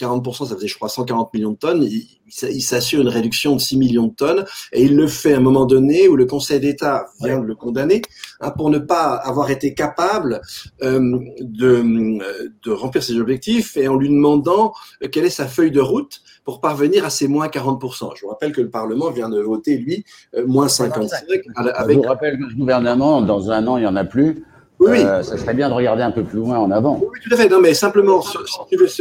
40%, 0.00 0.48
ça 0.48 0.54
faisait, 0.54 0.68
je 0.68 0.74
crois, 0.74 0.88
140 0.88 1.34
millions 1.34 1.50
de 1.50 1.56
tonnes, 1.58 1.84
il, 1.84 2.62
s'assure 2.62 3.02
une 3.02 3.08
réduction 3.08 3.54
de 3.54 3.60
6 3.60 3.76
millions 3.76 4.06
de 4.06 4.14
tonnes, 4.14 4.44
et 4.72 4.82
il 4.82 4.96
le 4.96 5.06
fait 5.06 5.34
à 5.34 5.36
un 5.36 5.40
moment 5.40 5.66
donné 5.66 6.08
où 6.08 6.16
le 6.16 6.24
Conseil 6.24 6.60
d'État 6.60 7.06
vient 7.20 7.38
de 7.38 7.44
le 7.44 7.54
condamner 7.54 8.02
hein, 8.40 8.50
pour 8.50 8.70
ne 8.70 8.78
pas 8.78 9.14
avoir 9.14 9.50
été 9.50 9.74
capable 9.74 10.40
euh, 10.82 11.18
de, 11.40 12.18
de 12.64 12.72
remplir 12.72 13.02
ses 13.02 13.20
objectifs, 13.20 13.76
et 13.76 13.86
en 13.86 13.96
lui 13.96 14.08
demandant 14.08 14.72
quelle 15.12 15.26
est 15.26 15.30
sa 15.30 15.46
feuille 15.46 15.70
de 15.70 15.80
route 15.80 16.22
pour 16.44 16.60
parvenir 16.60 17.04
à 17.04 17.10
ces 17.10 17.28
moins 17.28 17.48
40%. 17.48 18.12
Je 18.16 18.22
vous 18.22 18.28
rappelle 18.28 18.52
que 18.52 18.60
le 18.60 18.70
Parlement 18.70 19.10
vient 19.10 19.28
de 19.28 19.40
voter, 19.40 19.76
lui, 19.76 20.04
moins 20.46 20.68
55. 20.68 21.24
Avec... 21.26 21.44
Je 21.54 21.92
vous 21.94 22.02
rappelle 22.02 22.38
que 22.38 22.44
le 22.44 22.54
gouvernement, 22.54 23.20
dans 23.20 23.50
un 23.50 23.55
an, 23.66 23.76
il 23.76 23.82
n'y 23.82 23.86
en 23.86 23.96
a 23.96 24.04
plus. 24.04 24.44
Oui, 24.78 25.02
euh, 25.02 25.22
ça 25.22 25.38
serait 25.38 25.54
bien 25.54 25.68
de 25.68 25.74
regarder 25.74 26.02
un 26.02 26.10
peu 26.10 26.22
plus 26.22 26.38
loin 26.38 26.58
en 26.58 26.70
avant. 26.70 27.00
Oui, 27.00 27.18
tout 27.22 27.32
à 27.32 27.36
fait. 27.36 27.48
Non, 27.48 27.60
mais 27.60 27.74
simplement, 27.74 28.20
ce, 28.20 28.38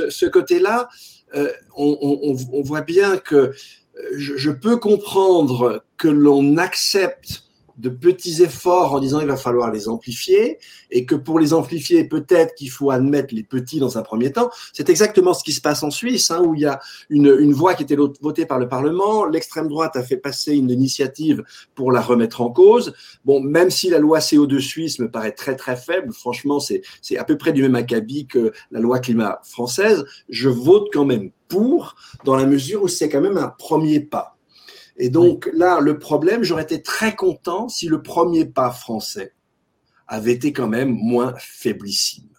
ce, 0.10 0.26
côté-là, 0.26 0.88
euh, 1.36 1.49
on, 1.76 1.97
on, 2.01 2.36
on, 2.53 2.62
voit 2.62 2.82
bien 2.82 3.18
que 3.18 3.53
je, 4.16 4.38
je 4.38 4.51
peux 4.51 4.78
comprendre 4.78 5.84
que 5.97 6.08
l'on 6.08 6.58
accepte 6.58 7.45
de 7.78 7.90
petits 7.90 8.42
efforts 8.42 8.94
en 8.94 9.00
disant 9.00 9.20
il 9.20 9.28
va 9.28 9.38
falloir 9.38 9.72
les 9.72 9.88
amplifier 9.88 10.60
et 10.92 11.06
que 11.06 11.16
pour 11.16 11.40
les 11.40 11.54
amplifier, 11.54 12.06
peut-être 12.06 12.56
qu'il 12.56 12.70
faut 12.70 12.92
admettre 12.92 13.34
les 13.34 13.44
petits 13.44 13.80
dans 13.80 13.98
un 13.98 14.02
premier 14.02 14.32
temps. 14.32 14.50
C'est 14.74 14.90
exactement 14.90 15.34
ce 15.34 15.44
qui 15.44 15.52
se 15.52 15.62
passe 15.62 15.84
en 15.84 15.92
Suisse, 15.92 16.32
hein, 16.32 16.42
où 16.44 16.56
il 16.56 16.62
y 16.62 16.66
a 16.66 16.80
une, 17.10 17.36
une 17.40 17.54
voie 17.54 17.74
qui 17.74 17.84
était 17.84 17.98
votée 18.22 18.46
par 18.46 18.60
le 18.60 18.68
Parlement. 18.68 19.26
L'extrême 19.26 19.68
droite 19.68 19.96
a 19.96 20.04
fait 20.04 20.18
passer 20.18 20.56
une 20.56 20.70
initiative 20.70 21.44
pour 21.76 21.92
la 21.92 22.02
remettre 22.02 22.42
en 22.42 22.50
cause. 22.50 22.94
Bon, 23.26 23.42
même 23.42 23.70
si 23.70 23.90
la 23.90 24.00
loi 24.00 24.20
CO2 24.20 24.60
suisse 24.60 25.00
me 25.00 25.10
paraît 25.10 25.34
très 25.34 25.56
très 25.56 25.76
faible, 25.76 26.14
franchement, 26.14 26.60
c'est 26.60 27.18
à 27.18 27.24
peu 27.24 27.38
près 27.38 27.54
du 27.54 27.62
même 27.62 27.76
acabit 27.76 28.28
que 28.28 28.54
la 28.72 28.80
loi 28.80 29.00
climat 29.00 29.40
française, 29.44 30.06
je 30.30 30.50
vote 30.50 30.88
quand 30.94 31.06
même 31.06 31.32
pour, 31.48 31.96
dans 32.24 32.36
la 32.36 32.46
mesure 32.46 32.84
où 32.84 32.88
c'est 32.88 33.10
quand 33.10 33.22
même 33.22 33.38
un 33.38 33.50
premier 33.50 34.00
pas. 34.00 34.35
Et 34.98 35.10
donc 35.10 35.50
là, 35.54 35.80
le 35.80 36.00
problème, 36.00 36.43
j'aurais 36.43 36.64
été 36.64 36.82
très 36.82 37.16
content 37.16 37.68
si 37.68 37.88
le 37.88 38.02
premier 38.02 38.46
pas 38.46 38.72
français 38.72 39.34
avait 40.08 40.34
été 40.34 40.54
quand 40.54 40.68
même 40.68 40.89
moins 40.89 41.34
faiblissime. 41.38 42.30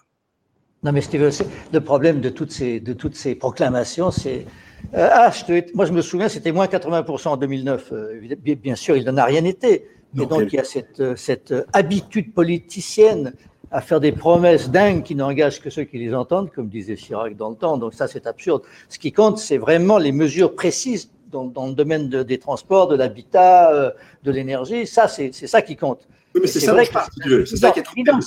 Non, 0.83 0.93
mais 0.93 1.01
Steve, 1.01 1.31
le 1.73 1.81
problème 1.81 2.21
de 2.21 2.29
toutes 2.29 2.53
ces, 2.53 2.81
de 2.81 2.93
toutes 2.93 3.17
ces 3.17 3.35
proclamations, 3.35 4.11
c'est. 4.11 4.47
Euh, 4.95 5.09
ah, 5.11 5.31
je 5.31 5.75
moi, 5.75 5.85
je 5.85 5.93
me 5.93 6.01
souviens, 6.01 6.29
c'était 6.29 6.53
moins 6.53 6.67
80% 6.67 7.29
en 7.29 7.37
2009. 7.37 7.93
Euh, 7.93 8.37
bien 8.39 8.77
sûr, 8.77 8.97
il 8.97 9.05
n'en 9.05 9.17
a 9.17 9.25
rien 9.25 9.45
été. 9.45 9.89
Mais 10.15 10.27
donc, 10.27 10.45
il 10.53 10.55
y 10.55 10.59
a 10.59 10.65
cette, 10.65 11.01
euh, 11.01 11.17
cette 11.17 11.53
habitude 11.73 12.33
politicienne 12.33 13.33
à 13.71 13.81
faire 13.81 14.01
des 14.01 14.13
promesses 14.13 14.71
dingues 14.71 15.03
qui 15.03 15.17
n'engagent 15.17 15.61
que 15.61 15.71
ceux 15.71 15.85
qui 15.85 15.99
les 15.99 16.15
entendent, 16.15 16.53
comme 16.53 16.69
disait 16.69 16.95
Chirac 16.95 17.37
dans 17.37 17.51
le 17.51 17.57
temps. 17.57 17.79
Donc, 17.79 17.95
ça, 17.95 18.07
c'est 18.07 18.27
absurde. 18.27 18.63
Ce 18.89 18.99
qui 18.99 19.13
compte, 19.13 19.39
c'est 19.39 19.59
vraiment 19.59 19.99
les 19.99 20.13
mesures 20.13 20.55
précises 20.55 21.11
dans, 21.31 21.67
le 21.67 21.75
domaine 21.75 22.09
des 22.09 22.39
transports, 22.39 22.89
de 22.89 22.97
l'habitat, 22.97 23.73
euh, 23.73 23.91
de 24.23 24.31
l'énergie. 24.31 24.87
Ça, 24.87 25.09
c'est 25.09 25.33
ça 25.33 25.63
qui 25.63 25.77
compte. 25.77 26.07
Oui, 26.37 26.43
mais 26.43 26.49
c'est 26.49 26.61
ça, 26.61 26.77
C'est 27.47 27.57
ça 27.57 27.71
qui 27.71 27.79
est 27.79 27.83
trop 27.83 27.95
faible. 28.05 28.23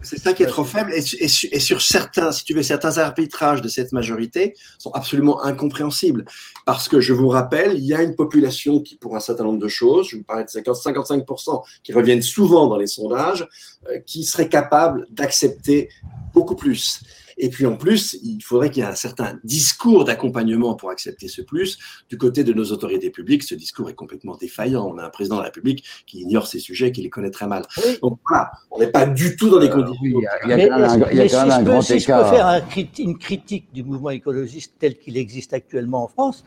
C'est 0.00 0.18
ça 0.18 0.32
qui 0.32 0.42
est 0.42 0.46
trop 0.46 0.64
faible. 0.64 0.92
Et, 0.94 1.24
et, 1.54 1.60
sur 1.60 1.82
certains, 1.82 2.32
si 2.32 2.44
tu 2.44 2.54
veux, 2.54 2.62
certains 2.62 2.96
arbitrages 2.96 3.60
de 3.60 3.68
cette 3.68 3.92
majorité 3.92 4.54
sont 4.78 4.90
absolument 4.92 5.44
incompréhensibles. 5.44 6.24
Parce 6.64 6.88
que 6.88 6.98
je 6.98 7.12
vous 7.12 7.28
rappelle, 7.28 7.74
il 7.74 7.84
y 7.84 7.92
a 7.92 8.02
une 8.02 8.16
population 8.16 8.80
qui, 8.80 8.96
pour 8.96 9.16
un 9.16 9.20
certain 9.20 9.44
nombre 9.44 9.58
de 9.58 9.68
choses, 9.68 10.08
je 10.08 10.16
vous 10.16 10.24
parlais 10.24 10.44
de 10.44 10.48
50, 10.48 10.76
55% 10.76 11.62
qui 11.82 11.92
reviennent 11.92 12.22
souvent 12.22 12.68
dans 12.68 12.78
les 12.78 12.86
sondages, 12.86 13.46
euh, 13.90 13.98
qui 14.06 14.24
serait 14.24 14.48
capable 14.48 15.06
d'accepter 15.10 15.90
beaucoup 16.32 16.56
plus. 16.56 17.02
Et 17.38 17.50
puis 17.50 17.66
en 17.66 17.76
plus, 17.76 18.18
il 18.22 18.40
faudrait 18.42 18.70
qu'il 18.70 18.82
y 18.82 18.86
ait 18.86 18.88
un 18.88 18.94
certain 18.94 19.38
discours 19.44 20.04
d'accompagnement 20.04 20.74
pour 20.74 20.90
accepter 20.90 21.28
ce 21.28 21.42
plus. 21.42 21.78
Du 22.08 22.16
côté 22.16 22.44
de 22.44 22.52
nos 22.52 22.64
autorités 22.72 23.10
publiques, 23.10 23.42
ce 23.42 23.54
discours 23.54 23.90
est 23.90 23.94
complètement 23.94 24.36
défaillant. 24.36 24.86
On 24.86 24.96
a 24.96 25.04
un 25.04 25.10
président 25.10 25.36
de 25.36 25.40
la 25.40 25.46
République 25.46 25.84
qui 26.06 26.20
ignore 26.20 26.46
ces 26.46 26.58
sujets, 26.58 26.92
qui 26.92 27.02
les 27.02 27.10
connaît 27.10 27.30
très 27.30 27.46
mal. 27.46 27.64
Donc 28.02 28.18
voilà, 28.26 28.50
on 28.70 28.78
n'est 28.78 28.90
pas 28.90 29.06
du 29.06 29.36
tout 29.36 29.50
dans 29.50 29.58
les 29.58 29.68
conditions. 29.68 30.02
il 30.02 30.20
y 30.20 30.26
a, 30.26 30.38
quand 30.38 30.56
même 30.56 30.72
un, 30.72 31.62
grand 31.62 31.82
si 31.82 31.94
écart. 31.94 32.24
je 32.24 32.30
peux 32.30 32.36
faire 32.36 32.96
une 32.98 33.18
critique 33.18 33.72
du 33.72 33.84
mouvement 33.84 34.10
écologiste 34.10 34.74
tel 34.78 34.98
qu'il 34.98 35.18
existe 35.18 35.52
actuellement 35.52 36.04
en 36.04 36.08
France, 36.08 36.44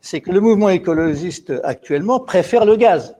c'est 0.00 0.20
que 0.20 0.30
le 0.30 0.40
mouvement 0.40 0.68
écologiste 0.68 1.52
actuellement 1.64 2.20
préfère 2.20 2.64
le 2.64 2.76
gaz. 2.76 3.16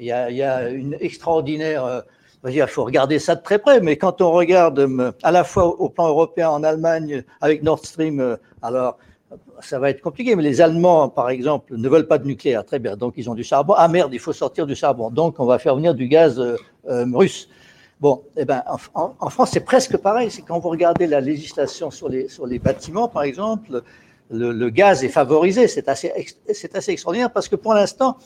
Il 0.00 0.06
y 0.06 0.10
a, 0.10 0.70
une 0.70 0.96
extraordinaire. 0.98 2.02
Il 2.50 2.66
faut 2.66 2.84
regarder 2.84 3.18
ça 3.18 3.34
de 3.34 3.42
très 3.42 3.58
près, 3.58 3.80
mais 3.80 3.96
quand 3.96 4.20
on 4.20 4.30
regarde 4.32 4.88
à 5.22 5.30
la 5.30 5.44
fois 5.44 5.66
au 5.66 5.88
plan 5.88 6.08
européen, 6.08 6.50
en 6.50 6.62
Allemagne, 6.62 7.24
avec 7.40 7.62
Nord 7.62 7.84
Stream, 7.84 8.36
alors 8.62 8.98
ça 9.60 9.78
va 9.78 9.90
être 9.90 10.00
compliqué, 10.00 10.36
mais 10.36 10.42
les 10.42 10.60
Allemands, 10.60 11.08
par 11.08 11.30
exemple, 11.30 11.74
ne 11.76 11.88
veulent 11.88 12.06
pas 12.06 12.18
de 12.18 12.26
nucléaire. 12.26 12.64
Très 12.64 12.78
bien, 12.78 12.96
donc 12.96 13.14
ils 13.16 13.30
ont 13.30 13.34
du 13.34 13.44
charbon. 13.44 13.74
Ah 13.76 13.88
merde, 13.88 14.12
il 14.12 14.18
faut 14.18 14.32
sortir 14.32 14.66
du 14.66 14.74
charbon. 14.74 15.10
Donc 15.10 15.40
on 15.40 15.46
va 15.46 15.58
faire 15.58 15.74
venir 15.76 15.94
du 15.94 16.06
gaz 16.06 16.40
russe. 16.86 17.48
Bon, 18.00 18.22
eh 18.36 18.44
ben, 18.44 18.62
en, 18.94 19.30
France, 19.30 19.50
c'est 19.52 19.64
presque 19.64 19.96
pareil. 19.96 20.30
C'est 20.30 20.42
quand 20.42 20.58
vous 20.58 20.68
regardez 20.68 21.06
la 21.06 21.20
législation 21.20 21.90
sur 21.90 22.08
les, 22.08 22.58
bâtiments, 22.58 23.08
par 23.08 23.22
exemple, 23.22 23.82
le, 24.30 24.68
gaz 24.68 25.04
est 25.04 25.08
favorisé. 25.08 25.68
C'est 25.68 25.88
assez, 25.88 26.12
c'est 26.52 26.76
assez 26.76 26.92
extraordinaire 26.92 27.32
parce 27.32 27.48
que 27.48 27.56
pour 27.56 27.72
l'instant, 27.72 28.18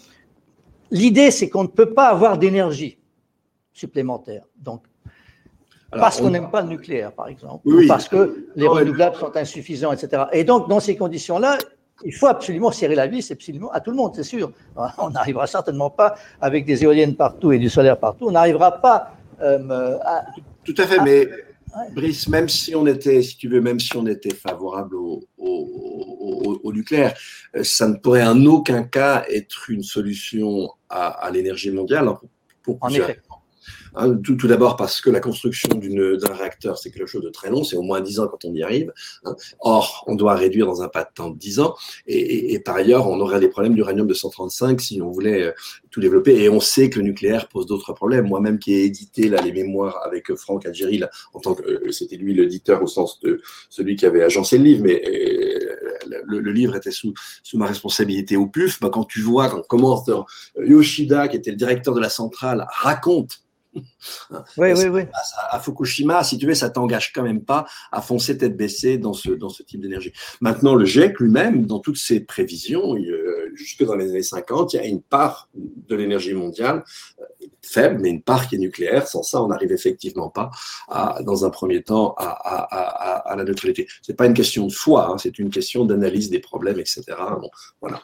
l'idée, 0.90 1.30
c'est 1.30 1.48
qu'on 1.48 1.62
ne 1.62 1.68
peut 1.68 1.92
pas 1.94 2.08
avoir 2.08 2.38
d'énergie 2.38 2.97
supplémentaire. 3.78 4.42
Donc, 4.56 4.82
parce 5.90 6.20
qu'on 6.20 6.30
n'aime 6.30 6.50
pas 6.50 6.62
le 6.62 6.68
nucléaire, 6.68 7.12
par 7.12 7.28
exemple, 7.28 7.66
ou 7.66 7.86
parce 7.86 8.08
que 8.08 8.48
les 8.56 8.66
renouvelables 8.66 9.16
sont 9.16 9.34
insuffisants, 9.36 9.92
etc. 9.92 10.24
Et 10.32 10.44
donc, 10.44 10.68
dans 10.68 10.80
ces 10.80 10.96
conditions-là, 10.96 11.56
il 12.04 12.14
faut 12.14 12.26
absolument 12.26 12.70
serrer 12.70 12.94
la 12.94 13.06
vis, 13.06 13.30
absolument 13.30 13.72
à 13.72 13.80
tout 13.80 13.90
le 13.90 13.96
monde, 13.96 14.12
c'est 14.14 14.22
sûr. 14.22 14.52
On 14.98 15.10
n'arrivera 15.10 15.46
certainement 15.46 15.90
pas 15.90 16.14
avec 16.40 16.64
des 16.66 16.84
éoliennes 16.84 17.16
partout 17.16 17.52
et 17.52 17.58
du 17.58 17.70
solaire 17.70 17.98
partout. 17.98 18.26
On 18.28 18.32
n'arrivera 18.32 18.80
pas 18.80 19.14
euh, 19.40 19.96
tout 20.64 20.74
à 20.76 20.86
fait, 20.86 21.00
mais 21.00 21.28
Brice, 21.94 22.28
même 22.28 22.48
si 22.48 22.74
on 22.74 22.86
était, 22.86 23.22
si 23.22 23.36
tu 23.36 23.48
veux, 23.48 23.60
même 23.60 23.78
si 23.80 23.96
on 23.96 24.06
était 24.06 24.34
favorable 24.34 24.96
au, 24.96 26.72
nucléaire, 26.72 27.14
euh, 27.56 27.64
ça 27.64 27.88
ne 27.88 27.94
pourrait 27.94 28.26
en 28.26 28.44
aucun 28.44 28.82
cas 28.82 29.24
être 29.30 29.70
une 29.70 29.82
solution 29.82 30.70
à, 30.90 31.30
l'énergie 31.32 31.70
mondiale. 31.70 32.10
Pour, 32.62 32.76
en 32.82 32.90
effet. 32.90 33.20
Hein, 34.00 34.16
tout, 34.22 34.36
d'abord 34.46 34.76
parce 34.76 35.00
que 35.00 35.10
la 35.10 35.18
construction 35.18 35.70
d'un 35.74 36.32
réacteur, 36.32 36.78
c'est 36.78 36.92
quelque 36.92 37.08
chose 37.08 37.24
de 37.24 37.30
très 37.30 37.50
long, 37.50 37.64
c'est 37.64 37.74
au 37.74 37.82
moins 37.82 38.00
10 38.00 38.20
ans 38.20 38.28
quand 38.28 38.44
on 38.44 38.54
y 38.54 38.62
arrive. 38.62 38.92
Hein. 39.24 39.34
Or, 39.58 40.04
on 40.06 40.14
doit 40.14 40.36
réduire 40.36 40.66
dans 40.66 40.82
un 40.82 40.88
pas 40.88 41.02
de 41.02 41.08
temps 41.12 41.30
de 41.30 41.36
10 41.36 41.58
ans. 41.58 41.74
Et, 42.06 42.60
par 42.60 42.76
ailleurs, 42.76 43.08
on 43.08 43.18
aurait 43.18 43.40
des 43.40 43.48
problèmes 43.48 43.74
d'uranium 43.74 44.06
235 44.06 44.80
si 44.80 45.02
on 45.02 45.10
voulait 45.10 45.42
euh, 45.42 45.52
tout 45.90 46.00
développer. 46.00 46.40
Et 46.40 46.48
on 46.48 46.60
sait 46.60 46.90
que 46.90 47.00
le 47.00 47.06
nucléaire 47.06 47.48
pose 47.48 47.66
d'autres 47.66 47.92
problèmes. 47.92 48.28
Moi-même 48.28 48.60
qui 48.60 48.74
ai 48.74 48.84
édité 48.84 49.28
les 49.28 49.52
mémoires 49.52 50.00
avec 50.06 50.32
Franck 50.36 50.64
Algérie, 50.66 51.02
en 51.34 51.40
tant 51.40 51.54
que 51.54 51.62
euh, 51.62 51.90
c'était 51.90 52.16
lui 52.16 52.34
l'éditeur 52.34 52.80
au 52.80 52.86
sens 52.86 53.18
de 53.18 53.40
celui 53.68 53.96
qui 53.96 54.06
avait 54.06 54.22
agencé 54.22 54.58
le 54.58 54.64
livre, 54.64 54.84
mais 54.84 55.02
euh, 55.08 56.22
le, 56.24 56.52
livre 56.52 56.76
était 56.76 56.92
sous, 56.92 57.14
ma 57.54 57.66
responsabilité 57.66 58.36
au 58.36 58.46
PUF. 58.46 58.78
Bah, 58.80 58.90
quand 58.92 59.04
tu 59.04 59.22
vois, 59.22 59.48
quand 59.48 59.66
commence 59.66 60.08
Yoshida, 60.56 61.26
qui 61.26 61.36
était 61.36 61.50
le 61.50 61.56
directeur 61.56 61.94
de 61.94 62.00
la 62.00 62.10
centrale, 62.10 62.64
raconte 62.70 63.40
oui, 64.56 64.72
oui, 64.76 64.86
oui. 64.86 65.02
À, 65.50 65.60
Fukushima, 65.60 66.24
si 66.24 66.38
tu 66.38 66.46
veux, 66.46 66.54
ça 66.54 66.70
t'engage 66.70 67.12
quand 67.12 67.22
même 67.22 67.44
pas 67.44 67.66
à 67.92 68.00
foncer 68.00 68.36
tête 68.36 68.56
baissée 68.56 68.98
dans 68.98 69.12
ce, 69.12 69.30
dans 69.30 69.48
ce 69.48 69.62
type 69.62 69.80
d'énergie. 69.80 70.12
Maintenant, 70.40 70.74
le 70.74 70.84
GIEC 70.84 71.18
lui-même, 71.20 71.66
dans 71.66 71.78
toutes 71.78 71.96
ses 71.96 72.20
prévisions, 72.20 72.96
euh, 72.96 73.50
jusque 73.54 73.84
dans 73.84 73.96
les 73.96 74.10
années 74.10 74.22
50, 74.22 74.74
il 74.74 74.76
y 74.76 74.80
a 74.80 74.86
une 74.86 75.02
part 75.02 75.48
de 75.54 75.96
l'énergie 75.96 76.34
mondiale 76.34 76.84
euh, 77.20 77.24
faible, 77.62 77.98
mais 78.00 78.10
une 78.10 78.22
part 78.22 78.48
qui 78.48 78.56
est 78.56 78.58
nucléaire. 78.58 79.06
Sans 79.06 79.22
ça, 79.22 79.42
on 79.42 79.48
n'arrive 79.48 79.72
effectivement 79.72 80.30
pas, 80.30 80.50
à, 80.88 81.22
dans 81.22 81.44
un 81.44 81.50
premier 81.50 81.82
temps, 81.82 82.14
à, 82.18 82.28
à, 82.28 83.32
à 83.32 83.36
la 83.36 83.44
neutralité. 83.44 83.86
C'est 84.02 84.16
pas 84.16 84.26
une 84.26 84.34
question 84.34 84.66
de 84.66 84.72
foi, 84.72 85.10
hein, 85.10 85.18
c'est 85.18 85.38
une 85.38 85.50
question 85.50 85.84
d'analyse 85.84 86.30
des 86.30 86.40
problèmes, 86.40 86.78
etc. 86.78 87.04
voilà. 87.80 88.02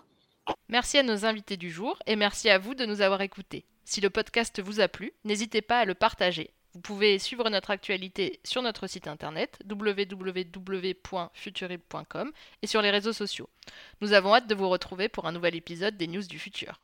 Merci 0.69 0.99
à 0.99 1.03
nos 1.03 1.27
invités 1.27 1.57
du 1.57 1.71
jour 1.71 1.99
et 2.07 2.17
merci 2.17 2.49
à 2.49 2.59
vous 2.59 2.75
de 2.75 2.87
nous 2.87 3.01
avoir 3.01 3.21
écoutés. 3.21 3.65
Si 3.85 4.01
le 4.01 4.11
podcast 4.11 4.63
vous 4.63 4.81
a 4.81 4.89
plu, 4.89 5.13
n'hésitez 5.25 5.61
pas 5.61 5.81
à 5.81 5.85
le 5.85 5.95
partager. 5.95 6.51
Vous 6.73 6.81
pouvez 6.81 7.19
suivre 7.19 7.51
notre 7.51 7.71
actualité 7.71 8.41
sur 8.45 8.63
notre 8.63 8.87
site 8.87 9.07
internet 9.07 9.59
www.futurib.com 9.71 12.33
et 12.63 12.67
sur 12.67 12.83
les 12.83 12.91
réseaux 12.91 13.13
sociaux. 13.13 13.49
Nous 14.01 14.13
avons 14.13 14.35
hâte 14.35 14.49
de 14.49 14.55
vous 14.55 14.69
retrouver 14.69 15.09
pour 15.09 15.27
un 15.27 15.33
nouvel 15.33 15.55
épisode 15.55 15.97
des 15.97 16.09
News 16.09 16.27
du 16.27 16.39
Futur. 16.39 16.81